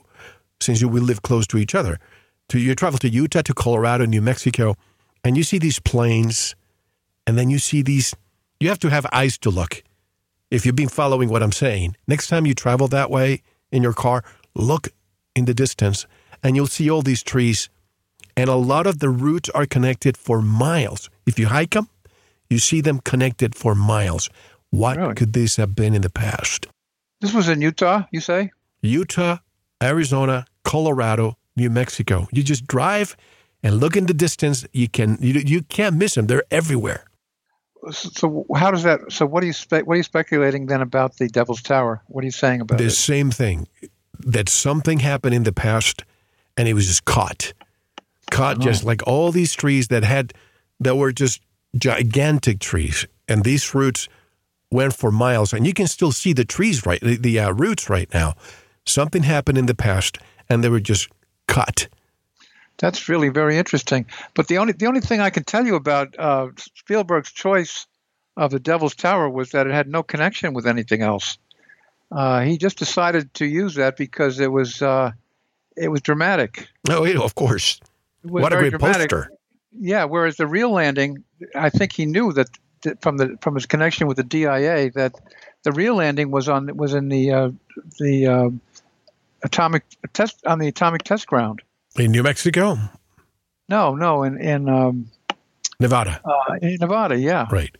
since 0.61 0.79
you 0.81 0.87
we 0.87 1.01
live 1.01 1.21
close 1.21 1.45
to 1.47 1.57
each 1.57 1.75
other. 1.75 1.99
To 2.47 2.57
you 2.59 2.75
travel 2.75 2.99
to 2.99 3.09
Utah, 3.09 3.43
to 3.43 3.53
Colorado, 3.53 4.05
New 4.05 4.21
Mexico, 4.21 4.75
and 5.23 5.35
you 5.37 5.43
see 5.43 5.59
these 5.59 5.79
plains, 5.91 6.55
and 7.27 7.37
then 7.37 7.49
you 7.49 7.59
see 7.59 7.83
these. 7.83 8.15
You 8.61 8.69
have 8.69 8.79
to 8.79 8.89
have 8.89 9.05
eyes 9.11 9.37
to 9.39 9.49
look 9.49 9.83
if 10.51 10.65
you've 10.65 10.75
been 10.75 10.89
following 10.89 11.29
what 11.29 11.43
I'm 11.43 11.51
saying, 11.51 11.95
next 12.07 12.27
time 12.27 12.45
you 12.45 12.53
travel 12.53 12.87
that 12.89 13.09
way 13.11 13.41
in 13.71 13.83
your 13.83 13.93
car, 13.93 14.23
look 14.55 14.89
in 15.35 15.45
the 15.45 15.53
distance 15.53 16.05
and 16.43 16.55
you'll 16.55 16.67
see 16.67 16.89
all 16.89 17.01
these 17.01 17.23
trees. 17.23 17.69
And 18.35 18.49
a 18.49 18.55
lot 18.55 18.87
of 18.87 18.99
the 18.99 19.09
roots 19.09 19.49
are 19.49 19.65
connected 19.65 20.15
for 20.17 20.41
miles. 20.41 21.09
If 21.25 21.37
you 21.37 21.47
hike 21.47 21.71
them, 21.71 21.89
you 22.49 22.57
see 22.59 22.81
them 22.81 22.99
connected 22.99 23.53
for 23.55 23.75
miles. 23.75 24.29
What 24.71 24.97
Really? 24.97 25.15
could 25.15 25.33
this 25.33 25.57
have 25.57 25.75
been 25.75 25.93
in 25.93 26.01
the 26.01 26.09
past? 26.09 26.67
This 27.21 27.33
was 27.33 27.49
in 27.49 27.61
Utah, 27.61 28.03
you 28.11 28.21
say? 28.21 28.51
Utah, 28.81 29.37
Arizona, 29.83 30.45
Colorado, 30.63 31.37
New 31.55 31.69
Mexico. 31.69 32.27
You 32.31 32.43
just 32.43 32.65
drive 32.65 33.17
and 33.61 33.79
look 33.79 33.97
in 33.97 34.05
the 34.05 34.13
distance. 34.13 34.65
You 34.71 34.87
can 34.87 35.17
you, 35.19 35.41
you 35.45 35.63
can't 35.63 35.95
miss 35.97 36.15
them. 36.15 36.27
They're 36.27 36.43
everywhere. 36.49 37.03
So 37.91 38.45
how 38.55 38.71
does 38.71 38.83
that? 38.83 39.11
So 39.11 39.25
what 39.25 39.43
are 39.43 39.45
you 39.45 39.53
spe- 39.53 39.85
what 39.85 39.93
are 39.93 39.97
you 39.97 40.03
speculating 40.03 40.65
then 40.65 40.81
about 40.81 41.17
the 41.17 41.27
Devil's 41.27 41.61
Tower? 41.61 42.01
What 42.07 42.23
are 42.23 42.25
you 42.25 42.31
saying 42.31 42.61
about 42.61 42.77
the 42.77 42.85
it? 42.85 42.91
same 42.91 43.31
thing 43.31 43.67
that 44.19 44.49
something 44.49 44.99
happened 44.99 45.33
in 45.33 45.43
the 45.43 45.53
past 45.53 46.03
and 46.57 46.67
it 46.67 46.73
was 46.73 46.87
just 46.87 47.05
caught 47.05 47.53
caught 48.31 48.59
just 48.59 48.83
like 48.83 49.01
all 49.07 49.31
these 49.31 49.53
trees 49.53 49.87
that 49.87 50.03
had 50.03 50.33
that 50.79 50.95
were 50.97 51.11
just 51.11 51.41
gigantic 51.77 52.59
trees 52.59 53.07
and 53.27 53.43
these 53.43 53.73
roots 53.73 54.07
went 54.69 54.93
for 54.93 55.11
miles 55.11 55.51
and 55.51 55.65
you 55.65 55.73
can 55.73 55.87
still 55.87 56.11
see 56.11 56.31
the 56.33 56.45
trees 56.45 56.85
right 56.85 57.01
the, 57.01 57.15
the 57.15 57.39
uh, 57.39 57.51
roots 57.51 57.89
right 57.89 58.13
now 58.13 58.35
something 58.85 59.23
happened 59.23 59.57
in 59.57 59.65
the 59.65 59.73
past 59.73 60.17
and 60.49 60.63
they 60.63 60.69
were 60.69 60.79
just 60.79 61.09
cut. 61.47 61.87
That's 62.79 63.09
really 63.09 63.29
very 63.29 63.57
interesting. 63.57 64.05
But 64.33 64.47
the 64.47 64.57
only 64.57 64.73
the 64.73 64.87
only 64.87 65.01
thing 65.01 65.19
I 65.19 65.29
can 65.29 65.43
tell 65.43 65.65
you 65.65 65.75
about 65.75 66.17
uh, 66.17 66.47
Spielberg's 66.75 67.31
choice 67.31 67.85
of 68.37 68.51
the 68.51 68.59
Devil's 68.59 68.95
Tower 68.95 69.29
was 69.29 69.51
that 69.51 69.67
it 69.67 69.73
had 69.73 69.87
no 69.87 70.01
connection 70.01 70.53
with 70.53 70.65
anything 70.65 71.01
else. 71.01 71.37
Uh, 72.11 72.41
he 72.41 72.57
just 72.57 72.77
decided 72.77 73.33
to 73.35 73.45
use 73.45 73.75
that 73.75 73.97
because 73.97 74.39
it 74.39 74.51
was 74.51 74.81
uh, 74.81 75.11
it 75.75 75.89
was 75.89 76.01
dramatic. 76.01 76.67
Oh, 76.89 77.05
yeah, 77.05 77.19
of 77.19 77.35
course. 77.35 77.79
What 78.23 78.53
a 78.53 78.57
great 78.57 78.71
dramatic. 78.71 79.09
poster! 79.09 79.31
Yeah. 79.71 80.05
Whereas 80.05 80.37
the 80.37 80.47
real 80.47 80.71
landing, 80.71 81.23
I 81.55 81.69
think 81.69 81.93
he 81.93 82.05
knew 82.05 82.33
that, 82.33 82.49
from 83.01 83.17
the 83.17 83.37
from 83.41 83.55
his 83.55 83.65
connection 83.65 84.07
with 84.07 84.17
the 84.17 84.23
DIA 84.23 84.91
that 84.91 85.13
the 85.63 85.71
real 85.73 85.95
landing 85.95 86.31
was 86.31 86.47
on 86.47 86.75
was 86.77 86.93
in 86.93 87.09
the 87.09 87.31
uh, 87.31 87.51
the 87.99 88.27
uh, 88.27 88.49
atomic 89.43 89.83
test 90.13 90.45
on 90.45 90.59
the 90.59 90.67
atomic 90.69 91.03
test 91.03 91.27
ground 91.27 91.61
in 91.97 92.11
New 92.11 92.23
Mexico. 92.23 92.77
No, 93.67 93.95
no, 93.95 94.23
in 94.23 94.37
in 94.37 94.69
um, 94.69 95.11
Nevada. 95.79 96.21
Uh, 96.23 96.55
in 96.61 96.77
Nevada, 96.79 97.17
yeah. 97.17 97.47
Right. 97.51 97.75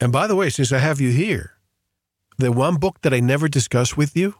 And 0.00 0.12
by 0.12 0.26
the 0.26 0.34
way, 0.34 0.50
since 0.50 0.72
I 0.72 0.78
have 0.78 1.00
you 1.00 1.10
here, 1.10 1.52
the 2.38 2.52
one 2.52 2.76
book 2.76 3.00
that 3.02 3.14
I 3.14 3.20
never 3.20 3.48
discussed 3.48 3.96
with 3.96 4.16
you, 4.16 4.34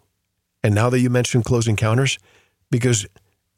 and 0.63 0.75
now 0.75 0.91
that 0.91 1.01
you 1.01 1.11
mentioned 1.11 1.45
Close 1.45 1.69
Encounters, 1.69 2.19
because 2.71 3.07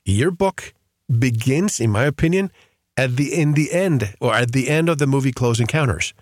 your 0.04 0.30
book 0.30 0.74
begins, 1.18 1.80
in 1.80 1.90
my 1.90 2.04
opinion, 2.04 2.50
at 2.96 3.16
the 3.16 3.32
in 3.34 3.52
the 3.54 3.72
end 3.72 4.14
or 4.20 4.34
at 4.34 4.52
the 4.52 4.68
end 4.68 4.88
of 4.88 4.98
the 4.98 5.06
movie 5.06 5.32
Close 5.32 5.60
Encounters, 5.60 6.12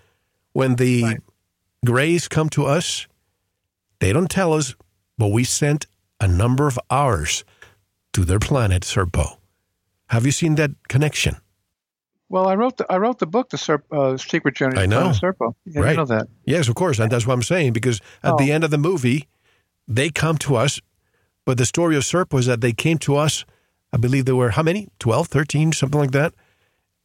when 0.53 0.75
the 0.75 1.03
right. 1.03 1.21
Greys 1.85 2.27
come 2.27 2.49
to 2.49 2.65
us, 2.65 3.07
they 3.99 4.13
don't 4.13 4.29
tell 4.29 4.53
us, 4.53 4.75
but 5.17 5.27
we 5.27 5.43
sent 5.43 5.87
a 6.19 6.27
number 6.27 6.67
of 6.67 6.79
hours 6.89 7.43
to 8.15 8.23
their 8.23 8.39
planet 8.39 8.83
Serpo. 8.83 9.39
Have 10.07 10.25
you 10.25 10.31
seen 10.31 10.55
that 10.55 10.71
connection? 10.87 11.35
Well, 12.29 12.47
I 12.47 12.55
wrote 12.55 12.77
the, 12.77 12.85
I 12.89 12.95
wrote 12.95 13.19
the 13.19 13.27
book, 13.27 13.49
The 13.49 13.57
Serp, 13.57 13.81
uh, 13.91 14.15
Secret 14.15 14.55
Journey 14.55 14.79
I 14.79 14.85
know. 14.85 15.09
Serpo. 15.09 15.53
Yeah, 15.65 15.81
right. 15.81 15.97
know 15.97 16.05
that. 16.05 16.27
Yes, 16.45 16.69
of 16.69 16.75
course. 16.75 16.97
And 16.97 17.11
that's 17.11 17.27
what 17.27 17.33
I'm 17.33 17.43
saying, 17.43 17.73
because 17.73 17.99
at 18.23 18.35
oh. 18.35 18.37
the 18.37 18.53
end 18.53 18.63
of 18.63 18.71
the 18.71 18.77
movie, 18.77 19.27
they 19.85 20.09
come 20.09 20.37
to 20.37 20.55
us, 20.55 20.79
but 21.43 21.57
the 21.57 21.65
story 21.65 21.97
of 21.97 22.03
Serpo 22.03 22.39
is 22.39 22.45
that 22.45 22.61
they 22.61 22.71
came 22.71 22.97
to 22.99 23.17
us, 23.17 23.43
I 23.91 23.97
believe 23.97 24.23
there 24.23 24.37
were 24.37 24.51
how 24.51 24.63
many? 24.63 24.87
12, 24.99 25.27
13, 25.27 25.73
something 25.73 25.99
like 25.99 26.11
that. 26.11 26.33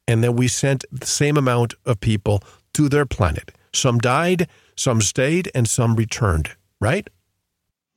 And 0.07 0.23
then 0.23 0.37
we 0.37 0.47
sent 0.47 0.85
the 0.93 1.07
same 1.09 1.37
amount 1.37 1.75
of 1.85 1.99
people 1.99 2.41
to 2.75 2.89
their 2.89 3.05
planet. 3.05 3.51
Some 3.75 3.99
died, 3.99 4.49
some 4.77 5.01
stayed, 5.01 5.51
and 5.57 5.69
some 5.69 5.97
returned, 5.97 6.51
right? 6.81 7.11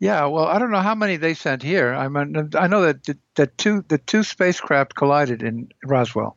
Yeah, 0.03 0.25
well, 0.25 0.43
I 0.47 0.59
don't 0.59 0.71
know 0.71 0.81
how 0.81 0.95
many 0.95 1.15
they 1.15 1.33
sent 1.33 1.63
here. 1.63 1.93
I 1.93 2.09
mean, 2.09 2.49
I 2.55 2.67
know 2.67 2.81
that 2.81 3.05
the, 3.05 3.17
the 3.35 3.47
two 3.47 3.85
the 3.87 3.97
two 3.97 4.23
spacecraft 4.23 4.95
collided 4.95 5.41
in 5.41 5.69
Roswell. 5.85 6.35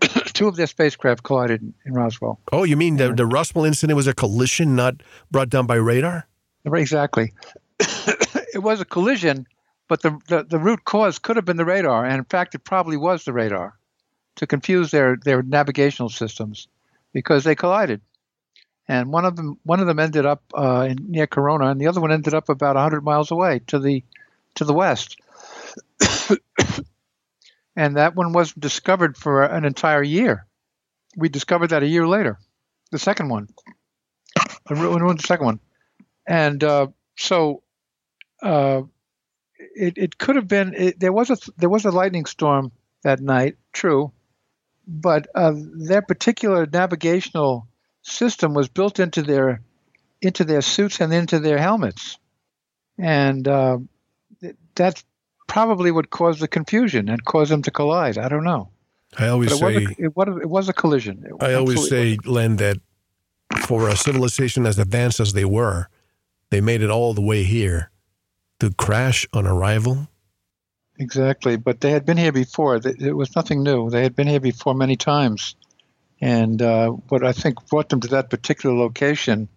two 0.26 0.46
of 0.46 0.54
their 0.54 0.68
spacecraft 0.68 1.24
collided 1.24 1.60
in 1.84 1.92
Roswell. 1.92 2.38
Oh, 2.52 2.62
you 2.62 2.76
mean 2.76 2.98
the 2.98 3.12
the 3.12 3.26
Roswell 3.26 3.64
incident 3.64 3.96
was 3.96 4.06
a 4.06 4.14
collision, 4.14 4.76
not 4.76 5.02
brought 5.28 5.48
down 5.48 5.66
by 5.66 5.74
radar? 5.74 6.28
Exactly. 6.64 7.32
it 7.80 8.62
was 8.62 8.80
a 8.80 8.84
collision, 8.84 9.44
but 9.88 10.02
the, 10.02 10.16
the 10.28 10.44
the 10.44 10.60
root 10.60 10.84
cause 10.84 11.18
could 11.18 11.34
have 11.34 11.44
been 11.44 11.56
the 11.56 11.64
radar, 11.64 12.04
and 12.04 12.18
in 12.18 12.24
fact, 12.26 12.54
it 12.54 12.62
probably 12.62 12.96
was 12.96 13.24
the 13.24 13.32
radar 13.32 13.74
to 14.36 14.46
confuse 14.46 14.92
their 14.92 15.16
their 15.24 15.42
navigational 15.42 16.10
systems 16.10 16.68
because 17.12 17.42
they 17.42 17.56
collided 17.56 18.02
and 18.90 19.12
one 19.12 19.24
of 19.24 19.36
them 19.36 19.56
one 19.62 19.78
of 19.78 19.86
them 19.86 20.00
ended 20.00 20.26
up 20.26 20.42
uh, 20.52 20.88
in, 20.90 21.12
near 21.12 21.28
Corona, 21.28 21.68
and 21.68 21.80
the 21.80 21.86
other 21.86 22.00
one 22.00 22.10
ended 22.10 22.34
up 22.34 22.48
about 22.48 22.74
100 22.74 23.04
miles 23.04 23.30
away 23.30 23.60
to 23.68 23.78
the 23.78 24.02
to 24.56 24.64
the 24.64 24.74
west. 24.74 25.16
and 27.76 27.96
that 27.96 28.16
one 28.16 28.32
wasn't 28.32 28.58
discovered 28.58 29.16
for 29.16 29.44
an 29.44 29.64
entire 29.64 30.02
year. 30.02 30.44
We 31.16 31.28
discovered 31.28 31.68
that 31.68 31.84
a 31.84 31.86
year 31.86 32.08
later, 32.08 32.40
the 32.90 32.98
second 32.98 33.28
one. 33.28 33.48
The 34.68 35.22
second 35.24 35.46
one, 35.46 35.60
and 36.26 36.62
uh, 36.64 36.88
so 37.16 37.62
uh, 38.42 38.82
it, 39.56 39.98
it 39.98 40.18
could 40.18 40.34
have 40.34 40.48
been. 40.48 40.74
It, 40.74 40.98
there 40.98 41.12
was 41.12 41.30
a 41.30 41.36
there 41.58 41.70
was 41.70 41.84
a 41.84 41.92
lightning 41.92 42.26
storm 42.26 42.72
that 43.04 43.20
night, 43.20 43.56
true, 43.72 44.10
but 44.84 45.28
uh, 45.32 45.52
their 45.54 46.02
particular 46.02 46.66
navigational 46.66 47.68
system 48.02 48.54
was 48.54 48.68
built 48.68 48.98
into 48.98 49.22
their 49.22 49.60
into 50.22 50.44
their 50.44 50.62
suits 50.62 51.00
and 51.00 51.12
into 51.12 51.38
their 51.38 51.58
helmets, 51.58 52.18
and 52.98 53.46
uh, 53.48 53.78
that's 54.74 55.04
probably 55.46 55.90
what 55.90 56.10
caused 56.10 56.40
the 56.40 56.48
confusion 56.48 57.08
and 57.08 57.24
caused 57.24 57.50
them 57.50 57.62
to 57.62 57.70
collide. 57.70 58.18
I 58.18 58.28
don't 58.28 58.44
know. 58.44 58.68
I 59.18 59.28
always 59.28 59.52
it 59.52 59.56
say 59.56 59.64
was 59.64 59.76
a, 59.76 60.04
it, 60.04 60.16
was, 60.16 60.28
it 60.42 60.48
was 60.48 60.68
a 60.68 60.72
collision. 60.72 61.24
It 61.26 61.42
I 61.42 61.54
always 61.54 61.88
say. 61.88 62.16
Len, 62.24 62.56
that 62.56 62.76
for 63.66 63.88
a 63.88 63.96
civilization 63.96 64.66
as 64.66 64.78
advanced 64.78 65.20
as 65.20 65.32
they 65.32 65.44
were, 65.44 65.88
they 66.50 66.60
made 66.60 66.82
it 66.82 66.90
all 66.90 67.14
the 67.14 67.20
way 67.20 67.42
here 67.42 67.90
to 68.60 68.72
crash 68.74 69.26
on 69.32 69.46
arrival. 69.46 70.08
Exactly, 70.98 71.56
but 71.56 71.80
they 71.80 71.90
had 71.90 72.04
been 72.04 72.18
here 72.18 72.32
before. 72.32 72.76
It 72.76 73.16
was 73.16 73.34
nothing 73.34 73.62
new. 73.62 73.88
They 73.88 74.02
had 74.02 74.14
been 74.14 74.26
here 74.26 74.40
before 74.40 74.74
many 74.74 74.96
times. 74.96 75.56
And 76.20 76.60
uh, 76.60 76.90
what 77.08 77.24
I 77.24 77.32
think 77.32 77.66
brought 77.68 77.88
them 77.88 78.00
to 78.00 78.08
that 78.08 78.30
particular 78.30 78.76
location 78.76 79.48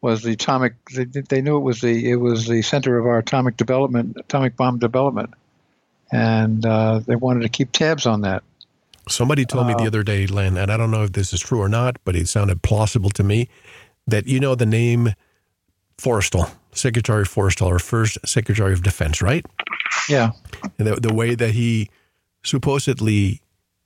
was 0.00 0.22
the 0.22 0.32
atomic. 0.32 0.74
They, 0.92 1.04
they, 1.04 1.40
knew 1.40 1.56
it 1.56 1.62
was 1.62 1.80
the 1.80 2.10
it 2.10 2.16
was 2.16 2.46
the 2.46 2.62
center 2.62 2.98
of 2.98 3.06
our 3.06 3.18
atomic 3.18 3.56
development, 3.56 4.16
atomic 4.16 4.56
bomb 4.56 4.78
development, 4.78 5.30
and 6.10 6.64
uh, 6.64 7.00
they 7.00 7.16
wanted 7.16 7.42
to 7.42 7.48
keep 7.48 7.72
tabs 7.72 8.06
on 8.06 8.22
that. 8.22 8.42
Somebody 9.08 9.46
told 9.46 9.66
me 9.66 9.74
the 9.74 9.84
uh, 9.84 9.86
other 9.86 10.02
day, 10.02 10.26
Len, 10.26 10.56
and 10.58 10.70
I 10.70 10.76
don't 10.76 10.90
know 10.90 11.04
if 11.04 11.12
this 11.12 11.32
is 11.32 11.40
true 11.40 11.60
or 11.60 11.68
not, 11.68 11.96
but 12.04 12.14
it 12.14 12.28
sounded 12.28 12.62
plausible 12.62 13.10
to 13.10 13.22
me 13.22 13.48
that 14.06 14.26
you 14.26 14.38
know 14.40 14.54
the 14.54 14.66
name 14.66 15.14
Forrestal, 15.98 16.50
Secretary 16.72 17.24
Forrestal, 17.24 17.66
our 17.68 17.78
first 17.78 18.18
Secretary 18.26 18.72
of 18.72 18.82
Defense, 18.82 19.22
right? 19.22 19.44
Yeah. 20.08 20.32
And 20.78 20.86
the, 20.86 20.96
the 20.96 21.12
way 21.12 21.34
that 21.34 21.52
he 21.52 21.90
supposedly 22.42 23.40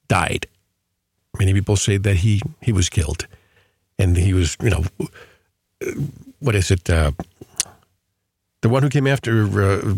died 0.08 0.46
Many 1.38 1.54
people 1.54 1.76
say 1.76 1.96
that 1.96 2.16
he, 2.16 2.40
he 2.60 2.72
was 2.72 2.88
killed. 2.88 3.26
And 3.98 4.16
he 4.16 4.34
was, 4.34 4.56
you 4.62 4.70
know, 4.70 4.84
what 6.40 6.54
is 6.54 6.70
it? 6.70 6.88
Uh, 6.88 7.12
the 8.60 8.68
one 8.68 8.82
who 8.82 8.88
came 8.88 9.06
after 9.06 9.42
uh, 9.42 9.94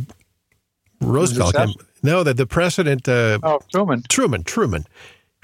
Roosevelt. 1.01 1.55
Came, 1.55 1.75
no, 2.03 2.23
that 2.23 2.37
the 2.37 2.47
president. 2.47 3.09
Uh, 3.09 3.39
oh, 3.43 3.61
Truman. 3.71 4.03
Truman. 4.09 4.43
Truman. 4.43 4.87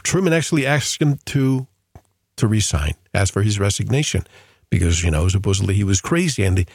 Truman 0.03 0.33
actually 0.33 0.67
asked 0.67 1.01
him 1.01 1.19
to 1.27 1.67
to 2.37 2.49
resign, 2.49 2.95
asked 3.13 3.33
for 3.33 3.43
his 3.43 3.61
resignation, 3.61 4.25
because 4.71 5.05
you 5.05 5.11
know 5.11 5.29
supposedly 5.29 5.75
he 5.75 5.85
was 5.85 6.01
crazy 6.01 6.43
and 6.43 6.67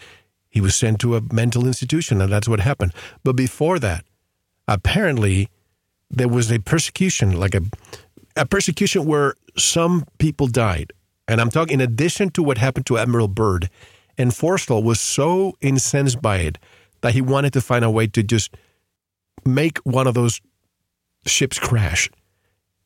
he 0.50 0.62
was 0.62 0.76
sent 0.76 1.00
to 1.00 1.16
a 1.16 1.22
mental 1.34 1.66
institution, 1.68 2.22
and 2.22 2.32
that's 2.32 2.48
what 2.48 2.60
happened. 2.60 2.94
But 3.24 3.36
before 3.36 3.80
that, 3.80 4.06
apparently 4.68 5.50
there 6.10 6.28
was 6.30 6.52
a 6.52 6.60
persecution, 6.60 7.40
like 7.40 7.56
a 7.56 7.62
a 8.36 8.46
persecution 8.46 9.06
where 9.06 9.36
some 9.58 10.06
people 10.18 10.48
died. 10.48 10.92
And 11.28 11.42
I'm 11.42 11.50
talking 11.50 11.76
in 11.76 11.82
addition 11.82 12.30
to 12.32 12.44
what 12.44 12.58
happened 12.58 12.86
to 12.88 12.98
Admiral 12.98 13.28
Byrd. 13.28 13.70
And 14.18 14.32
Forrestal 14.32 14.84
was 14.84 15.00
so 15.00 15.58
incensed 15.62 16.22
by 16.22 16.38
it 16.38 16.58
that 17.02 17.14
he 17.14 17.22
wanted 17.22 17.54
to 17.54 17.62
find 17.62 17.84
a 17.84 17.90
way 17.90 18.08
to 18.08 18.24
just 18.24 18.56
make 19.46 19.78
one 19.80 20.08
of 20.08 20.14
those 20.14 20.42
ships 21.26 21.60
crash. 21.60 22.10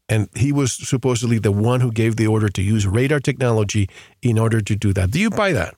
And 0.07 0.27
he 0.35 0.51
was 0.51 0.73
supposedly 0.73 1.37
the 1.37 1.51
one 1.51 1.81
who 1.81 1.91
gave 1.91 2.15
the 2.15 2.25
order 2.25 2.49
to 2.49 2.61
use 2.61 2.87
radar 2.87 3.19
technology 3.19 3.89
in 4.21 4.39
order 4.39 4.59
to 4.59 4.75
do 4.75 4.91
that. 4.93 5.11
Do 5.11 5.19
you 5.19 5.29
buy 5.29 5.51
that? 5.53 5.75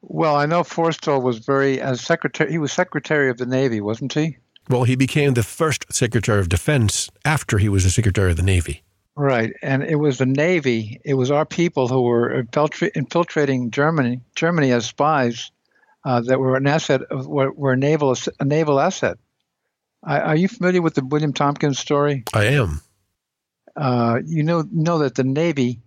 Well, 0.00 0.36
I 0.36 0.46
know 0.46 0.62
Forrestal 0.62 1.22
was 1.22 1.38
very 1.38 1.80
uh, 1.80 1.92
as 1.92 2.00
secretary. 2.00 2.50
He 2.50 2.58
was 2.58 2.72
Secretary 2.72 3.30
of 3.30 3.38
the 3.38 3.46
Navy, 3.46 3.80
wasn't 3.80 4.12
he? 4.12 4.38
Well, 4.68 4.84
he 4.84 4.96
became 4.96 5.34
the 5.34 5.42
first 5.42 5.92
Secretary 5.92 6.40
of 6.40 6.48
Defense 6.48 7.10
after 7.24 7.58
he 7.58 7.68
was 7.68 7.84
the 7.84 7.90
Secretary 7.90 8.30
of 8.30 8.36
the 8.36 8.42
Navy. 8.42 8.82
Right, 9.14 9.52
and 9.62 9.82
it 9.82 9.96
was 9.96 10.18
the 10.18 10.26
Navy. 10.26 11.00
It 11.04 11.14
was 11.14 11.30
our 11.30 11.44
people 11.44 11.88
who 11.88 12.02
were 12.02 12.46
infiltrating 12.94 13.70
Germany, 13.70 14.20
Germany 14.34 14.72
as 14.72 14.86
spies, 14.86 15.50
uh, 16.04 16.22
that 16.22 16.40
were 16.40 16.56
an 16.56 16.66
asset, 16.66 17.02
of, 17.02 17.26
were, 17.26 17.52
were 17.52 17.72
a 17.72 17.76
naval 17.76 18.16
a 18.40 18.44
naval 18.44 18.80
asset. 18.80 19.18
are 20.02 20.36
you 20.36 20.48
familiar 20.48 20.80
with 20.80 20.94
the 20.94 21.04
William 21.04 21.32
Tompkins 21.32 21.78
story? 21.78 22.24
I 22.32 22.44
am. 22.46 22.80
Uh, 23.76 24.20
you 24.24 24.42
know 24.42 24.64
know 24.70 24.98
that 24.98 25.14
the 25.14 25.24
Navy 25.24 25.80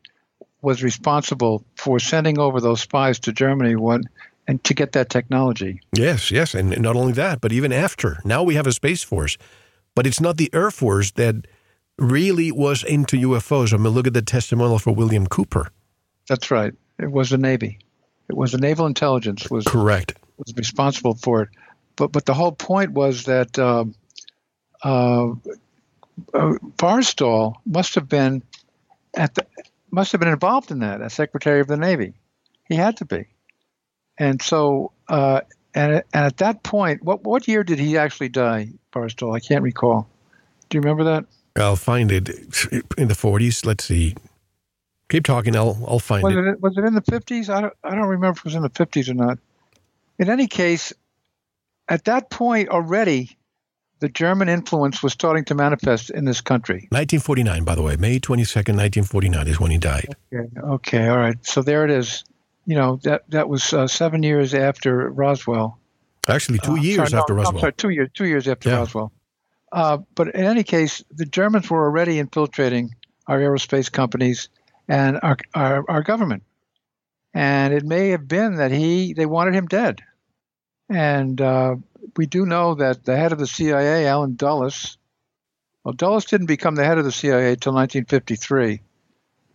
was 0.62 0.84
responsible 0.84 1.64
for 1.76 2.00
sending 2.00 2.40
over 2.40 2.60
those 2.60 2.82
spies 2.82 3.20
to 3.20 3.34
Germany 3.34 3.76
when 3.76 4.04
and 4.48 4.64
to 4.64 4.74
get 4.74 4.92
that 4.94 5.10
technology. 5.10 5.82
Yes, 5.96 6.32
yes, 6.32 6.54
and 6.54 6.80
not 6.82 6.96
only 6.96 7.14
that, 7.14 7.42
but 7.42 7.52
even 7.52 7.72
after. 7.74 8.20
Now 8.24 8.44
we 8.44 8.56
have 8.56 8.68
a 8.68 8.72
space 8.72 9.04
force, 9.04 9.38
but 9.96 10.06
it's 10.06 10.22
not 10.22 10.38
the 10.38 10.50
Air 10.54 10.72
Force 10.72 11.12
that 11.12 11.48
really 11.98 12.52
was 12.52 12.84
into 12.84 13.18
UFOs. 13.18 13.74
I 13.74 13.78
mean, 13.78 13.94
look 13.94 14.08
at 14.08 14.14
the 14.14 14.22
testimonial 14.22 14.80
for 14.80 14.94
William 14.94 15.28
Cooper. 15.28 15.70
That's 16.28 16.52
right. 16.52 16.74
It 17.00 17.12
was 17.12 17.30
the 17.30 17.38
Navy. 17.38 17.80
It 18.28 18.36
was 18.36 18.52
the 18.52 18.58
naval 18.58 18.88
intelligence 18.88 19.50
was 19.52 19.66
correct 19.66 20.16
was 20.38 20.54
responsible 20.56 21.16
for 21.16 21.44
it. 21.44 21.50
but 21.96 22.12
but 22.12 22.26
the 22.26 22.34
whole 22.34 22.52
point 22.52 22.92
was 22.92 23.26
that 23.26 23.58
uh, 23.58 23.86
uh, 24.84 25.32
uh, 26.34 26.54
Forrestal 26.78 27.56
must 27.66 27.96
have 27.96 28.10
been 28.10 28.44
at 29.16 29.36
the 29.36 29.46
must 29.92 30.12
have 30.12 30.20
been 30.20 30.30
involved 30.30 30.72
in 30.72 30.80
that 30.80 31.02
as 31.02 31.14
Secretary 31.14 31.62
of 31.62 31.68
the 31.68 31.78
Navy. 31.78 32.14
He 32.68 32.76
had 32.76 32.98
to 32.98 33.06
be, 33.06 33.28
and 34.18 34.42
so 34.42 34.92
uh, 35.08 35.42
and 35.74 36.04
and 36.14 36.26
at 36.26 36.38
that 36.38 36.64
point, 36.64 37.04
what 37.04 37.24
what 37.24 37.48
year 37.48 37.64
did 37.64 37.80
he 37.80 37.98
actually 37.98 38.30
die, 38.30 38.70
Forrestal? 38.94 39.36
I 39.36 39.40
can't 39.40 39.62
recall. 39.62 40.08
Do 40.70 40.78
you 40.78 40.82
remember 40.82 41.04
that? 41.04 41.26
I'll 41.58 41.76
find 41.76 42.12
it 42.12 42.28
in 42.98 43.08
the 43.08 43.14
40s. 43.14 43.66
Let's 43.66 43.86
see. 43.86 44.16
Keep 45.10 45.24
talking. 45.24 45.56
I'll 45.56 45.78
I'll 45.88 46.00
find 46.00 46.24
was 46.24 46.36
it. 46.36 46.46
it. 46.46 46.62
Was 46.62 46.78
it 46.78 46.84
in 46.84 46.94
the 46.96 47.02
50s? 47.02 47.50
I 47.50 47.62
don't 47.62 47.74
I 47.84 47.92
don't 47.92 48.08
remember 48.08 48.32
if 48.32 48.38
it 48.40 48.46
was 48.46 48.56
in 48.56 48.64
the 48.64 48.70
50s 48.70 49.10
or 49.10 49.14
not. 49.14 49.38
In 50.18 50.30
any 50.30 50.48
case, 50.48 50.94
at 51.90 52.06
that 52.06 52.30
point 52.30 52.70
already, 52.70 53.38
the 54.00 54.10
German 54.10 54.50
influence 54.50 55.04
was 55.04 55.14
starting 55.14 55.46
to 55.46 55.56
manifest 55.56 56.10
in 56.10 56.26
this 56.26 56.42
country. 56.42 56.88
1949, 56.90 57.64
by 57.64 57.76
the 57.76 57.82
way, 57.82 57.96
May 57.98 58.20
22nd, 58.20 58.76
1949 58.76 59.48
is 59.48 59.60
when 59.60 59.72
he 59.72 59.78
died. 59.78 60.16
Okay, 60.34 60.50
okay 60.60 61.08
all 61.08 61.18
right. 61.18 61.38
So 61.46 61.62
there 61.62 61.84
it 61.86 61.92
is. 61.92 62.24
You 62.66 62.76
know 62.76 63.00
that 63.04 63.30
that 63.30 63.48
was 63.50 63.74
uh, 63.74 63.88
seven 63.88 64.24
years 64.24 64.54
after 64.54 65.10
Roswell. 65.12 65.80
Actually, 66.28 66.60
two 66.60 66.72
Uh, 66.74 66.76
years 66.76 67.10
sorry, 67.12 67.22
after 67.22 67.34
no, 67.34 67.40
I'm 67.42 67.46
Roswell. 67.46 67.62
sorry, 67.62 67.74
two 67.74 67.90
years. 67.90 68.10
Two 68.14 68.26
years 68.26 68.48
after 68.48 68.70
Yeah. 68.70 68.78
Roswell. 68.78 69.12
Uh, 69.72 69.98
but 70.16 70.30
in 70.30 70.46
any 70.46 70.64
case, 70.64 71.04
the 71.12 71.26
Germans 71.26 71.70
were 71.70 71.84
already 71.86 72.18
infiltrating 72.20 72.96
our 73.28 73.40
aerospace 73.40 73.92
companies 73.92 74.50
and 74.88 75.20
our, 75.22 75.38
our 75.54 75.84
our 75.90 76.02
government, 76.04 76.44
and 77.34 77.74
it 77.74 77.84
may 77.84 78.10
have 78.10 78.28
been 78.28 78.56
that 78.56 78.72
he 78.72 79.14
they 79.14 79.26
wanted 79.26 79.54
him 79.54 79.68
dead, 79.68 80.02
and 80.90 81.40
uh, 81.42 81.76
we 82.18 82.26
do 82.26 82.46
know 82.46 82.76
that 82.76 83.04
the 83.04 83.16
head 83.18 83.32
of 83.32 83.40
the 83.40 83.48
CIA, 83.48 84.08
Allen 84.08 84.36
Dulles, 84.36 84.98
well, 85.84 85.94
Dulles 85.94 86.26
didn't 86.26 86.48
become 86.48 86.76
the 86.76 86.86
head 86.86 86.98
of 86.98 87.04
the 87.06 87.12
CIA 87.12 87.54
until 87.54 87.74
1953, 87.74 88.82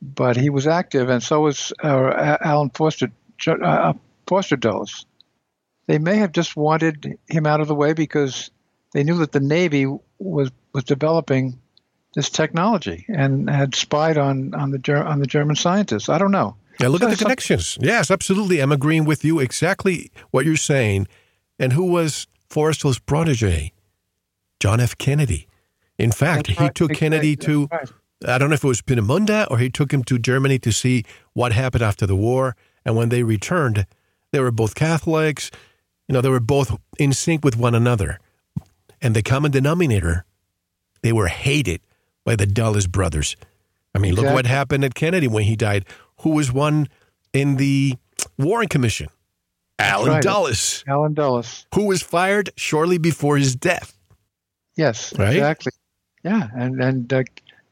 but 0.01 0.37
he 0.37 0.51
was 0.51 0.67
active, 0.67 1.09
and 1.09 1.23
so 1.23 1.41
was 1.41 1.73
uh, 1.83 2.37
Alan 2.41 2.71
Foster 2.71 3.11
uh, 3.47 3.93
Foster 4.27 4.57
Dulles 4.57 5.07
they 5.91 5.99
may 5.99 6.19
have 6.19 6.31
just 6.31 6.57
wanted 6.57 7.19
him 7.29 7.47
out 7.47 7.61
of 7.61 7.67
the 7.67 7.75
way 7.75 7.95
because 7.95 8.53
they 8.93 9.03
knew 9.03 9.17
that 9.17 9.33
the 9.33 9.41
Navy 9.41 9.87
was 10.21 10.53
was 10.73 10.85
developing 10.85 11.59
this 12.15 12.31
technology 12.31 13.07
and 13.09 13.51
had 13.51 13.75
spied 13.75 14.17
on 14.17 14.55
on 14.55 14.71
the 14.71 14.79
Ger- 14.79 15.05
on 15.05 15.19
the 15.19 15.27
German 15.27 15.57
scientists. 15.57 16.09
I 16.09 16.19
don't 16.19 16.31
know. 16.31 16.55
Yeah, 16.79 16.87
look 16.89 17.01
So 17.01 17.09
at 17.09 17.19
the 17.19 17.25
connections. 17.25 17.77
Yes, 17.81 18.09
absolutely. 18.09 18.61
I'm 18.61 18.71
agreeing 18.71 19.05
with 19.05 19.25
you 19.25 19.41
exactly 19.41 20.13
what 20.31 20.47
you're 20.47 20.57
saying. 20.57 21.09
And 21.59 21.73
who 21.73 21.87
was 21.87 22.29
Forrestal's 22.49 23.01
protege? 23.01 23.73
John 24.61 24.79
F. 24.79 24.97
Kennedy. 24.97 25.49
In 25.99 26.13
fact, 26.13 26.47
That's 26.47 26.59
he 26.59 26.65
right, 26.67 26.75
took 26.75 26.93
Kennedy 26.95 27.33
exactly, 27.33 27.55
to, 27.55 27.69
that's 27.71 27.93
I 28.27 28.39
don't 28.39 28.51
know 28.51 28.55
if 28.55 28.65
it 28.65 28.69
was 28.69 28.83
Peenemünde 28.83 29.47
or 29.51 29.59
he 29.59 29.71
took 29.71 29.93
him 29.93 30.05
to 30.05 30.19
Germany 30.19 30.59
to 30.61 30.73
see 30.73 31.05
what 31.33 31.53
happened 31.53 31.83
after 31.83 32.07
the 32.07 32.17
war. 32.17 32.55
And 32.85 32.97
when 32.97 33.09
they 33.09 33.23
returned, 33.23 33.87
they 34.33 34.41
were 34.41 34.51
both 34.51 34.75
Catholics. 34.75 35.51
You 36.09 36.13
know, 36.13 36.21
they 36.21 36.29
were 36.29 36.41
both 36.41 36.77
in 36.99 37.13
sync 37.13 37.45
with 37.45 37.57
one 37.57 37.75
another. 37.75 38.19
And 39.01 39.17
the 39.17 39.23
common 39.23 39.51
denominator, 39.51 40.25
they 41.03 41.13
were 41.13 41.29
hated 41.29 41.81
by 42.25 42.37
the 42.37 42.47
Dulles 42.47 42.87
brothers. 42.87 43.37
I 43.95 43.99
mean, 43.99 44.15
look 44.15 44.27
what 44.27 44.47
happened 44.47 44.85
at 44.85 44.95
Kennedy 44.95 45.27
when 45.27 45.45
he 45.45 45.57
died. 45.57 45.85
Who 46.21 46.31
was 46.31 46.53
one 46.53 46.89
in 47.33 47.57
the 47.57 47.95
Warren 48.39 48.69
Commission? 48.69 49.09
Allen 49.79 50.09
right. 50.11 50.23
Dulles, 50.23 50.85
Allen 50.87 51.15
Dulles. 51.15 51.67
who 51.75 51.87
was 51.87 52.03
fired 52.03 52.51
shortly 52.57 52.99
before 52.99 53.39
his 53.39 53.57
death. 53.57 53.97
Yes, 54.77 55.15
Right? 55.19 55.33
exactly. 55.37 55.73
Yeah, 56.23 56.49
and 56.55 56.83
and 56.83 57.11
uh, 57.13 57.23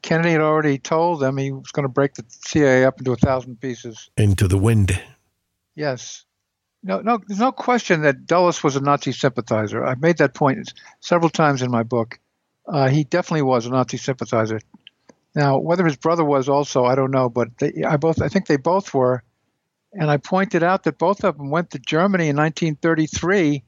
Kennedy 0.03 0.33
had 0.33 0.41
already 0.41 0.79
told 0.79 1.21
them 1.21 1.37
he 1.37 1.53
was 1.53 1.71
going 1.73 1.85
to 1.85 1.93
break 1.93 2.15
the 2.15 2.25
CIA 2.29 2.85
up 2.85 2.99
into 2.99 3.13
a 3.13 3.17
thousand 3.17 3.61
pieces. 3.61 4.11
Into 4.17 4.49
the 4.49 4.59
wind. 4.59 5.01
Yes. 5.75 6.25
No, 6.83 7.01
no, 7.01 7.19
there's 7.27 7.41
no 7.41 7.53
question 7.53 8.03
that 8.03 8.27
Dulles 8.27 8.63
was 8.63 8.77
a 8.77 8.81
Nazi 8.81 9.13
sympathizer. 9.13 9.85
I've 9.85 10.01
made 10.01 10.19
that 10.19 10.35
point 10.35 10.73
several 11.01 11.31
times 11.31 11.63
in 11.63 11.71
my 11.71 11.83
book. 11.83 12.19
Uh, 12.67 12.89
he 12.89 13.05
definitely 13.05 13.43
was 13.43 13.67
a 13.67 13.71
Nazi 13.71 13.97
sympathizer. 13.97 14.61
Now, 15.35 15.59
whether 15.59 15.85
his 15.85 15.97
brother 15.97 16.25
was 16.25 16.49
also, 16.49 16.85
I 16.85 16.95
don't 16.95 17.11
know, 17.11 17.29
but 17.29 17.49
they, 17.59 17.85
I 17.87 17.97
both, 17.97 18.23
I 18.23 18.29
think 18.29 18.47
they 18.47 18.57
both 18.57 18.95
were. 18.95 19.23
And 19.93 20.11
I 20.11 20.19
pointed 20.19 20.63
out 20.63 20.85
that 20.85 20.99
both 20.99 21.25
of 21.25 21.37
them 21.37 21.51
went 21.51 21.71
to 21.71 21.79
Germany 21.79 22.29
in 22.29 22.37
1933 22.37 23.65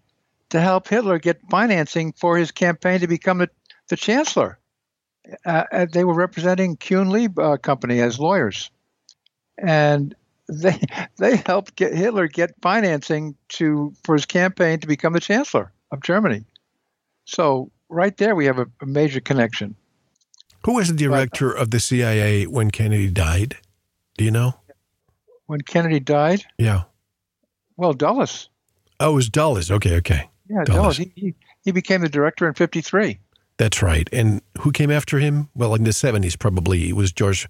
to 0.50 0.60
help 0.60 0.88
Hitler 0.88 1.18
get 1.18 1.40
financing 1.50 2.12
for 2.12 2.36
his 2.36 2.50
campaign 2.50 3.00
to 3.00 3.08
become 3.08 3.38
the, 3.38 3.50
the 3.88 3.96
chancellor. 3.96 4.59
Uh, 5.44 5.64
uh, 5.72 5.86
they 5.92 6.04
were 6.04 6.14
representing 6.14 6.76
Kuhn 6.76 7.10
Lee 7.10 7.28
uh, 7.38 7.56
Company 7.56 8.00
as 8.00 8.18
lawyers, 8.18 8.70
and 9.58 10.14
they 10.48 10.80
they 11.18 11.36
helped 11.36 11.76
get 11.76 11.94
Hitler 11.94 12.26
get 12.28 12.54
financing 12.62 13.36
to 13.50 13.94
for 14.04 14.14
his 14.14 14.26
campaign 14.26 14.80
to 14.80 14.86
become 14.86 15.12
the 15.12 15.20
chancellor 15.20 15.72
of 15.92 16.02
Germany. 16.02 16.44
So 17.24 17.70
right 17.88 18.16
there 18.16 18.34
we 18.34 18.46
have 18.46 18.58
a, 18.58 18.66
a 18.80 18.86
major 18.86 19.20
connection. 19.20 19.74
Who 20.64 20.74
was 20.74 20.88
the 20.88 20.94
director 20.96 21.50
of 21.50 21.70
the 21.70 21.80
CIA 21.80 22.46
when 22.46 22.70
Kennedy 22.70 23.08
died? 23.10 23.56
Do 24.18 24.24
you 24.24 24.30
know? 24.30 24.54
When 25.46 25.62
Kennedy 25.62 26.00
died, 26.00 26.44
Yeah. 26.58 26.82
well, 27.76 27.92
Dulles, 27.94 28.48
Oh, 29.00 29.12
it 29.12 29.14
was 29.14 29.28
Dulles. 29.30 29.70
Okay, 29.70 29.96
okay. 29.96 30.28
yeah, 30.48 30.64
Dulles. 30.64 30.76
Dulles, 30.78 30.96
he, 30.98 31.12
he, 31.16 31.34
he 31.64 31.72
became 31.72 32.02
the 32.02 32.08
director 32.08 32.46
in 32.46 32.52
'53. 32.54 33.18
That's 33.60 33.82
right. 33.82 34.08
And 34.10 34.40
who 34.60 34.72
came 34.72 34.90
after 34.90 35.18
him? 35.18 35.50
Well, 35.54 35.74
in 35.74 35.84
the 35.84 35.90
70s, 35.90 36.38
probably, 36.38 36.88
it 36.88 36.96
was 36.96 37.12
George 37.12 37.46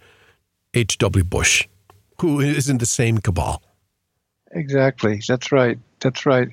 H.W. 0.75 1.23
Bush, 1.23 1.69
who 2.21 2.41
is 2.41 2.69
in 2.69 2.79
the 2.79 2.87
same 2.87 3.19
cabal. 3.19 3.63
Exactly. 4.51 5.23
That's 5.29 5.53
right. 5.53 5.79
That's 6.01 6.27
right. 6.27 6.49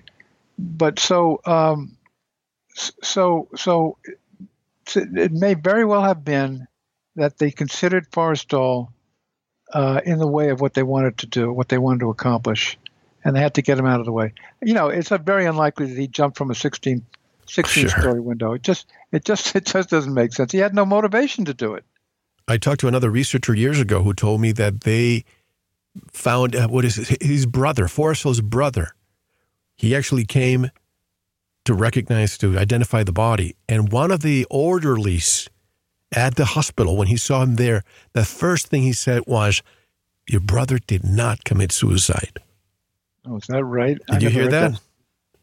But 0.60 1.00
so, 1.00 1.42
um, 1.48 1.98
so, 2.76 3.48
so, 3.56 3.98
it 4.96 5.32
may 5.32 5.56
very 5.56 5.86
well 5.86 6.04
have 6.04 6.24
been 6.24 6.68
that 7.16 7.40
they 7.40 7.50
considered 7.50 8.12
Forrestal 8.12 8.90
uh, 9.74 10.02
in 10.06 10.20
the 10.20 10.28
way 10.28 10.50
of 10.52 10.62
what 10.62 10.76
they 10.76 10.84
wanted 10.84 11.18
to 11.18 11.26
do, 11.26 11.52
what 11.52 11.70
they 11.70 11.80
wanted 11.80 12.02
to 12.02 12.12
accomplish, 12.12 12.78
and 13.24 13.36
they 13.36 13.40
had 13.40 13.56
to 13.56 13.64
get 13.64 13.80
him 13.80 13.88
out 13.88 14.00
of 14.00 14.06
the 14.06 14.12
way. 14.12 14.34
You 14.62 14.76
know, 14.76 14.90
it's 14.90 15.10
very 15.10 15.48
unlikely 15.48 15.88
that 15.88 15.98
he 15.98 16.06
jumped 16.06 16.38
from 16.38 16.52
a 16.52 16.56
16, 16.56 17.04
16 17.50 17.90
Sure. 17.90 18.02
story 18.02 18.20
window. 18.20 18.54
It 18.54 18.64
just, 18.64 18.88
it 19.12 19.26
just, 19.26 19.56
it 19.58 19.66
just 19.66 19.90
doesn't 19.90 20.14
make 20.14 20.34
sense. 20.34 20.52
He 20.52 20.60
had 20.60 20.76
no 20.76 20.86
motivation 20.86 21.46
to 21.46 21.54
do 21.54 21.74
it. 21.76 21.86
I 22.48 22.58
talked 22.58 22.80
to 22.82 22.88
another 22.88 23.10
researcher 23.10 23.54
years 23.54 23.80
ago 23.80 24.04
who 24.04 24.14
told 24.14 24.42
me 24.42 24.52
that 24.54 24.82
they 24.82 25.26
found 26.12 26.56
uh, 26.56 26.68
what 26.68 26.86
is 26.86 26.98
it, 27.12 27.22
his 27.22 27.46
brother, 27.46 27.88
Forrestal's 27.88 28.42
brother. 28.42 28.94
He 29.76 29.96
actually 29.96 30.26
came 30.26 30.72
to 31.66 31.74
recognize, 31.74 32.38
to 32.40 32.58
identify 32.58 33.04
the 33.04 33.12
body. 33.12 33.56
And 33.68 33.92
one 33.92 34.12
of 34.12 34.22
the 34.22 34.46
orderlies 34.50 35.50
at 36.14 36.36
the 36.36 36.46
hospital, 36.46 36.96
when 36.96 37.08
he 37.08 37.18
saw 37.18 37.44
him 37.44 37.56
there, 37.56 37.84
the 38.14 38.24
first 38.26 38.68
thing 38.68 38.84
he 38.84 38.94
said 38.94 39.24
was, 39.28 39.62
Your 40.28 40.42
brother 40.42 40.80
did 40.80 41.04
not 41.04 41.44
commit 41.44 41.72
suicide. 41.72 42.40
Oh, 43.28 43.38
is 43.38 43.48
that 43.48 43.64
right? 43.66 43.98
I 44.10 44.20
Did 44.20 44.24
you 44.24 44.30
hear 44.30 44.44
heard 44.44 44.52
that? 44.54 44.82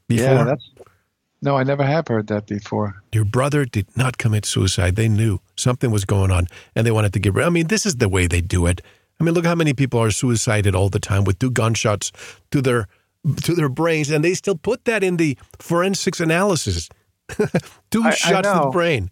Before? 0.09 0.24
Yeah, 0.34 0.44
that's. 0.44 0.70
No, 1.45 1.57
I 1.59 1.62
never 1.62 1.84
have 1.84 2.09
heard 2.09 2.28
that 2.28 2.47
before. 2.47 3.03
Your 3.12 3.26
brother 3.26 3.66
did 3.66 3.86
not 3.97 4.16
commit 4.16 4.47
suicide. 4.47 4.97
They 4.97 5.09
knew 5.09 5.40
something 5.57 5.90
was 5.90 6.07
going 6.07 6.30
on 6.30 6.47
and 6.74 6.86
they 6.86 6.90
wanted 6.90 7.12
to 7.12 7.18
get 7.18 7.34
rid. 7.34 7.45
I 7.45 7.51
mean, 7.51 7.66
this 7.66 7.84
is 7.84 7.97
the 7.97 8.09
way 8.09 8.26
they 8.26 8.40
do 8.40 8.64
it. 8.66 8.80
I 9.20 9.24
mean, 9.24 9.34
look 9.34 9.45
how 9.45 9.55
many 9.55 9.74
people 9.74 10.01
are 10.01 10.11
suicided 10.11 10.74
all 10.74 10.88
the 10.88 10.99
time 10.99 11.24
with 11.24 11.38
two 11.38 11.51
gunshots 11.51 12.11
to 12.51 12.62
their 12.62 12.88
to 13.42 13.55
their 13.55 13.68
brains, 13.68 14.11
and 14.11 14.24
they 14.24 14.34
still 14.34 14.57
put 14.57 14.84
that 14.86 15.03
in 15.05 15.16
the 15.18 15.36
forensics 15.59 16.18
analysis. 16.20 16.88
two 17.90 18.03
I- 18.03 18.09
I 18.09 18.11
shots 18.14 18.49
to 18.49 18.61
the 18.64 18.70
brain. 18.72 19.11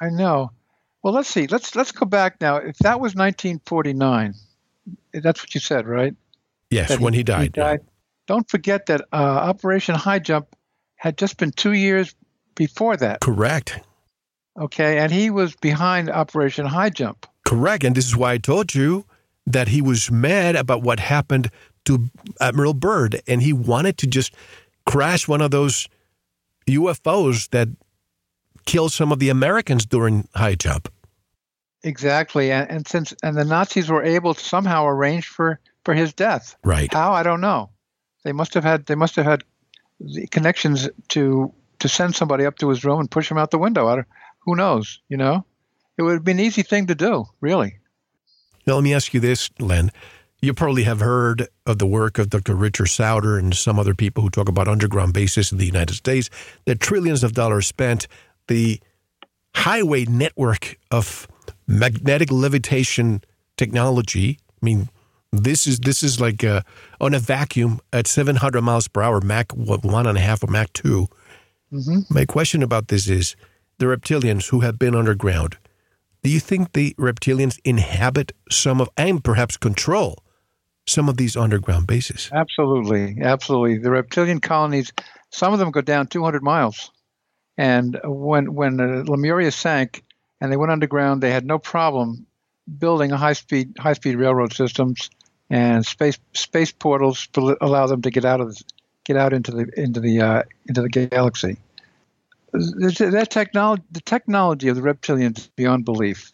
I 0.00 0.10
know. 0.10 0.50
Well, 1.02 1.14
let's 1.14 1.28
see. 1.28 1.46
Let's 1.46 1.74
let's 1.74 1.90
go 1.92 2.04
back 2.06 2.40
now. 2.40 2.56
If 2.56 2.78
that 2.78 3.00
was 3.00 3.14
1949, 3.14 4.34
that's 5.14 5.42
what 5.42 5.54
you 5.54 5.60
said, 5.60 5.86
right? 5.86 6.14
Yes, 6.70 6.88
That 6.90 7.00
when 7.00 7.12
he, 7.14 7.22
died. 7.22 7.54
yeah. 7.56 7.76
Don't 8.26 8.48
forget 8.48 8.86
that 8.86 9.00
uh, 9.12 9.16
Operation 9.16 9.94
High 9.94 10.20
Jump 10.20 10.46
had 11.02 11.18
just 11.18 11.36
been 11.36 11.50
two 11.50 11.72
years 11.72 12.14
before 12.54 12.96
that. 12.96 13.20
Correct. 13.20 13.80
Okay, 14.56 14.98
and 14.98 15.10
he 15.10 15.30
was 15.30 15.56
behind 15.56 16.08
Operation 16.08 16.64
High 16.64 16.90
Jump. 16.90 17.26
Correct. 17.44 17.82
And 17.82 17.96
this 17.96 18.06
is 18.06 18.16
why 18.16 18.34
I 18.34 18.38
told 18.38 18.72
you 18.72 19.04
that 19.44 19.66
he 19.66 19.82
was 19.82 20.12
mad 20.12 20.54
about 20.54 20.82
what 20.82 21.00
happened 21.00 21.50
to 21.86 22.08
Admiral 22.40 22.72
Byrd, 22.72 23.20
and 23.26 23.42
he 23.42 23.52
wanted 23.52 23.98
to 23.98 24.06
just 24.06 24.32
crash 24.86 25.26
one 25.26 25.40
of 25.40 25.50
those 25.50 25.88
UFOs 26.68 27.50
that 27.50 27.66
killed 28.64 28.92
some 28.92 29.10
of 29.10 29.18
the 29.18 29.28
Americans 29.28 29.84
during 29.84 30.28
high 30.36 30.54
jump. 30.54 30.88
Exactly, 31.82 32.52
and, 32.52 32.70
and 32.70 32.86
since 32.86 33.12
and 33.24 33.36
the 33.36 33.44
Nazis 33.44 33.90
were 33.90 34.04
able 34.04 34.34
to 34.34 34.44
somehow 34.44 34.86
arrange 34.86 35.26
for 35.26 35.58
for 35.84 35.94
his 35.94 36.12
death. 36.12 36.54
Right. 36.62 36.92
How 36.92 37.12
I 37.12 37.24
don't 37.24 37.40
know. 37.40 37.70
They 38.22 38.30
must 38.30 38.54
have 38.54 38.62
had 38.62 38.86
they 38.86 38.94
must 38.94 39.16
have 39.16 39.24
had 39.24 39.42
the 40.04 40.26
connections 40.28 40.88
to 41.08 41.52
to 41.80 41.88
send 41.88 42.14
somebody 42.14 42.46
up 42.46 42.56
to 42.58 42.68
his 42.68 42.84
room 42.84 43.00
and 43.00 43.10
push 43.10 43.30
him 43.30 43.38
out 43.38 43.50
the 43.50 43.58
window. 43.58 44.04
Who 44.40 44.56
knows? 44.56 45.00
You 45.08 45.16
know, 45.16 45.44
it 45.98 46.02
would 46.02 46.24
be 46.24 46.32
an 46.32 46.40
easy 46.40 46.62
thing 46.62 46.86
to 46.86 46.94
do, 46.94 47.26
really. 47.40 47.78
Now, 48.66 48.74
let 48.74 48.84
me 48.84 48.94
ask 48.94 49.12
you 49.12 49.20
this, 49.20 49.50
Len. 49.58 49.90
You 50.40 50.54
probably 50.54 50.84
have 50.84 51.00
heard 51.00 51.48
of 51.66 51.78
the 51.78 51.86
work 51.86 52.18
of 52.18 52.30
Dr. 52.30 52.54
Richard 52.54 52.86
Sauder 52.86 53.38
and 53.38 53.54
some 53.54 53.78
other 53.78 53.94
people 53.94 54.22
who 54.22 54.30
talk 54.30 54.48
about 54.48 54.68
underground 54.68 55.12
bases 55.12 55.52
in 55.52 55.58
the 55.58 55.66
United 55.66 55.94
States, 55.94 56.30
that 56.64 56.80
trillions 56.80 57.22
of 57.22 57.32
dollars 57.32 57.66
spent, 57.66 58.08
the 58.48 58.80
highway 59.54 60.04
network 60.04 60.78
of 60.90 61.28
magnetic 61.66 62.30
levitation 62.30 63.22
technology. 63.56 64.38
I 64.50 64.64
mean, 64.64 64.88
this 65.32 65.66
is 65.66 65.80
this 65.80 66.02
is 66.02 66.20
like 66.20 66.44
uh, 66.44 66.62
on 67.00 67.14
a 67.14 67.18
vacuum 67.18 67.80
at 67.92 68.06
700 68.06 68.62
miles 68.62 68.88
per 68.88 69.02
hour, 69.02 69.20
Mach 69.20 69.52
one 69.52 70.06
and 70.06 70.18
a 70.18 70.20
half 70.20 70.42
or 70.42 70.48
Mach 70.48 70.72
2 70.72 71.08
Mm-hmm. 71.72 72.14
My 72.14 72.24
question 72.26 72.62
about 72.62 72.88
this 72.88 73.08
is 73.08 73.34
the 73.78 73.86
reptilians 73.86 74.48
who 74.50 74.60
have 74.60 74.78
been 74.78 74.94
underground. 74.94 75.56
Do 76.22 76.30
you 76.30 76.38
think 76.38 76.72
the 76.72 76.94
reptilians 76.98 77.58
inhabit 77.64 78.32
some 78.50 78.80
of 78.80 78.88
and 78.96 79.24
perhaps 79.24 79.56
control 79.56 80.22
some 80.86 81.08
of 81.08 81.16
these 81.16 81.36
underground 81.36 81.86
bases? 81.86 82.28
Absolutely, 82.32 83.16
absolutely. 83.22 83.78
The 83.78 83.90
reptilian 83.90 84.40
colonies, 84.40 84.92
some 85.30 85.52
of 85.52 85.58
them 85.58 85.70
go 85.70 85.80
down 85.80 86.06
200 86.06 86.42
miles, 86.42 86.90
and 87.56 87.98
when 88.04 88.54
when 88.54 88.78
uh, 88.78 89.04
Lemuria 89.06 89.50
sank 89.50 90.04
and 90.40 90.52
they 90.52 90.56
went 90.56 90.72
underground, 90.72 91.22
they 91.22 91.30
had 91.30 91.46
no 91.46 91.58
problem 91.58 92.26
building 92.78 93.12
a 93.12 93.16
high 93.16 93.32
speed 93.32 93.74
high 93.78 93.94
speed 93.94 94.16
railroad 94.16 94.52
systems 94.52 95.10
and 95.52 95.84
space 95.84 96.18
space 96.32 96.72
portals 96.72 97.28
allow 97.60 97.86
them 97.86 98.00
to 98.00 98.10
get 98.10 98.24
out 98.24 98.40
of 98.40 98.56
get 99.04 99.18
out 99.18 99.34
into 99.34 99.52
the 99.52 99.70
into 99.76 100.00
the 100.00 100.20
uh, 100.20 100.42
into 100.66 100.80
the 100.80 100.88
galaxy. 100.88 101.58
That 102.52 103.28
technology, 103.30 103.82
the 103.90 104.00
technology 104.00 104.68
of 104.68 104.76
the 104.76 104.82
reptilians 104.82 105.38
is 105.38 105.46
beyond 105.48 105.84
belief. 105.84 106.32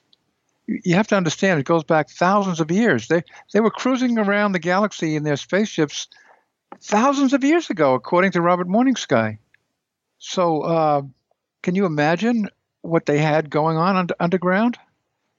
You 0.67 0.95
have 0.95 1.09
to 1.09 1.17
understand 1.17 1.59
it 1.59 1.67
goes 1.67 1.83
back 1.83 2.11
thousands 2.11 2.61
of 2.61 2.71
years. 2.71 3.09
They 3.09 3.25
they 3.53 3.59
were 3.59 3.73
cruising 3.73 4.19
around 4.19 4.53
the 4.53 4.61
galaxy 4.61 5.17
in 5.17 5.25
their 5.25 5.37
spaceships 5.37 6.07
thousands 6.81 7.33
of 7.33 7.43
years 7.43 7.71
ago, 7.71 7.95
according 7.95 8.33
to 8.33 8.41
Robert 8.41 8.69
Morning 8.69 8.95
Sky. 8.95 9.41
So, 10.19 10.61
uh, 10.63 11.03
can 11.63 11.75
you 11.75 11.87
imagine 11.87 12.51
what 12.83 13.07
they 13.07 13.19
had 13.19 13.51
going 13.51 13.79
on 13.79 13.97
under, 13.97 14.15
underground? 14.21 14.79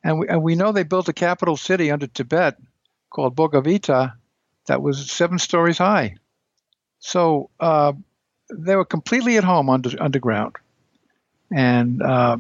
And 0.04 0.20
we, 0.20 0.28
and 0.28 0.44
we 0.44 0.56
know 0.56 0.72
they 0.72 0.84
built 0.84 1.10
a 1.10 1.14
capital 1.14 1.56
city 1.56 1.92
under 1.92 2.08
Tibet 2.08 2.58
called 3.10 3.36
Bhogavati 3.36 4.14
that 4.70 4.82
was 4.82 5.12
seven 5.12 5.40
stories 5.40 5.80
high. 5.80 6.16
So 7.00 7.50
uh, 7.60 7.94
they 8.54 8.76
were 8.76 8.86
completely 8.86 9.38
at 9.38 9.44
home 9.44 9.70
under, 9.70 9.90
underground. 10.02 10.56
And 11.52 12.02
uh, 12.02 12.38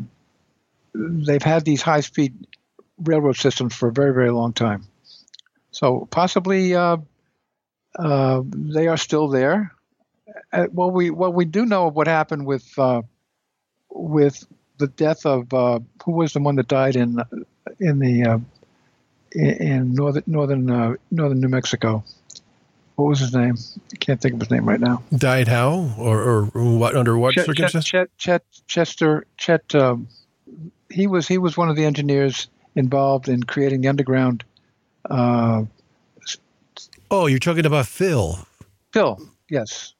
they've 0.93 1.41
had 1.41 1.65
these 1.65 1.81
high 1.81 2.01
speed 2.01 2.47
railroad 2.99 3.37
systems 3.37 3.75
for 3.75 3.89
a 3.89 3.91
very, 3.91 4.13
very 4.13 4.29
long 4.29 4.53
time. 4.53 4.85
So 5.71 6.07
possibly 6.09 6.75
uh, 6.75 6.97
uh 7.97 8.43
they 8.45 8.87
are 8.87 8.97
still 8.97 9.27
there. 9.27 9.73
Uh, 10.53 10.67
well, 10.71 10.91
we 10.91 11.09
what 11.09 11.33
we 11.33 11.45
do 11.45 11.65
know 11.65 11.87
of 11.87 11.95
what 11.95 12.07
happened 12.07 12.45
with 12.45 12.67
uh, 12.77 13.01
with 13.89 14.45
the 14.77 14.87
death 14.87 15.25
of 15.25 15.49
who 16.03 16.11
was 16.11 16.33
the 16.33 16.39
one 16.39 16.55
that 16.55 16.67
died 16.67 16.95
in 16.95 17.17
in 17.79 17.99
the 17.99 18.41
in 19.33 19.93
northern 19.93 20.23
northern 20.27 20.97
northern 21.11 21.39
New 21.39 21.49
Mexico 21.49 22.03
what 22.99 23.07
was 23.07 23.19
his 23.19 23.33
name? 23.33 23.55
I 23.93 23.95
can't 23.95 24.19
think 24.19 24.33
of 24.33 24.41
his 24.41 24.51
name 24.51 24.67
right 24.67 24.79
now. 24.79 25.01
Died 25.15 25.47
how, 25.47 25.93
or, 25.97 26.19
or 26.21 26.43
what? 26.53 26.97
Under 26.97 27.17
what 27.17 27.33
Chet, 27.33 27.45
circumstances? 27.45 27.85
Chet, 27.85 28.09
Chet, 28.17 28.43
Chester 28.67 29.25
Chet. 29.37 29.73
Um, 29.73 30.09
he 30.89 31.07
was 31.07 31.25
he 31.25 31.37
was 31.37 31.55
one 31.55 31.69
of 31.69 31.77
the 31.77 31.85
engineers 31.85 32.47
involved 32.75 33.29
in 33.29 33.43
creating 33.43 33.81
the 33.81 33.87
underground. 33.87 34.43
Uh, 35.09 35.63
oh, 37.09 37.27
you're 37.27 37.39
talking 37.39 37.65
about 37.65 37.87
Phil. 37.87 38.45
Phil, 38.91 39.17
yes. 39.49 39.93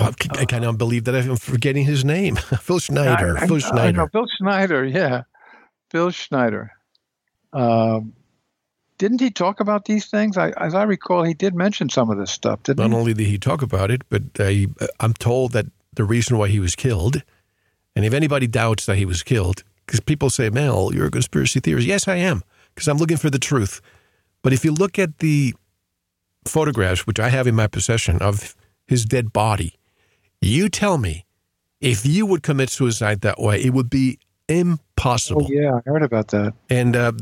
Oh, 0.00 0.06
I, 0.06 0.40
I 0.40 0.44
cannot 0.46 0.78
believe 0.78 1.04
that 1.04 1.14
I'm 1.14 1.36
forgetting 1.36 1.84
his 1.84 2.02
name. 2.02 2.36
Phil 2.60 2.78
Schneider. 2.78 3.36
I, 3.36 3.46
Phil 3.46 3.56
I, 3.56 3.58
Schneider. 3.58 3.98
Know, 3.98 4.08
Phil 4.08 4.26
Schneider. 4.38 4.86
Yeah, 4.86 5.24
Phil 5.90 6.10
Schneider. 6.10 6.72
Um, 7.52 8.14
didn't 8.98 9.20
he 9.20 9.30
talk 9.30 9.60
about 9.60 9.84
these 9.84 10.06
things? 10.06 10.36
I, 10.36 10.50
as 10.58 10.74
I 10.74 10.84
recall, 10.84 11.22
he 11.24 11.34
did 11.34 11.54
mention 11.54 11.88
some 11.88 12.10
of 12.10 12.18
this 12.18 12.30
stuff, 12.30 12.62
didn't 12.62 12.78
Not 12.78 12.90
he? 12.90 12.96
only 12.96 13.14
did 13.14 13.26
he 13.26 13.38
talk 13.38 13.62
about 13.62 13.90
it, 13.90 14.02
but 14.08 14.22
I, 14.38 14.66
uh, 14.80 14.86
I'm 15.00 15.14
told 15.14 15.52
that 15.52 15.66
the 15.94 16.04
reason 16.04 16.38
why 16.38 16.48
he 16.48 16.60
was 16.60 16.74
killed, 16.74 17.22
and 17.94 18.04
if 18.04 18.12
anybody 18.12 18.46
doubts 18.46 18.86
that 18.86 18.96
he 18.96 19.04
was 19.04 19.22
killed, 19.22 19.62
because 19.84 20.00
people 20.00 20.30
say, 20.30 20.50
Mel, 20.50 20.92
you're 20.94 21.06
a 21.06 21.10
conspiracy 21.10 21.60
theorist. 21.60 21.86
Yes, 21.86 22.08
I 22.08 22.16
am, 22.16 22.42
because 22.74 22.88
I'm 22.88 22.98
looking 22.98 23.16
for 23.16 23.30
the 23.30 23.38
truth. 23.38 23.80
But 24.42 24.52
if 24.52 24.64
you 24.64 24.72
look 24.72 24.98
at 24.98 25.18
the 25.18 25.54
photographs, 26.46 27.06
which 27.06 27.20
I 27.20 27.28
have 27.30 27.46
in 27.46 27.54
my 27.54 27.66
possession, 27.66 28.18
of 28.18 28.54
his 28.86 29.04
dead 29.04 29.32
body, 29.32 29.74
you 30.40 30.68
tell 30.68 30.98
me 30.98 31.24
if 31.80 32.04
you 32.06 32.26
would 32.26 32.42
commit 32.42 32.70
suicide 32.70 33.20
that 33.20 33.38
way, 33.40 33.60
it 33.62 33.72
would 33.72 33.90
be 33.90 34.18
impossible. 34.48 35.44
Oh, 35.44 35.48
yeah, 35.50 35.80
I 35.86 35.90
heard 35.90 36.02
about 36.02 36.28
that. 36.28 36.54
And 36.70 36.96
uh, 36.96 37.12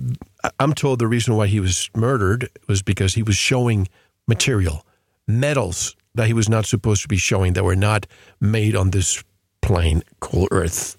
I'm 0.58 0.74
told 0.74 0.98
the 0.98 1.06
reason 1.06 1.36
why 1.36 1.46
he 1.46 1.60
was 1.60 1.90
murdered 1.94 2.50
was 2.68 2.82
because 2.82 3.14
he 3.14 3.22
was 3.22 3.36
showing 3.36 3.88
material, 4.26 4.84
metals 5.26 5.96
that 6.14 6.26
he 6.26 6.32
was 6.32 6.48
not 6.48 6.66
supposed 6.66 7.02
to 7.02 7.08
be 7.08 7.16
showing 7.16 7.54
that 7.54 7.64
were 7.64 7.76
not 7.76 8.06
made 8.40 8.76
on 8.76 8.90
this 8.90 9.22
plane 9.62 10.02
called 10.20 10.48
Earth. 10.50 10.96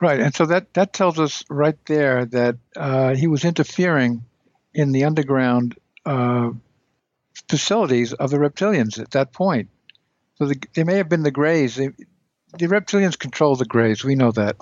Right, 0.00 0.20
and 0.20 0.34
so 0.34 0.46
that 0.46 0.72
that 0.74 0.94
tells 0.94 1.18
us 1.18 1.44
right 1.50 1.76
there 1.84 2.24
that 2.24 2.56
uh, 2.74 3.14
he 3.14 3.26
was 3.26 3.44
interfering 3.44 4.24
in 4.72 4.92
the 4.92 5.04
underground 5.04 5.76
uh, 6.06 6.50
facilities 7.48 8.14
of 8.14 8.30
the 8.30 8.38
reptilians 8.38 8.98
at 8.98 9.10
that 9.10 9.32
point. 9.32 9.68
So 10.36 10.46
the, 10.46 10.56
they 10.74 10.84
may 10.84 10.96
have 10.96 11.10
been 11.10 11.22
the 11.22 11.30
Greys. 11.30 11.76
They, 11.76 11.88
the 12.58 12.66
reptilians 12.66 13.18
control 13.18 13.56
the 13.56 13.66
Greys. 13.66 14.02
We 14.02 14.14
know 14.14 14.32
that. 14.32 14.56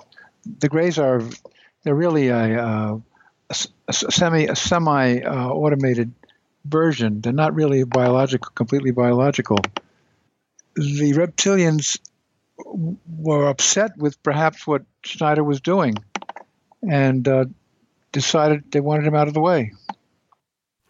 The 0.59 0.69
Greys 0.69 0.97
are 0.97 1.21
they're 1.83 1.95
really 1.95 2.27
a, 2.29 2.63
uh, 2.63 2.99
a, 3.49 3.55
a 3.87 3.93
semi 3.93 4.45
a 4.45 4.55
semi 4.55 5.21
uh, 5.21 5.49
automated 5.49 6.11
version. 6.65 7.21
They're 7.21 7.33
not 7.33 7.53
really 7.53 7.83
biological, 7.83 8.51
completely 8.55 8.91
biological. 8.91 9.57
The 10.75 11.13
reptilians 11.13 11.99
were 13.17 13.47
upset 13.47 13.97
with 13.97 14.21
perhaps 14.23 14.67
what 14.67 14.83
Schneider 15.03 15.43
was 15.43 15.61
doing, 15.61 15.95
and 16.89 17.27
uh, 17.27 17.45
decided 18.11 18.71
they 18.71 18.79
wanted 18.79 19.07
him 19.07 19.15
out 19.15 19.27
of 19.27 19.33
the 19.33 19.41
way. 19.41 19.73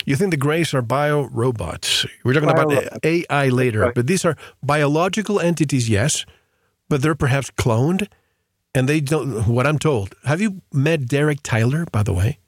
You 0.06 0.16
think 0.16 0.32
the 0.32 0.38
Greys 0.38 0.74
are 0.74 0.82
bio 0.82 1.24
robots? 1.24 2.06
We're 2.24 2.34
talking 2.34 2.50
bio 2.50 2.64
about 2.64 3.06
AI 3.06 3.50
later, 3.50 3.82
right. 3.82 3.96
but 3.96 4.08
these 4.08 4.26
are 4.26 4.36
biological 4.64 5.40
entities, 5.40 5.90
yes, 5.90 6.26
but 6.88 7.02
they're 7.02 7.16
perhaps 7.16 7.52
cloned, 7.52 8.08
and 8.74 8.88
they 8.88 9.00
don't. 9.00 9.48
What 9.48 9.68
I'm 9.68 9.80
told. 9.80 10.16
Have 10.26 10.42
you 10.42 10.62
met 10.72 11.08
Derek 11.08 11.40
Tyler, 11.44 11.86
by 11.92 12.04
the 12.04 12.14
way? 12.14 12.40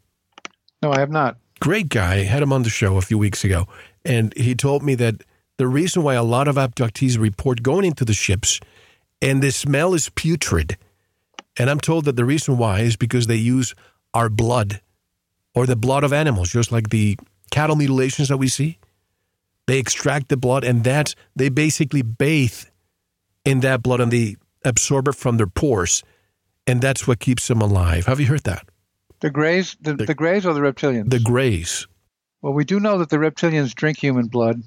No, 0.81 0.91
I 0.91 0.99
have 0.99 1.11
not. 1.11 1.37
Great 1.59 1.89
guy. 1.89 2.15
I 2.15 2.23
had 2.23 2.41
him 2.41 2.53
on 2.53 2.63
the 2.63 2.69
show 2.69 2.97
a 2.97 3.01
few 3.01 3.17
weeks 3.17 3.43
ago, 3.43 3.67
and 4.03 4.33
he 4.35 4.55
told 4.55 4.83
me 4.83 4.95
that 4.95 5.23
the 5.57 5.67
reason 5.67 6.01
why 6.03 6.15
a 6.15 6.23
lot 6.23 6.47
of 6.47 6.55
abductees 6.55 7.19
report 7.19 7.61
going 7.61 7.85
into 7.85 8.03
the 8.03 8.13
ships 8.13 8.59
and 9.21 9.43
the 9.43 9.51
smell 9.51 9.93
is 9.93 10.09
putrid. 10.09 10.77
And 11.57 11.69
I'm 11.69 11.79
told 11.79 12.05
that 12.05 12.15
the 12.15 12.25
reason 12.25 12.57
why 12.57 12.79
is 12.79 12.95
because 12.95 13.27
they 13.27 13.35
use 13.35 13.75
our 14.13 14.29
blood 14.29 14.81
or 15.53 15.65
the 15.65 15.75
blood 15.75 16.03
of 16.03 16.13
animals, 16.13 16.49
just 16.49 16.71
like 16.71 16.89
the 16.89 17.17
cattle 17.51 17.75
mutilations 17.75 18.29
that 18.29 18.37
we 18.37 18.47
see. 18.47 18.79
They 19.67 19.77
extract 19.77 20.29
the 20.29 20.37
blood 20.37 20.63
and 20.63 20.83
that 20.85 21.13
they 21.35 21.49
basically 21.49 22.01
bathe 22.01 22.63
in 23.45 23.59
that 23.59 23.83
blood 23.83 24.01
and 24.01 24.11
they 24.11 24.37
absorb 24.63 25.07
it 25.07 25.15
from 25.15 25.37
their 25.37 25.47
pores. 25.47 26.03
And 26.67 26.81
that's 26.81 27.07
what 27.07 27.19
keeps 27.19 27.47
them 27.47 27.61
alive. 27.61 28.05
Have 28.05 28.19
you 28.19 28.27
heard 28.27 28.43
that? 28.43 28.67
The 29.19 29.29
Greys, 29.29 29.75
the, 29.81 29.93
the, 29.93 30.05
the 30.05 30.15
Greys 30.15 30.45
or 30.45 30.53
the 30.53 30.59
reptilians? 30.59 31.09
The 31.09 31.19
Greys. 31.19 31.87
Well, 32.41 32.53
we 32.53 32.65
do 32.65 32.79
know 32.79 32.97
that 32.99 33.09
the 33.09 33.17
reptilians 33.17 33.73
drink 33.75 33.97
human 33.99 34.27
blood, 34.27 34.63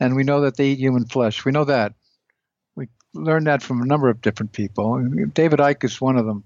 and 0.00 0.16
we 0.16 0.24
know 0.24 0.42
that 0.42 0.56
they 0.56 0.68
eat 0.68 0.78
human 0.78 1.04
flesh. 1.04 1.44
We 1.44 1.52
know 1.52 1.64
that. 1.64 1.94
We 2.74 2.88
learned 3.12 3.46
that 3.46 3.62
from 3.62 3.82
a 3.82 3.86
number 3.86 4.08
of 4.08 4.22
different 4.22 4.52
people. 4.52 4.98
David 5.34 5.58
Icke 5.58 5.84
is 5.84 6.00
one 6.00 6.16
of 6.16 6.24
them, 6.24 6.44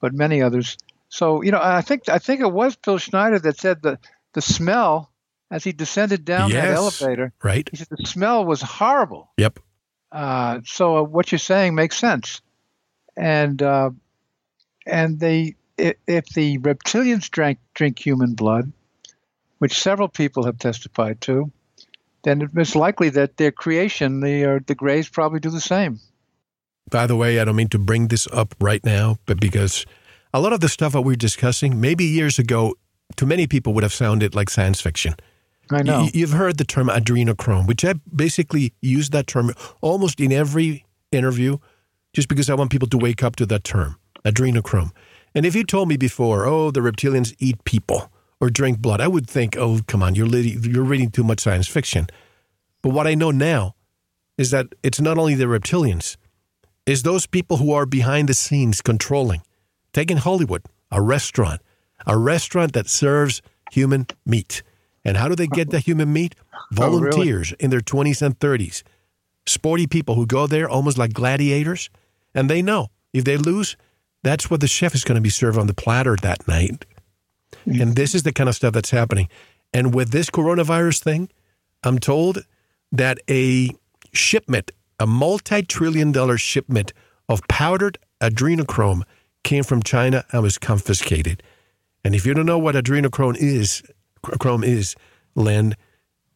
but 0.00 0.12
many 0.12 0.42
others. 0.42 0.76
So 1.08 1.42
you 1.42 1.52
know, 1.52 1.60
I 1.60 1.80
think 1.80 2.08
I 2.08 2.18
think 2.18 2.40
it 2.40 2.52
was 2.52 2.76
Phil 2.84 2.98
Schneider 2.98 3.38
that 3.38 3.58
said 3.58 3.82
that 3.82 4.00
the 4.34 4.42
smell 4.42 5.10
as 5.50 5.64
he 5.64 5.72
descended 5.72 6.24
down 6.24 6.50
yes, 6.50 6.64
that 6.64 6.74
elevator. 6.74 7.32
Right. 7.42 7.68
He 7.70 7.76
said 7.76 7.88
the 7.90 8.06
smell 8.06 8.44
was 8.44 8.62
horrible. 8.62 9.30
Yep. 9.36 9.58
Uh, 10.12 10.60
so 10.64 10.96
uh, 10.96 11.02
what 11.02 11.30
you're 11.30 11.38
saying 11.38 11.74
makes 11.74 11.96
sense, 11.96 12.40
and 13.16 13.62
uh, 13.62 13.90
and 14.86 15.20
they 15.20 15.54
if, 15.78 16.26
the 16.34 16.58
reptilians 16.58 17.30
drank 17.30 17.58
drink 17.74 17.98
human 17.98 18.34
blood, 18.34 18.72
which 19.58 19.78
several 19.78 20.08
people 20.08 20.44
have 20.44 20.58
testified 20.58 21.20
to, 21.22 21.50
then 22.24 22.50
it's 22.56 22.74
likely 22.74 23.10
that 23.10 23.36
their 23.36 23.52
creation, 23.52 24.20
the 24.20 24.44
uh, 24.44 24.58
the 24.66 24.74
Greys, 24.74 25.08
probably 25.08 25.40
do 25.40 25.50
the 25.50 25.60
same. 25.60 26.00
By 26.90 27.06
the 27.06 27.16
way, 27.16 27.38
I 27.38 27.44
don't 27.44 27.56
mean 27.56 27.68
to 27.68 27.78
bring 27.78 28.08
this 28.08 28.26
up 28.32 28.54
right 28.60 28.84
now, 28.84 29.18
but 29.26 29.40
because 29.40 29.86
a 30.34 30.40
lot 30.40 30.52
of 30.52 30.60
the 30.60 30.68
stuff 30.68 30.92
that 30.92 31.02
we're 31.02 31.14
discussing, 31.14 31.80
maybe 31.80 32.04
years 32.04 32.38
ago, 32.38 32.74
to 33.16 33.26
many 33.26 33.46
people 33.46 33.74
would 33.74 33.84
have 33.84 33.92
sounded 33.92 34.34
like 34.34 34.50
science 34.50 34.80
fiction. 34.80 35.14
I 35.70 35.82
know. 35.82 36.08
You, 36.12 36.26
have 36.26 36.36
heard 36.36 36.58
the 36.58 36.64
term 36.64 36.88
adrenochrome, 36.88 37.66
which 37.66 37.84
I 37.84 37.94
basically 38.14 38.72
use 38.80 39.10
that 39.10 39.26
term 39.26 39.52
almost 39.80 40.20
in 40.20 40.32
every 40.32 40.84
interview, 41.12 41.58
just 42.12 42.28
because 42.28 42.50
I 42.50 42.54
want 42.54 42.70
people 42.70 42.88
to 42.88 42.98
wake 42.98 43.22
up 43.22 43.36
to 43.36 43.46
that 43.46 43.64
term, 43.64 43.96
adrenochrome. 44.24 44.90
And 45.34 45.46
if 45.46 45.54
you 45.54 45.64
told 45.64 45.88
me 45.88 45.96
before, 45.96 46.46
oh, 46.46 46.70
the 46.70 46.80
reptilians 46.80 47.34
eat 47.38 47.62
people 47.64 48.10
or 48.40 48.50
drink 48.50 48.80
blood, 48.80 49.00
I 49.00 49.08
would 49.08 49.28
think, 49.28 49.56
oh, 49.56 49.80
come 49.86 50.02
on, 50.02 50.14
you're, 50.14 50.26
you're 50.26 50.82
reading 50.82 51.10
too 51.10 51.22
much 51.22 51.40
science 51.40 51.68
fiction. 51.68 52.08
But 52.82 52.90
what 52.90 53.06
I 53.06 53.14
know 53.14 53.30
now 53.30 53.74
is 54.36 54.50
that 54.50 54.66
it's 54.82 55.00
not 55.00 55.18
only 55.18 55.34
the 55.34 55.44
reptilians, 55.44 56.16
it's 56.86 57.02
those 57.02 57.26
people 57.26 57.58
who 57.58 57.72
are 57.72 57.86
behind 57.86 58.28
the 58.28 58.34
scenes 58.34 58.80
controlling. 58.80 59.42
Taking 59.92 60.16
Hollywood, 60.16 60.62
a 60.90 61.02
restaurant, 61.02 61.60
a 62.06 62.16
restaurant 62.16 62.72
that 62.72 62.88
serves 62.88 63.42
human 63.70 64.06
meat. 64.24 64.62
And 65.10 65.16
how 65.16 65.26
do 65.26 65.34
they 65.34 65.48
get 65.48 65.70
the 65.70 65.80
human 65.80 66.12
meat? 66.12 66.36
Volunteers 66.70 67.16
oh, 67.52 67.56
really? 67.58 67.64
in 67.64 67.70
their 67.70 67.80
20s 67.80 68.22
and 68.22 68.38
30s. 68.38 68.84
Sporty 69.44 69.88
people 69.88 70.14
who 70.14 70.24
go 70.24 70.46
there 70.46 70.70
almost 70.70 70.98
like 70.98 71.12
gladiators. 71.12 71.90
And 72.32 72.48
they 72.48 72.62
know 72.62 72.90
if 73.12 73.24
they 73.24 73.36
lose, 73.36 73.76
that's 74.22 74.48
what 74.48 74.60
the 74.60 74.68
chef 74.68 74.94
is 74.94 75.02
going 75.02 75.16
to 75.16 75.20
be 75.20 75.28
served 75.28 75.58
on 75.58 75.66
the 75.66 75.74
platter 75.74 76.14
that 76.22 76.46
night. 76.46 76.86
Mm-hmm. 77.66 77.82
And 77.82 77.96
this 77.96 78.14
is 78.14 78.22
the 78.22 78.32
kind 78.32 78.48
of 78.48 78.54
stuff 78.54 78.72
that's 78.72 78.92
happening. 78.92 79.28
And 79.74 79.92
with 79.92 80.10
this 80.10 80.30
coronavirus 80.30 81.02
thing, 81.02 81.28
I'm 81.82 81.98
told 81.98 82.44
that 82.92 83.18
a 83.28 83.70
shipment, 84.12 84.70
a 85.00 85.08
multi 85.08 85.62
trillion 85.62 86.12
dollar 86.12 86.38
shipment 86.38 86.92
of 87.28 87.40
powdered 87.48 87.98
adrenochrome 88.20 89.02
came 89.42 89.64
from 89.64 89.82
China 89.82 90.24
and 90.30 90.40
was 90.44 90.56
confiscated. 90.56 91.42
And 92.04 92.14
if 92.14 92.24
you 92.24 92.32
don't 92.32 92.46
know 92.46 92.60
what 92.60 92.76
adrenochrome 92.76 93.36
is, 93.36 93.82
chrome 94.22 94.64
is, 94.64 94.96
Len, 95.34 95.76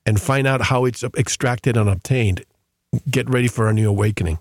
and 0.06 0.20
find 0.20 0.46
out 0.46 0.62
how 0.62 0.84
it's 0.84 1.02
extracted 1.16 1.76
and 1.76 1.88
obtained, 1.88 2.44
get 3.10 3.28
ready 3.28 3.48
for 3.48 3.68
a 3.68 3.72
new 3.72 3.88
awakening. 3.88 4.38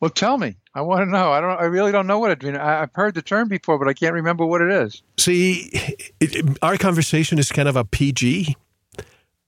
Well, 0.00 0.10
tell 0.10 0.36
me. 0.36 0.56
I 0.74 0.82
want 0.82 1.00
to 1.00 1.06
know. 1.06 1.32
I 1.32 1.40
don't. 1.40 1.58
I 1.58 1.64
really 1.64 1.90
don't 1.90 2.06
know 2.06 2.18
what 2.18 2.30
it 2.30 2.42
means. 2.42 2.58
I've 2.58 2.92
heard 2.94 3.14
the 3.14 3.22
term 3.22 3.48
before, 3.48 3.78
but 3.78 3.88
I 3.88 3.94
can't 3.94 4.12
remember 4.12 4.44
what 4.44 4.60
it 4.60 4.70
is. 4.70 5.02
See, 5.18 5.70
it, 5.72 6.12
it, 6.20 6.58
our 6.60 6.76
conversation 6.76 7.38
is 7.38 7.50
kind 7.50 7.66
of 7.66 7.76
a 7.76 7.84
PG, 7.84 8.54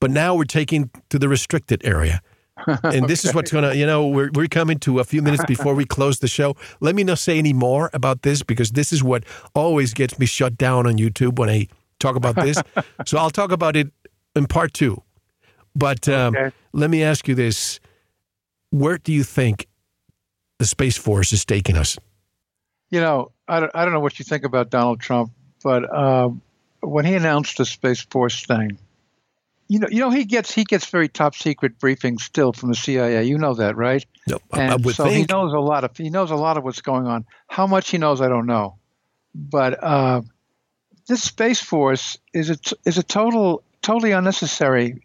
but 0.00 0.10
now 0.10 0.34
we're 0.34 0.44
taking 0.44 0.90
to 1.10 1.18
the 1.18 1.28
restricted 1.28 1.84
area. 1.84 2.22
And 2.82 3.06
this 3.06 3.24
is 3.24 3.34
what's 3.34 3.52
going 3.52 3.62
to, 3.62 3.76
you 3.76 3.86
know, 3.86 4.08
we're, 4.08 4.30
we're 4.34 4.48
coming 4.48 4.80
to 4.80 4.98
a 4.98 5.04
few 5.04 5.22
minutes 5.22 5.44
before 5.46 5.74
we 5.74 5.84
close 5.84 6.18
the 6.18 6.26
show. 6.26 6.56
Let 6.80 6.96
me 6.96 7.04
not 7.04 7.18
say 7.18 7.38
any 7.38 7.52
more 7.52 7.88
about 7.92 8.22
this 8.22 8.42
because 8.42 8.72
this 8.72 8.92
is 8.92 9.00
what 9.00 9.22
always 9.54 9.94
gets 9.94 10.18
me 10.18 10.26
shut 10.26 10.58
down 10.58 10.84
on 10.84 10.94
YouTube 10.96 11.38
when 11.38 11.48
I 11.48 11.68
talk 11.98 12.16
about 12.16 12.36
this. 12.36 12.60
so 13.06 13.18
I'll 13.18 13.30
talk 13.30 13.52
about 13.52 13.76
it 13.76 13.90
in 14.34 14.46
part 14.46 14.72
two. 14.72 15.02
But 15.74 16.08
um, 16.08 16.34
okay. 16.34 16.54
let 16.72 16.90
me 16.90 17.02
ask 17.02 17.28
you 17.28 17.34
this 17.34 17.80
where 18.70 18.98
do 18.98 19.12
you 19.12 19.24
think 19.24 19.66
the 20.58 20.66
Space 20.66 20.96
Force 20.96 21.32
is 21.32 21.44
taking 21.44 21.76
us? 21.76 21.98
You 22.90 23.00
know, 23.00 23.32
I 23.46 23.60
don't, 23.60 23.72
I 23.74 23.84
don't 23.84 23.94
know 23.94 24.00
what 24.00 24.18
you 24.18 24.24
think 24.24 24.44
about 24.44 24.70
Donald 24.70 25.00
Trump, 25.00 25.32
but 25.62 25.90
uh, 25.92 26.30
when 26.80 27.04
he 27.04 27.14
announced 27.14 27.58
the 27.58 27.64
Space 27.64 28.00
Force 28.00 28.44
thing, 28.44 28.78
you 29.68 29.78
know, 29.78 29.88
you 29.90 30.00
know, 30.00 30.10
he 30.10 30.24
gets 30.24 30.52
he 30.52 30.64
gets 30.64 30.86
very 30.86 31.08
top 31.08 31.34
secret 31.34 31.78
briefings 31.78 32.20
still 32.20 32.54
from 32.54 32.70
the 32.70 32.74
CIA. 32.74 33.24
You 33.24 33.36
know 33.36 33.54
that, 33.54 33.76
right? 33.76 34.04
No, 34.26 34.38
and 34.54 34.72
I 34.72 34.76
would 34.76 34.94
so 34.94 35.04
think. 35.04 35.16
he 35.16 35.26
knows 35.32 35.52
a 35.52 35.58
lot 35.58 35.84
of 35.84 35.94
he 35.94 36.08
knows 36.08 36.30
a 36.30 36.36
lot 36.36 36.56
of 36.56 36.64
what's 36.64 36.80
going 36.80 37.06
on. 37.06 37.26
How 37.48 37.66
much 37.66 37.90
he 37.90 37.98
knows, 37.98 38.22
I 38.22 38.28
don't 38.28 38.46
know. 38.46 38.78
But 39.34 39.82
uh, 39.82 40.22
this 41.08 41.22
Space 41.22 41.60
Force 41.60 42.18
is 42.32 42.50
a 42.50 42.58
is 42.84 42.98
a 42.98 43.02
total 43.02 43.64
totally 43.82 44.12
unnecessary 44.12 45.02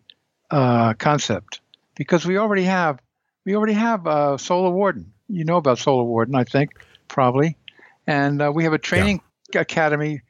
uh, 0.52 0.94
concept 0.94 1.62
because 1.96 2.26
we 2.26 2.38
already 2.38 2.64
have 2.64 3.00
we 3.46 3.56
already 3.56 3.74
have 3.74 4.06
uh, 4.06 4.38
Solar 4.38 4.70
Warden. 4.70 5.12
You 5.30 5.46
know 5.46 5.58
about 5.58 5.80
Solar 5.80 6.04
Warden, 6.04 6.36
I 6.36 6.44
think, 6.44 6.72
probably. 7.08 7.58
And 8.06 8.42
uh, 8.42 8.52
we 8.54 8.66
have 8.66 8.74
a 8.74 8.78
training 8.78 9.22
yeah. 9.54 9.62
academy 9.62 10.22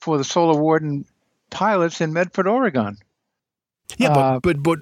for 0.00 0.18
the 0.18 0.24
Solar 0.24 0.60
Warden 0.60 1.04
pilots 1.50 2.00
in 2.00 2.12
Medford, 2.12 2.46
Oregon. 2.46 2.98
Yeah, 3.96 4.08
but, 4.08 4.18
uh, 4.18 4.40
but 4.40 4.62
but 4.62 4.78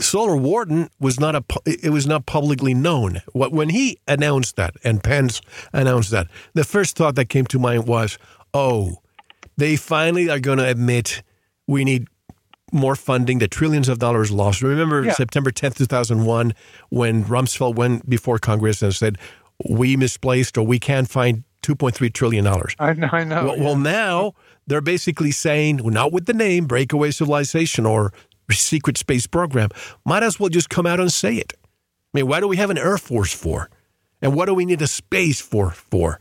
Solar 0.00 0.36
Warden 0.36 0.88
was 1.00 1.18
not 1.18 1.34
a 1.34 1.44
it 1.66 1.90
was 1.90 2.06
not 2.06 2.26
publicly 2.26 2.74
known. 2.74 3.22
What 3.32 3.52
when 3.52 3.70
he 3.70 3.98
announced 4.06 4.54
that 4.56 4.76
and 4.84 5.02
Pence 5.02 5.40
announced 5.72 6.10
that, 6.12 6.28
the 6.52 6.64
first 6.64 6.96
thought 6.96 7.16
that 7.16 7.28
came 7.28 7.46
to 7.46 7.58
mind 7.58 7.86
was, 7.88 8.18
"Oh, 8.52 9.02
they 9.56 9.76
finally 9.76 10.28
are 10.28 10.40
going 10.40 10.58
to 10.58 10.68
admit 10.68 11.22
we 11.66 11.84
need 11.84 12.08
more 12.72 12.96
funding, 12.96 13.38
the 13.38 13.48
trillions 13.48 13.88
of 13.88 13.98
dollars 13.98 14.30
lost. 14.30 14.62
Remember 14.62 15.04
yeah. 15.04 15.12
September 15.12 15.50
10th, 15.50 15.76
2001, 15.76 16.52
when 16.90 17.24
Rumsfeld 17.24 17.76
went 17.76 18.08
before 18.08 18.38
Congress 18.38 18.82
and 18.82 18.94
said, 18.94 19.18
we 19.68 19.96
misplaced 19.96 20.58
or 20.58 20.66
we 20.66 20.78
can't 20.78 21.08
find 21.08 21.44
$2.3 21.62 22.12
trillion. 22.12 22.46
I 22.46 22.92
know. 22.92 23.08
I 23.10 23.24
know 23.24 23.44
well, 23.44 23.56
yeah. 23.56 23.64
well, 23.64 23.76
now 23.76 24.32
they're 24.66 24.80
basically 24.80 25.30
saying, 25.30 25.78
well, 25.78 25.92
not 25.92 26.12
with 26.12 26.26
the 26.26 26.34
name 26.34 26.66
Breakaway 26.66 27.10
Civilization 27.10 27.86
or 27.86 28.12
Secret 28.50 28.98
Space 28.98 29.26
Program, 29.26 29.70
might 30.04 30.22
as 30.22 30.38
well 30.38 30.50
just 30.50 30.68
come 30.68 30.86
out 30.86 31.00
and 31.00 31.12
say 31.12 31.36
it. 31.36 31.54
I 31.62 32.18
mean, 32.18 32.26
why 32.26 32.40
do 32.40 32.48
we 32.48 32.56
have 32.56 32.70
an 32.70 32.78
Air 32.78 32.98
Force 32.98 33.32
for? 33.32 33.70
And 34.20 34.34
what 34.34 34.46
do 34.46 34.54
we 34.54 34.64
need 34.64 34.82
a 34.82 34.86
space 34.86 35.40
for? 35.40 35.70
For? 35.70 36.18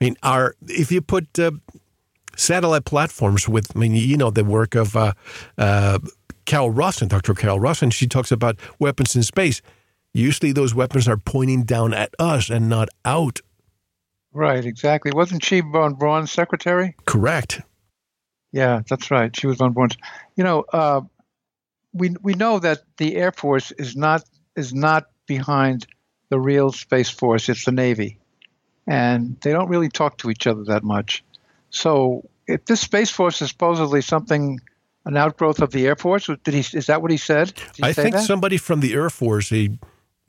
I 0.00 0.04
mean, 0.04 0.16
our 0.22 0.54
if 0.68 0.90
you 0.90 1.02
put 1.02 1.38
uh, 1.38 1.52
satellite 2.40 2.84
platforms 2.84 3.48
with, 3.48 3.74
I 3.74 3.78
mean, 3.78 3.94
you 3.94 4.16
know, 4.16 4.30
the 4.30 4.44
work 4.44 4.74
of 4.74 4.96
uh, 4.96 5.12
uh, 5.58 5.98
Carol 6.46 6.70
Rosin, 6.70 7.08
Dr. 7.08 7.34
Carol 7.34 7.60
Rosin. 7.60 7.90
She 7.90 8.06
talks 8.06 8.32
about 8.32 8.58
weapons 8.78 9.14
in 9.14 9.22
space. 9.22 9.62
Usually 10.12 10.52
those 10.52 10.74
weapons 10.74 11.06
are 11.06 11.16
pointing 11.16 11.64
down 11.64 11.94
at 11.94 12.14
us 12.18 12.50
and 12.50 12.68
not 12.68 12.88
out. 13.04 13.40
Right, 14.32 14.64
exactly. 14.64 15.12
Wasn't 15.12 15.44
she 15.44 15.60
von 15.60 15.94
Braun's 15.94 16.32
secretary? 16.32 16.94
Correct. 17.04 17.60
Yeah, 18.52 18.82
that's 18.88 19.10
right. 19.10 19.34
She 19.36 19.46
was 19.46 19.58
von 19.58 19.72
Braun's. 19.72 19.96
You 20.36 20.44
know, 20.44 20.64
uh, 20.72 21.02
we 21.92 22.14
we 22.22 22.34
know 22.34 22.58
that 22.58 22.82
the 22.96 23.16
Air 23.16 23.32
Force 23.32 23.72
is 23.72 23.96
not 23.96 24.24
is 24.56 24.72
not 24.72 25.06
behind 25.26 25.86
the 26.28 26.40
real 26.40 26.72
Space 26.72 27.10
Force. 27.10 27.48
It's 27.48 27.64
the 27.64 27.72
Navy, 27.72 28.18
and 28.86 29.36
they 29.40 29.52
don't 29.52 29.68
really 29.68 29.88
talk 29.88 30.18
to 30.18 30.30
each 30.30 30.46
other 30.46 30.64
that 30.64 30.84
much. 30.84 31.24
So 31.70 32.28
if 32.46 32.64
this 32.66 32.80
Space 32.80 33.10
Force 33.10 33.40
is 33.42 33.48
supposedly 33.48 34.02
something, 34.02 34.60
an 35.06 35.16
outgrowth 35.16 35.60
of 35.60 35.70
the 35.70 35.86
Air 35.86 35.96
Force, 35.96 36.28
did 36.44 36.54
he? 36.54 36.60
Is 36.76 36.86
that 36.86 37.00
what 37.00 37.10
he 37.10 37.16
said? 37.16 37.52
He 37.76 37.84
I 37.84 37.92
think 37.92 38.14
that? 38.14 38.24
somebody 38.24 38.56
from 38.56 38.80
the 38.80 38.92
Air 38.92 39.10
Force, 39.10 39.52
a 39.52 39.56
you 39.56 39.78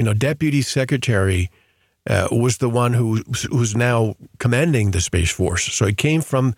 know 0.06 0.14
deputy 0.14 0.62
secretary, 0.62 1.50
uh, 2.10 2.28
was 2.32 2.58
the 2.58 2.70
one 2.70 2.94
who 2.94 3.24
who's 3.50 3.76
now 3.76 4.16
commanding 4.40 4.92
the 4.92 5.02
Space 5.02 5.32
Force. 5.32 5.74
So 5.74 5.86
it 5.86 5.98
came 5.98 6.22
from 6.22 6.56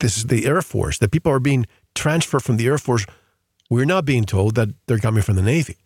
this 0.00 0.24
the 0.24 0.46
Air 0.46 0.62
Force. 0.62 0.98
The 0.98 1.08
people 1.08 1.30
are 1.30 1.40
being 1.40 1.66
transferred 1.94 2.42
from 2.42 2.56
the 2.56 2.66
Air 2.66 2.78
Force. 2.78 3.06
We're 3.70 3.84
not 3.84 4.04
being 4.04 4.24
told 4.24 4.54
that 4.54 4.70
they're 4.86 4.98
coming 4.98 5.22
from 5.22 5.36
the 5.36 5.42
Navy. 5.42 5.76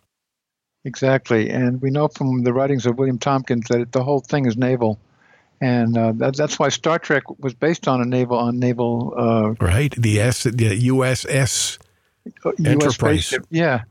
Exactly, 0.85 1.49
and 1.49 1.81
we 1.81 1.91
know 1.91 2.07
from 2.09 2.43
the 2.43 2.53
writings 2.53 2.85
of 2.85 2.97
William 2.97 3.17
Tompkins 3.17 3.67
that 3.69 3.91
the 3.91 4.03
whole 4.03 4.19
thing 4.19 4.45
is 4.45 4.57
naval 4.57 4.99
and 5.63 5.97
uh, 5.97 6.11
that, 6.17 6.35
that's 6.35 6.59
why 6.59 6.67
Star 6.67 6.99
Trek 6.99 7.23
was 7.39 7.53
based 7.53 7.87
on 7.87 8.01
a 8.01 8.05
naval 8.05 8.37
on 8.37 8.59
naval 8.59 9.13
uh, 9.17 9.65
right 9.65 9.93
the 9.97 10.19
S 10.19 10.43
the 10.43 10.89
USS 10.89 11.79
uh, 12.43 12.51
Enterprise. 12.65 13.33
yeah, 13.49 13.83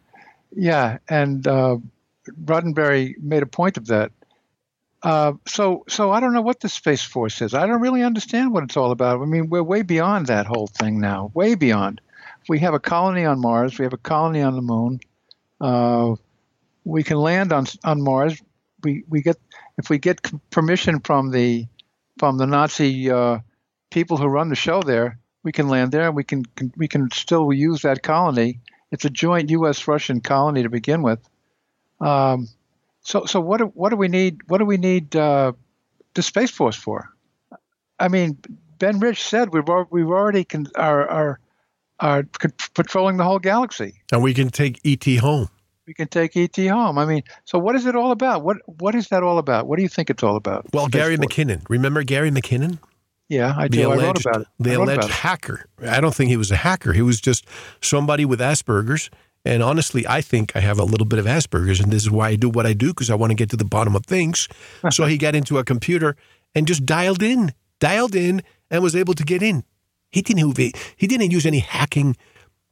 yeah, 0.54 0.98
and 1.08 1.46
uh, 1.46 1.78
Roddenberry 2.44 3.14
made 3.18 3.42
a 3.42 3.46
point 3.46 3.78
of 3.78 3.86
that. 3.86 4.12
Uh, 5.02 5.32
so, 5.48 5.84
so 5.88 6.12
I 6.12 6.20
don't 6.20 6.34
know 6.34 6.42
what 6.42 6.60
the 6.60 6.68
Space 6.68 7.02
Force 7.02 7.40
is. 7.40 7.54
I 7.54 7.66
don't 7.66 7.80
really 7.80 8.02
understand 8.02 8.52
what 8.52 8.62
it's 8.64 8.76
all 8.76 8.92
about. 8.92 9.20
I 9.20 9.24
mean, 9.24 9.48
we're 9.48 9.62
way 9.62 9.82
beyond 9.82 10.26
that 10.26 10.46
whole 10.46 10.68
thing 10.68 11.00
now. 11.00 11.32
Way 11.34 11.54
beyond. 11.56 12.00
We 12.48 12.58
have 12.60 12.74
a 12.74 12.78
colony 12.78 13.24
on 13.24 13.40
Mars. 13.40 13.78
We 13.78 13.84
have 13.84 13.94
a 13.94 13.98
colony 13.98 14.42
on 14.42 14.54
the 14.54 14.62
Moon. 14.62 15.00
Uh, 15.60 16.16
we 16.84 17.02
can 17.02 17.16
land 17.16 17.52
on 17.52 17.66
on 17.82 18.02
Mars. 18.02 18.40
We 18.84 19.04
we 19.08 19.22
get 19.22 19.38
if 19.78 19.90
we 19.90 19.98
get 19.98 20.20
permission 20.50 21.00
from 21.00 21.30
the 21.30 21.66
from 22.18 22.38
the 22.38 22.46
Nazi 22.46 23.10
uh, 23.10 23.38
people 23.90 24.16
who 24.16 24.26
run 24.26 24.48
the 24.48 24.54
show 24.54 24.82
there, 24.82 25.18
we 25.42 25.52
can 25.52 25.68
land 25.68 25.92
there 25.92 26.06
and 26.06 26.16
we 26.16 26.24
can, 26.24 26.44
can 26.44 26.72
we 26.76 26.88
can 26.88 27.10
still 27.10 27.52
use 27.52 27.82
that 27.82 28.02
colony. 28.02 28.60
It's 28.90 29.04
a 29.04 29.10
joint 29.10 29.50
U.S.-Russian 29.50 30.22
colony 30.22 30.62
to 30.62 30.68
begin 30.68 31.02
with. 31.02 31.18
Um, 32.00 32.48
so 33.02 33.24
so 33.24 33.40
what 33.40 33.58
do, 33.58 33.66
what 33.66 33.90
do 33.90 33.96
we 33.96 34.08
need? 34.08 34.48
What 34.48 34.58
do 34.58 34.64
we 34.64 34.76
need 34.76 35.16
uh, 35.16 35.52
the 36.14 36.22
space 36.22 36.50
force 36.50 36.76
for? 36.76 37.08
I 37.98 38.08
mean, 38.08 38.38
Ben 38.78 39.00
Rich 39.00 39.22
said 39.22 39.52
we've 39.52 39.68
we've 39.90 40.08
already 40.08 40.46
are 40.74 41.08
are 41.08 41.40
are 41.98 42.24
patrolling 42.74 43.16
the 43.16 43.24
whole 43.24 43.38
galaxy, 43.38 44.02
and 44.12 44.22
we 44.22 44.34
can 44.34 44.50
take 44.50 44.80
ET 44.84 45.04
home. 45.18 45.48
We 45.86 45.94
can 45.94 46.08
take 46.08 46.36
ET 46.36 46.56
home. 46.68 46.96
I 46.98 47.04
mean, 47.06 47.22
so 47.44 47.58
what 47.58 47.74
is 47.74 47.86
it 47.86 47.96
all 47.96 48.12
about? 48.12 48.42
What 48.44 48.58
What 48.66 48.94
is 48.94 49.08
that 49.08 49.22
all 49.22 49.38
about? 49.38 49.66
What 49.66 49.76
do 49.76 49.82
you 49.82 49.88
think 49.88 50.10
it's 50.10 50.22
all 50.22 50.36
about? 50.36 50.66
Well, 50.72 50.84
Space 50.86 50.92
Gary 51.00 51.16
Force. 51.16 51.26
McKinnon. 51.28 51.62
Remember 51.68 52.02
Gary 52.04 52.30
McKinnon? 52.30 52.78
Yeah, 53.28 53.54
I 53.56 53.68
The 53.68 53.78
do. 53.78 53.90
I 53.90 53.94
wrote 53.96 54.02
alleged, 54.04 54.26
about 54.26 54.40
it. 54.42 54.46
the 54.60 54.74
alleged 54.74 55.04
it. 55.04 55.10
hacker. 55.10 55.66
I 55.86 56.00
don't 56.00 56.14
think 56.14 56.30
he 56.30 56.36
was 56.36 56.50
a 56.50 56.56
hacker. 56.56 56.92
He 56.92 57.02
was 57.02 57.20
just 57.20 57.46
somebody 57.80 58.24
with 58.24 58.40
Asperger's. 58.40 59.10
And 59.44 59.60
honestly, 59.62 60.06
I 60.06 60.20
think 60.20 60.54
I 60.54 60.60
have 60.60 60.78
a 60.78 60.84
little 60.84 61.06
bit 61.06 61.18
of 61.18 61.24
Asperger's, 61.26 61.80
and 61.80 61.90
this 61.92 62.02
is 62.02 62.10
why 62.10 62.28
I 62.28 62.36
do 62.36 62.48
what 62.48 62.64
I 62.64 62.74
do 62.74 62.88
because 62.88 63.10
I 63.10 63.16
want 63.16 63.30
to 63.30 63.34
get 63.34 63.50
to 63.50 63.56
the 63.56 63.64
bottom 63.64 63.96
of 63.96 64.06
things. 64.06 64.48
so 64.90 65.06
he 65.06 65.18
got 65.18 65.34
into 65.34 65.58
a 65.58 65.64
computer 65.64 66.14
and 66.54 66.66
just 66.68 66.86
dialed 66.86 67.22
in, 67.24 67.52
dialed 67.80 68.14
in, 68.14 68.42
and 68.70 68.82
was 68.84 68.94
able 68.94 69.14
to 69.14 69.24
get 69.24 69.42
in. 69.42 69.64
He 70.12 70.22
didn't 70.22 70.46
have- 70.56 70.72
he 70.96 71.06
didn't 71.08 71.32
use 71.32 71.44
any 71.46 71.58
hacking 71.58 72.16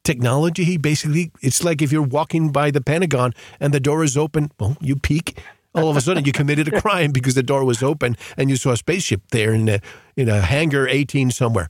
technology. 0.03 0.63
He 0.63 0.77
basically 0.77 1.31
it's 1.41 1.63
like 1.63 1.81
if 1.81 1.91
you're 1.91 2.01
walking 2.01 2.51
by 2.51 2.71
the 2.71 2.81
Pentagon 2.81 3.33
and 3.59 3.73
the 3.73 3.79
door 3.79 4.03
is 4.03 4.17
open, 4.17 4.51
well, 4.59 4.77
you 4.81 4.95
peek. 4.95 5.39
All 5.73 5.89
of 5.89 5.95
a 5.95 6.01
sudden, 6.01 6.25
you 6.25 6.33
committed 6.33 6.67
a 6.67 6.81
crime 6.81 7.11
because 7.13 7.33
the 7.33 7.43
door 7.43 7.63
was 7.63 7.81
open 7.81 8.17
and 8.35 8.49
you 8.49 8.57
saw 8.57 8.71
a 8.71 8.77
spaceship 8.77 9.21
there 9.31 9.53
in 9.53 9.69
a 9.69 9.79
in 10.17 10.27
a 10.27 10.41
hangar 10.41 10.85
18 10.85 11.31
somewhere. 11.31 11.69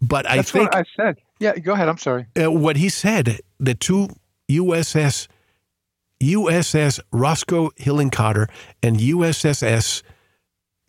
But 0.00 0.30
I 0.30 0.36
That's 0.36 0.52
think 0.52 0.70
what 0.72 0.76
I 0.76 0.84
said. 0.96 1.16
Yeah, 1.40 1.56
go 1.58 1.72
ahead. 1.72 1.88
I'm 1.88 1.98
sorry. 1.98 2.26
uh, 2.40 2.50
what 2.52 2.76
he 2.76 2.88
said, 2.88 3.40
the 3.58 3.74
two 3.74 4.08
USS 4.48 5.26
USS 6.22 7.00
Roscoe 7.12 7.70
Hillenkotter 7.70 8.48
and 8.82 8.98
USSS 8.98 10.02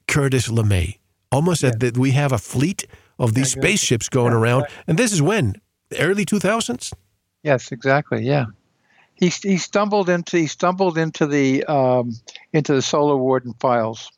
Curtis 0.08 0.48
LeMay, 0.48 1.00
almost 1.32 1.62
said 1.62 1.80
that 1.80 1.98
we 1.98 2.12
have 2.12 2.32
a 2.32 2.38
fleet 2.38 2.86
of 3.18 3.34
these 3.34 3.52
spaceships 3.52 4.08
going 4.08 4.34
Yeah, 4.34 4.40
around, 4.40 4.62
right. 4.62 4.72
and 4.88 5.00
this 5.00 5.12
is 5.12 5.22
when 5.22 5.56
early 6.00 6.26
2000s. 6.26 6.94
Yes, 7.44 7.72
exactly. 7.72 8.24
Yeah, 8.24 8.46
he 9.16 9.30
he 9.30 9.58
stumbled 9.58 10.10
into 10.10 10.38
he 10.38 10.48
stumbled 10.48 10.98
into 10.98 11.28
the 11.28 11.64
um, 11.66 12.12
into 12.52 12.74
the 12.74 12.82
Solar 12.82 13.18
Warden 13.18 13.54
files, 13.60 14.12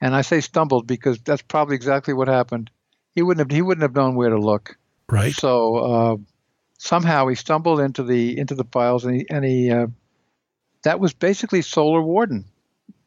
and 0.00 0.14
I 0.14 0.22
say 0.22 0.40
stumbled 0.40 0.86
because 0.86 1.18
that's 1.20 1.42
probably 1.42 1.76
exactly 1.76 2.14
what 2.14 2.28
happened. 2.28 2.70
He 3.14 3.22
wouldn't 3.22 3.50
have 3.50 3.54
he 3.54 3.62
wouldn't 3.62 3.82
have 3.82 3.94
known 3.94 4.16
where 4.16 4.30
to 4.30 4.38
look. 4.38 4.76
Right. 5.08 5.32
So 5.32 5.76
uh, 5.76 6.16
somehow 6.78 7.28
he 7.28 7.34
stumbled 7.34 7.80
into 7.80 8.02
the 8.02 8.38
into 8.38 8.54
the 8.54 8.64
files, 8.64 9.04
and 9.04 9.16
he 9.16 9.26
and 9.30 9.44
he 9.44 9.70
uh, 9.70 9.86
that 10.82 10.98
was 10.98 11.12
basically 11.12 11.62
Solar 11.62 12.02
Warden. 12.02 12.44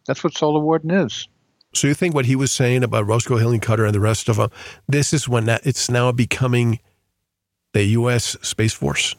That's 0.06 0.24
what 0.24 0.38
Solar 0.38 0.62
Warden 0.62 0.92
is. 0.92 1.28
So 1.74 1.88
you 1.88 1.94
think 1.94 2.16
what 2.16 2.26
he 2.26 2.36
was 2.36 2.52
saying 2.52 2.84
about 2.84 3.06
Roscoe 3.06 3.38
Hillenkotter 3.38 3.86
and 3.86 3.94
the 3.94 4.00
rest 4.00 4.28
of 4.28 4.38
them, 4.38 4.50
this 4.88 5.14
is 5.14 5.30
when 5.30 5.46
that 5.46 5.66
it's 5.68 5.90
now 5.90 6.12
becoming 6.12 6.80
the 7.74 7.84
U.S. 7.84 8.38
Space 8.42 8.74
Force. 8.74 9.16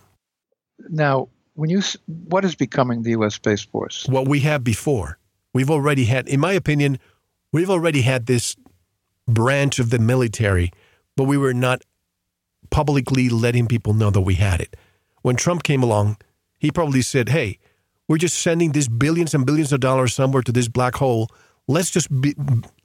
Now, 0.89 1.29
when 1.55 1.71
you 1.71 1.83
what 2.07 2.45
is 2.45 2.55
becoming 2.55 3.03
the 3.03 3.11
U.S. 3.11 3.35
Space 3.35 3.63
Force? 3.63 4.07
what 4.09 4.29
we 4.29 4.41
have 4.41 4.65
before. 4.65 5.19
We've 5.53 5.71
already 5.71 6.05
had, 6.05 6.29
in 6.29 6.39
my 6.39 6.53
opinion, 6.53 6.99
we've 7.53 7.71
already 7.71 8.03
had 8.03 8.27
this 8.27 8.57
branch 9.27 9.79
of 9.79 9.91
the 9.91 9.99
military, 9.99 10.71
but 11.17 11.25
we 11.25 11.37
were 11.37 11.55
not 11.55 11.83
publicly 12.71 13.29
letting 13.29 13.67
people 13.67 13.95
know 13.95 14.11
that 14.11 14.21
we 14.21 14.35
had 14.35 14.61
it. 14.61 14.77
When 15.23 15.37
Trump 15.37 15.63
came 15.65 15.83
along, 15.83 16.19
he 16.59 16.71
probably 16.71 17.03
said, 17.03 17.31
hey, 17.31 17.59
we're 18.09 18.19
just 18.19 18.39
sending 18.41 18.73
these 18.73 18.89
billions 18.89 19.35
and 19.35 19.45
billions 19.45 19.73
of 19.73 19.81
dollars 19.81 20.15
somewhere 20.15 20.43
to 20.43 20.53
this 20.53 20.69
black 20.69 20.97
hole. 20.97 21.29
Let's 21.69 21.91
just 21.91 22.09
be, 22.21 22.35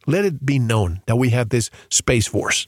let 0.05 0.25
it 0.25 0.45
be 0.45 0.59
known 0.59 1.01
that 1.07 1.15
we 1.15 1.29
have 1.29 1.49
this 1.49 1.69
space 1.89 2.27
force. 2.27 2.67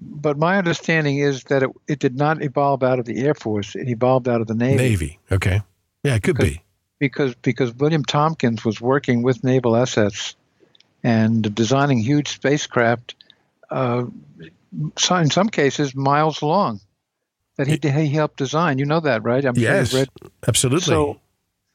But 0.00 0.38
my 0.38 0.58
understanding 0.58 1.18
is 1.18 1.44
that 1.44 1.62
it, 1.62 1.70
it 1.86 1.98
did 1.98 2.16
not 2.16 2.42
evolve 2.42 2.82
out 2.82 2.98
of 2.98 3.04
the 3.04 3.24
Air 3.24 3.34
Force; 3.34 3.74
it 3.74 3.88
evolved 3.88 4.28
out 4.28 4.40
of 4.40 4.46
the 4.46 4.54
Navy. 4.54 4.76
Navy. 4.76 5.18
Okay. 5.30 5.62
Yeah, 6.02 6.14
it 6.14 6.22
could 6.22 6.36
be. 6.36 6.62
because 6.98 7.34
because 7.36 7.74
William 7.74 8.04
Tompkins 8.04 8.64
was 8.64 8.80
working 8.80 9.22
with 9.22 9.44
naval 9.44 9.76
assets 9.76 10.36
and 11.02 11.54
designing 11.54 11.98
huge 11.98 12.28
spacecraft, 12.28 13.14
uh, 13.70 14.04
in 14.72 15.30
some 15.30 15.48
cases 15.48 15.94
miles 15.94 16.42
long, 16.42 16.80
that 17.56 17.66
he 17.66 17.78
he 17.82 18.08
helped 18.08 18.36
design. 18.36 18.78
You 18.78 18.86
know 18.86 19.00
that, 19.00 19.22
right? 19.22 19.44
I'm 19.44 19.56
Yes, 19.56 19.90
sure 19.90 20.06
absolutely. 20.46 20.86
So, 20.86 21.20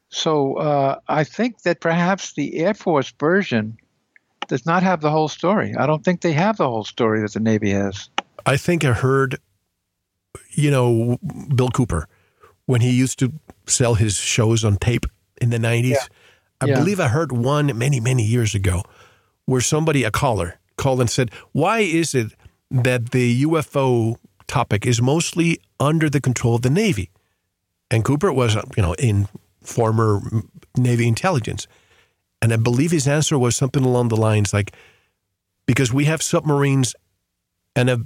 so 0.10 0.56
uh, 0.56 1.00
I 1.08 1.24
think 1.24 1.62
that 1.64 1.80
perhaps 1.80 2.34
the 2.34 2.58
Air 2.58 2.74
Force 2.74 3.14
version 3.20 3.78
does 4.48 4.66
not 4.66 4.84
have 4.84 5.02
the 5.02 5.10
whole 5.10 5.30
story. 5.30 5.74
I 5.76 5.86
don't 5.86 6.04
think 6.04 6.22
they 6.22 6.34
have 6.34 6.58
the 6.58 6.70
whole 6.70 6.84
story 6.84 7.22
that 7.22 7.34
the 7.34 7.40
Navy 7.40 7.72
has. 7.72 8.10
I 8.46 8.58
think 8.58 8.84
I 8.84 8.94
heard, 8.94 9.38
you 10.52 10.72
know, 10.72 11.18
Bill 11.56 11.70
Cooper 11.70 12.08
when 12.66 12.82
he 12.82 12.92
used 12.92 13.20
to 13.20 13.34
sell 13.68 13.96
his 13.96 14.16
shows 14.18 14.64
on 14.64 14.78
tape 14.78 15.06
in 15.42 15.50
the 15.50 15.58
90s. 15.58 15.90
Yeah. 15.92 15.98
I 16.62 16.66
Yeah. 16.68 16.80
believe 16.80 17.00
I 17.00 17.08
heard 17.10 17.32
one 17.32 17.78
many, 17.78 18.00
many 18.00 18.24
years 18.24 18.56
ago 18.56 18.84
where 19.46 19.62
somebody, 19.62 20.04
a 20.04 20.12
caller, 20.12 20.60
called 20.78 21.02
and 21.02 21.10
said, 21.10 21.32
Why 21.52 21.80
is 21.80 22.14
it 22.16 22.34
that 22.72 23.12
the 23.12 23.44
UFO 23.44 24.16
topic 24.48 24.86
is 24.86 25.02
mostly 25.02 25.60
under 25.80 26.10
the 26.10 26.22
control 26.22 26.56
of 26.56 26.62
the 26.62 26.70
Navy? 26.70 27.10
And 27.92 28.04
Cooper 28.06 28.32
was, 28.32 28.56
you 28.56 28.82
know, 28.84 28.94
in 28.94 29.28
former 29.62 30.22
Navy 30.78 31.08
intelligence. 31.08 31.68
And 32.42 32.54
I 32.54 32.58
believe 32.58 32.92
his 32.92 33.08
answer 33.08 33.38
was 33.38 33.56
something 33.56 33.84
along 33.86 34.08
the 34.10 34.18
lines 34.18 34.54
like, 34.54 34.74
because 35.66 35.94
we 35.94 36.06
have 36.06 36.22
submarines 36.22 36.96
and 37.76 37.90
a 37.90 38.02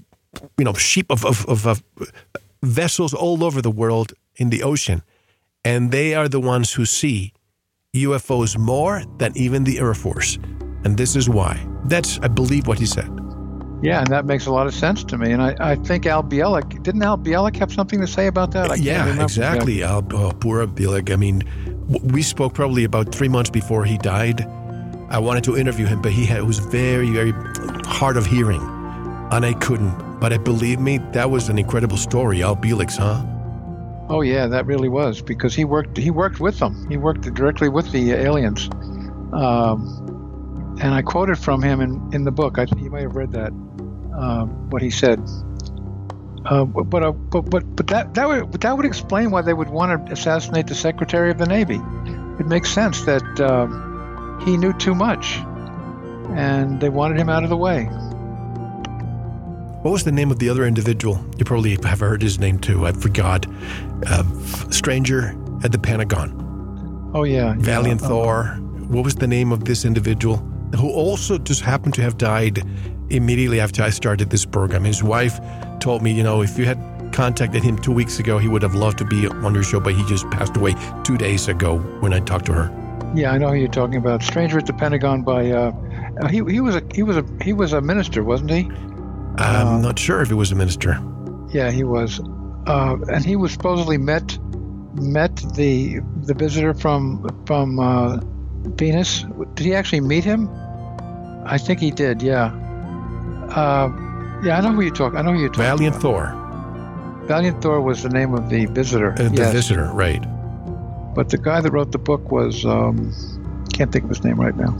you 0.57 0.65
know 0.65 0.73
sheep 0.73 1.11
of, 1.11 1.25
of, 1.25 1.45
of, 1.47 1.65
of 1.65 1.83
vessels 2.63 3.13
all 3.13 3.43
over 3.43 3.61
the 3.61 3.71
world 3.71 4.13
in 4.35 4.49
the 4.49 4.63
ocean. 4.63 5.01
And 5.63 5.91
they 5.91 6.15
are 6.15 6.29
the 6.29 6.39
ones 6.39 6.73
who 6.73 6.85
see 6.85 7.33
ufos 7.95 8.57
more 8.57 9.03
than 9.17 9.35
even 9.35 9.63
the 9.63 9.79
air 9.79 9.93
force. 9.93 10.37
And 10.83 10.97
this 10.97 11.15
is 11.15 11.27
why. 11.29 11.65
That's 11.85 12.19
i 12.19 12.27
believe 12.27 12.67
what 12.67 12.79
he 12.79 12.85
said. 12.85 13.09
Yeah, 13.83 13.99
and 13.99 14.07
that 14.07 14.25
makes 14.25 14.47
a 14.47 14.51
lot 14.51 14.65
of 14.65 14.73
sense 14.73 15.03
to 15.03 15.19
me. 15.19 15.31
And 15.31 15.41
I, 15.41 15.55
I 15.59 15.75
think 15.75 16.07
Al 16.07 16.23
Bielek 16.23 16.81
didn't 16.81 17.03
Al 17.03 17.17
Bielek 17.17 17.55
have 17.57 17.71
something 17.71 18.01
to 18.01 18.07
say 18.07 18.25
about 18.27 18.51
that? 18.51 18.71
I 18.71 18.75
yeah 18.75 19.21
exactly. 19.21 19.83
Uh, 19.83 20.01
oh, 20.13 20.31
poor 20.39 20.65
Bielek. 20.67 21.11
i 21.11 21.15
mean 21.15 21.43
we 22.03 22.21
spoke 22.21 22.53
probably 22.53 22.83
about 22.83 23.13
three 23.13 23.29
months 23.29 23.49
before 23.49 23.85
he 23.85 23.97
died. 23.97 24.41
I 25.09 25.19
wanted 25.19 25.43
to 25.45 25.57
interview 25.57 25.85
him 25.85 26.01
but 26.01 26.11
he 26.11 26.25
had, 26.25 26.43
was 26.43 26.59
very 26.59 27.09
very 27.11 27.33
hard 27.85 28.17
of 28.17 28.25
hearing 28.25 28.76
and 29.31 29.45
i 29.45 29.53
couldn't 29.53 30.07
but 30.19 30.33
I 30.33 30.37
believe 30.37 30.79
me 30.79 30.97
that 31.11 31.29
was 31.29 31.47
an 31.47 31.59
incredible 31.59 31.97
story 31.97 32.41
al 32.41 32.55
Bielek's 32.55 32.97
huh 32.97 33.23
Oh 34.09 34.21
yeah, 34.21 34.47
that 34.47 34.65
really 34.65 34.87
was 34.87 35.21
because 35.21 35.53
he 35.53 35.65
worked 35.65 35.97
he 35.97 36.11
worked 36.11 36.39
with 36.39 36.59
them. 36.59 36.89
He 36.89 36.95
worked 36.95 37.21
directly 37.33 37.67
with 37.67 37.91
the 37.91 38.11
aliens. 38.11 38.69
Um, 39.33 40.77
and 40.81 40.93
I 40.93 41.01
quoted 41.01 41.37
from 41.37 41.61
him 41.61 41.81
in, 41.81 42.13
in 42.13 42.23
the 42.23 42.31
book. 42.31 42.57
I 42.57 42.65
think 42.65 42.81
you 42.81 42.89
might 42.89 43.01
have 43.01 43.15
read 43.15 43.33
that. 43.33 43.51
Um, 43.51 44.69
what 44.69 44.81
he 44.81 44.89
said. 44.89 45.21
Uh, 46.45 46.63
but, 46.63 47.03
uh, 47.03 47.11
but 47.11 47.41
but 47.41 47.75
but 47.75 47.87
that 47.87 48.13
that 48.13 48.27
would 48.27 48.53
that 48.61 48.77
would 48.77 48.85
explain 48.85 49.31
why 49.31 49.41
they 49.41 49.53
would 49.53 49.69
want 49.69 50.07
to 50.07 50.13
assassinate 50.13 50.67
the 50.67 50.75
Secretary 50.75 51.29
of 51.29 51.37
the 51.37 51.45
Navy. 51.45 51.81
It 52.39 52.47
makes 52.47 52.71
sense 52.71 53.01
that 53.01 53.41
um, 53.41 54.41
he 54.45 54.55
knew 54.55 54.71
too 54.71 54.95
much, 54.95 55.37
and 56.29 56.79
they 56.79 56.89
wanted 56.89 57.19
him 57.19 57.27
out 57.27 57.43
of 57.43 57.49
the 57.49 57.57
way. 57.57 57.89
What 59.87 59.93
was 59.93 60.03
the 60.03 60.11
name 60.11 60.31
of 60.31 60.39
the 60.39 60.49
other 60.49 60.65
individual? 60.65 61.17
You 61.37 61.45
probably 61.45 61.77
have 61.85 62.01
heard 62.01 62.21
his 62.21 62.39
name 62.39 62.59
too. 62.59 62.85
I 62.85 62.91
forgot. 62.91 63.45
Uh, 64.05 64.23
stranger 64.69 65.33
at 65.63 65.71
the 65.71 65.79
Pentagon. 65.79 67.09
Oh 67.15 67.23
yeah, 67.23 67.55
yeah. 67.55 67.55
Valiant 67.59 68.03
Uh, 68.03 68.09
Thor. 68.09 68.43
What 68.89 69.05
was 69.05 69.15
the 69.15 69.27
name 69.27 69.53
of 69.53 69.63
this 69.63 69.85
individual 69.85 70.39
who 70.75 70.91
also 70.91 71.37
just 71.37 71.61
happened 71.61 71.93
to 71.93 72.01
have 72.01 72.17
died 72.17 72.63
immediately 73.11 73.61
after 73.61 73.81
I 73.81 73.89
started 73.89 74.29
this 74.29 74.43
program? 74.43 74.83
His 74.83 75.03
wife 75.03 75.39
told 75.79 76.01
me, 76.01 76.11
you 76.11 76.21
know, 76.21 76.41
if 76.41 76.59
you 76.59 76.65
had 76.65 76.77
contacted 77.13 77.63
him 77.63 77.77
two 77.77 77.93
weeks 77.93 78.19
ago, 78.19 78.39
he 78.39 78.49
would 78.49 78.63
have 78.63 78.75
loved 78.75 78.97
to 78.97 79.05
be 79.05 79.25
on 79.25 79.53
your 79.53 79.63
show, 79.63 79.79
but 79.79 79.93
he 79.93 80.03
just 80.07 80.29
passed 80.31 80.57
away 80.57 80.75
two 81.05 81.17
days 81.17 81.47
ago 81.47 81.77
when 82.01 82.11
I 82.11 82.19
talked 82.19 82.47
to 82.47 82.51
her. 82.51 82.69
Yeah, 83.15 83.31
I 83.31 83.37
know 83.37 83.47
who 83.47 83.55
you're 83.55 83.69
talking 83.69 83.95
about. 83.95 84.21
Stranger 84.21 84.57
at 84.57 84.65
the 84.65 84.73
Pentagon 84.73 85.21
by 85.21 85.49
uh, 85.51 85.71
he 86.27 86.43
he 86.43 86.59
was 86.59 86.75
a 86.75 86.83
he 86.93 87.03
was 87.03 87.15
a 87.15 87.23
he 87.41 87.53
was 87.53 87.71
a 87.71 87.79
minister, 87.79 88.21
wasn't 88.21 88.51
he? 88.51 88.69
I'm 89.37 89.67
Uh, 89.67 89.79
not 89.81 89.99
sure 89.99 90.21
if 90.21 90.31
it 90.31 90.35
was 90.35 90.51
a 90.51 90.55
minister. 90.55 90.99
Yeah, 91.53 91.71
he 91.71 91.83
was, 91.83 92.19
uh, 92.67 92.97
and 93.13 93.23
he 93.25 93.35
was 93.35 93.51
supposedly 93.53 93.97
met 93.97 94.37
met 94.95 95.35
the 95.55 95.99
the 96.23 96.33
visitor 96.33 96.73
from 96.73 97.27
from 97.45 97.79
uh, 97.79 98.17
Venus. 98.77 99.25
Did 99.55 99.65
he 99.65 99.73
actually 99.75 100.01
meet 100.01 100.23
him? 100.23 100.49
I 101.45 101.57
think 101.57 101.79
he 101.79 101.91
did. 101.91 102.21
Yeah. 102.21 102.51
Uh, 103.49 103.89
yeah, 104.43 104.57
I 104.57 104.61
know 104.61 104.73
who 104.73 104.81
you 104.81 104.91
talk. 104.91 105.13
I 105.15 105.21
know 105.21 105.33
who 105.33 105.39
you're 105.39 105.49
talking. 105.49 105.63
Valiant 105.63 105.95
about. 105.95 106.01
Thor, 106.01 107.25
Valiant 107.27 107.61
Thor 107.61 107.79
was 107.81 108.03
the 108.03 108.09
name 108.09 108.33
of 108.33 108.49
the 108.49 108.65
visitor. 108.65 109.11
uh, 109.13 109.29
the 109.29 109.35
yes. 109.37 109.53
visitor, 109.53 109.89
right? 109.93 110.23
But 111.15 111.29
the 111.29 111.37
guy 111.37 111.61
that 111.61 111.71
wrote 111.71 111.91
the 111.91 111.97
book 111.97 112.31
was 112.31 112.65
um, 112.65 113.13
can't 113.73 113.91
think 113.91 114.03
of 114.05 114.09
his 114.09 114.23
name 114.23 114.39
right 114.39 114.55
now. 114.55 114.73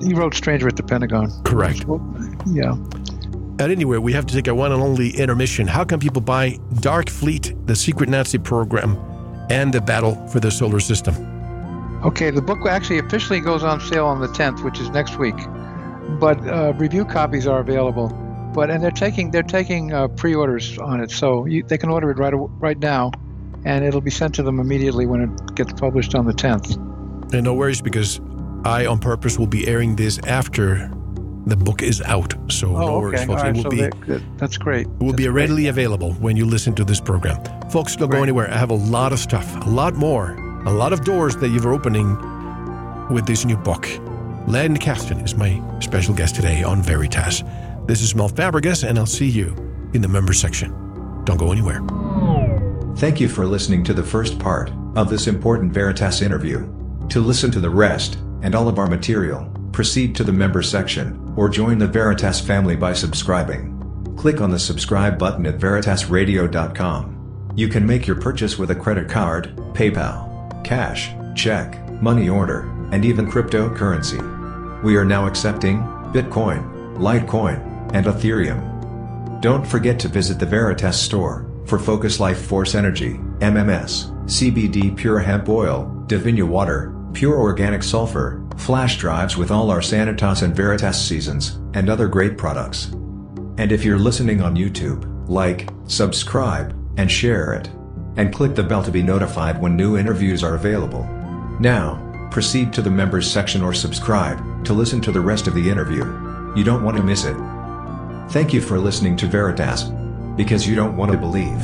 He 0.00 0.14
wrote 0.14 0.34
Stranger 0.34 0.66
at 0.68 0.76
the 0.76 0.82
Pentagon. 0.82 1.30
Correct. 1.44 1.84
Yeah. 2.46 2.72
And 3.60 3.72
anyway, 3.72 3.98
we 3.98 4.12
have 4.12 4.26
to 4.26 4.34
take 4.34 4.46
a 4.46 4.54
one 4.54 4.72
and 4.72 4.80
only 4.80 5.10
intermission. 5.10 5.66
How 5.66 5.84
can 5.84 5.98
people 5.98 6.22
buy 6.22 6.58
Dark 6.80 7.10
Fleet, 7.10 7.54
the 7.66 7.74
secret 7.74 8.08
Nazi 8.08 8.38
program, 8.38 8.96
and 9.50 9.72
the 9.72 9.80
battle 9.80 10.14
for 10.28 10.40
the 10.40 10.50
solar 10.50 10.80
system. 10.80 11.14
Okay, 12.04 12.30
the 12.30 12.42
book 12.42 12.58
actually 12.66 12.98
officially 12.98 13.40
goes 13.40 13.64
on 13.64 13.80
sale 13.80 14.06
on 14.06 14.20
the 14.20 14.28
10th, 14.28 14.64
which 14.64 14.78
is 14.78 14.88
next 14.90 15.18
week, 15.18 15.36
but 16.20 16.38
uh, 16.46 16.72
review 16.76 17.04
copies 17.04 17.46
are 17.46 17.60
available. 17.60 18.08
But 18.54 18.70
and 18.70 18.82
they're 18.82 18.90
taking 18.90 19.30
they're 19.30 19.42
taking 19.42 19.92
uh, 19.92 20.08
pre-orders 20.08 20.78
on 20.78 21.00
it, 21.00 21.10
so 21.10 21.44
you, 21.44 21.62
they 21.64 21.76
can 21.76 21.90
order 21.90 22.10
it 22.10 22.18
right 22.18 22.32
right 22.34 22.78
now, 22.78 23.10
and 23.64 23.84
it'll 23.84 24.00
be 24.00 24.10
sent 24.10 24.34
to 24.36 24.42
them 24.42 24.58
immediately 24.58 25.06
when 25.06 25.20
it 25.20 25.54
gets 25.54 25.72
published 25.72 26.14
on 26.14 26.24
the 26.24 26.32
10th. 26.32 26.76
And 27.34 27.44
no 27.44 27.54
worries 27.54 27.82
because 27.82 28.20
I, 28.64 28.86
on 28.86 29.00
purpose, 29.00 29.38
will 29.38 29.46
be 29.46 29.66
airing 29.66 29.96
this 29.96 30.18
after 30.20 30.90
the 31.50 31.56
book 31.56 31.82
is 31.82 32.00
out. 32.02 32.34
So 32.48 32.76
oh, 32.76 32.80
no 32.80 32.98
worries, 33.00 33.20
okay. 33.20 33.26
folks. 33.26 33.42
Right, 33.42 33.50
it 33.50 33.56
will 33.56 33.62
so 33.62 33.70
be 33.70 33.76
they, 33.76 34.24
that's 34.36 34.58
great. 34.58 34.86
it 34.86 34.90
will 34.98 35.08
That's 35.08 35.16
be 35.16 35.24
great. 35.24 35.42
readily 35.42 35.66
available 35.68 36.12
when 36.14 36.36
you 36.36 36.44
listen 36.44 36.74
to 36.76 36.84
this 36.84 37.00
program. 37.00 37.42
Folks, 37.70 37.96
don't 37.96 38.10
go 38.10 38.22
anywhere. 38.22 38.50
I 38.50 38.56
have 38.56 38.70
a 38.70 38.74
lot 38.74 39.12
of 39.12 39.18
stuff, 39.18 39.66
a 39.66 39.70
lot 39.70 39.94
more, 39.94 40.32
a 40.66 40.72
lot 40.72 40.92
of 40.92 41.04
doors 41.04 41.36
that 41.36 41.48
you're 41.48 41.72
opening 41.72 42.16
with 43.10 43.26
this 43.26 43.44
new 43.44 43.56
book. 43.56 43.88
Len 44.46 44.76
Kasten 44.76 45.18
is 45.20 45.34
my 45.34 45.62
special 45.80 46.14
guest 46.14 46.34
today 46.34 46.62
on 46.62 46.82
Veritas. 46.82 47.42
This 47.86 48.02
is 48.02 48.14
Mel 48.14 48.28
Fabregas, 48.28 48.86
and 48.86 48.98
I'll 48.98 49.06
see 49.06 49.28
you 49.28 49.54
in 49.94 50.02
the 50.02 50.08
member 50.08 50.32
section. 50.32 50.70
Don't 51.24 51.38
go 51.38 51.52
anywhere. 51.52 51.80
Thank 52.96 53.20
you 53.20 53.28
for 53.28 53.46
listening 53.46 53.84
to 53.84 53.94
the 53.94 54.02
first 54.02 54.38
part 54.38 54.72
of 54.96 55.08
this 55.08 55.26
important 55.26 55.72
Veritas 55.72 56.22
interview. 56.22 56.66
To 57.10 57.20
listen 57.20 57.50
to 57.52 57.60
the 57.60 57.70
rest 57.70 58.18
and 58.42 58.54
all 58.54 58.68
of 58.68 58.78
our 58.78 58.86
material, 58.88 59.50
proceed 59.78 60.12
to 60.12 60.24
the 60.24 60.32
member 60.32 60.60
section 60.60 61.32
or 61.36 61.48
join 61.48 61.78
the 61.78 61.86
Veritas 61.86 62.40
family 62.40 62.74
by 62.74 62.92
subscribing. 62.92 63.72
Click 64.16 64.40
on 64.40 64.50
the 64.50 64.58
subscribe 64.58 65.16
button 65.16 65.46
at 65.46 65.60
veritasradio.com. 65.60 67.52
You 67.54 67.68
can 67.68 67.86
make 67.86 68.04
your 68.04 68.20
purchase 68.20 68.58
with 68.58 68.72
a 68.72 68.74
credit 68.74 69.08
card, 69.08 69.54
PayPal, 69.74 70.64
cash, 70.64 71.12
check, 71.36 71.78
money 72.02 72.28
order, 72.28 72.62
and 72.90 73.04
even 73.04 73.30
cryptocurrency. 73.30 74.82
We 74.82 74.96
are 74.96 75.04
now 75.04 75.28
accepting 75.28 75.78
Bitcoin, 76.12 76.96
Litecoin, 76.96 77.94
and 77.94 78.06
Ethereum. 78.06 79.40
Don't 79.40 79.64
forget 79.64 80.00
to 80.00 80.08
visit 80.08 80.40
the 80.40 80.46
Veritas 80.46 81.00
store 81.00 81.48
for 81.66 81.78
Focus 81.78 82.18
Life 82.18 82.46
Force 82.46 82.74
Energy, 82.74 83.12
MMS, 83.38 84.10
CBD 84.24 84.96
Pure 84.96 85.20
Hemp 85.20 85.48
Oil, 85.48 86.04
Divinia 86.08 86.42
Water, 86.42 86.97
Pure 87.18 87.40
Organic 87.40 87.82
Sulfur, 87.82 88.40
flash 88.58 88.96
drives 88.96 89.36
with 89.36 89.50
all 89.50 89.72
our 89.72 89.80
Sanitas 89.80 90.44
and 90.44 90.54
Veritas 90.54 91.04
seasons, 91.04 91.58
and 91.74 91.90
other 91.90 92.06
great 92.06 92.38
products. 92.38 92.92
And 93.56 93.72
if 93.72 93.84
you're 93.84 93.98
listening 93.98 94.40
on 94.40 94.54
YouTube, 94.54 95.04
like, 95.28 95.68
subscribe, 95.88 96.76
and 96.96 97.10
share 97.10 97.54
it. 97.54 97.68
And 98.16 98.32
click 98.32 98.54
the 98.54 98.62
bell 98.62 98.84
to 98.84 98.92
be 98.92 99.02
notified 99.02 99.60
when 99.60 99.74
new 99.74 99.96
interviews 99.98 100.44
are 100.44 100.54
available. 100.54 101.02
Now, 101.58 102.28
proceed 102.30 102.72
to 102.74 102.82
the 102.82 102.90
members 102.90 103.28
section 103.28 103.62
or 103.62 103.74
subscribe 103.74 104.64
to 104.64 104.72
listen 104.72 105.00
to 105.00 105.10
the 105.10 105.20
rest 105.20 105.48
of 105.48 105.54
the 105.54 105.68
interview. 105.68 106.04
You 106.54 106.62
don't 106.62 106.84
want 106.84 106.98
to 106.98 107.02
miss 107.02 107.24
it. 107.24 107.36
Thank 108.30 108.52
you 108.52 108.60
for 108.60 108.78
listening 108.78 109.16
to 109.16 109.26
Veritas. 109.26 109.90
Because 110.36 110.68
you 110.68 110.76
don't 110.76 110.96
want 110.96 111.10
to 111.10 111.18
believe. 111.18 111.60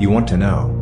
You 0.00 0.10
want 0.10 0.28
to 0.28 0.36
know. 0.36 0.81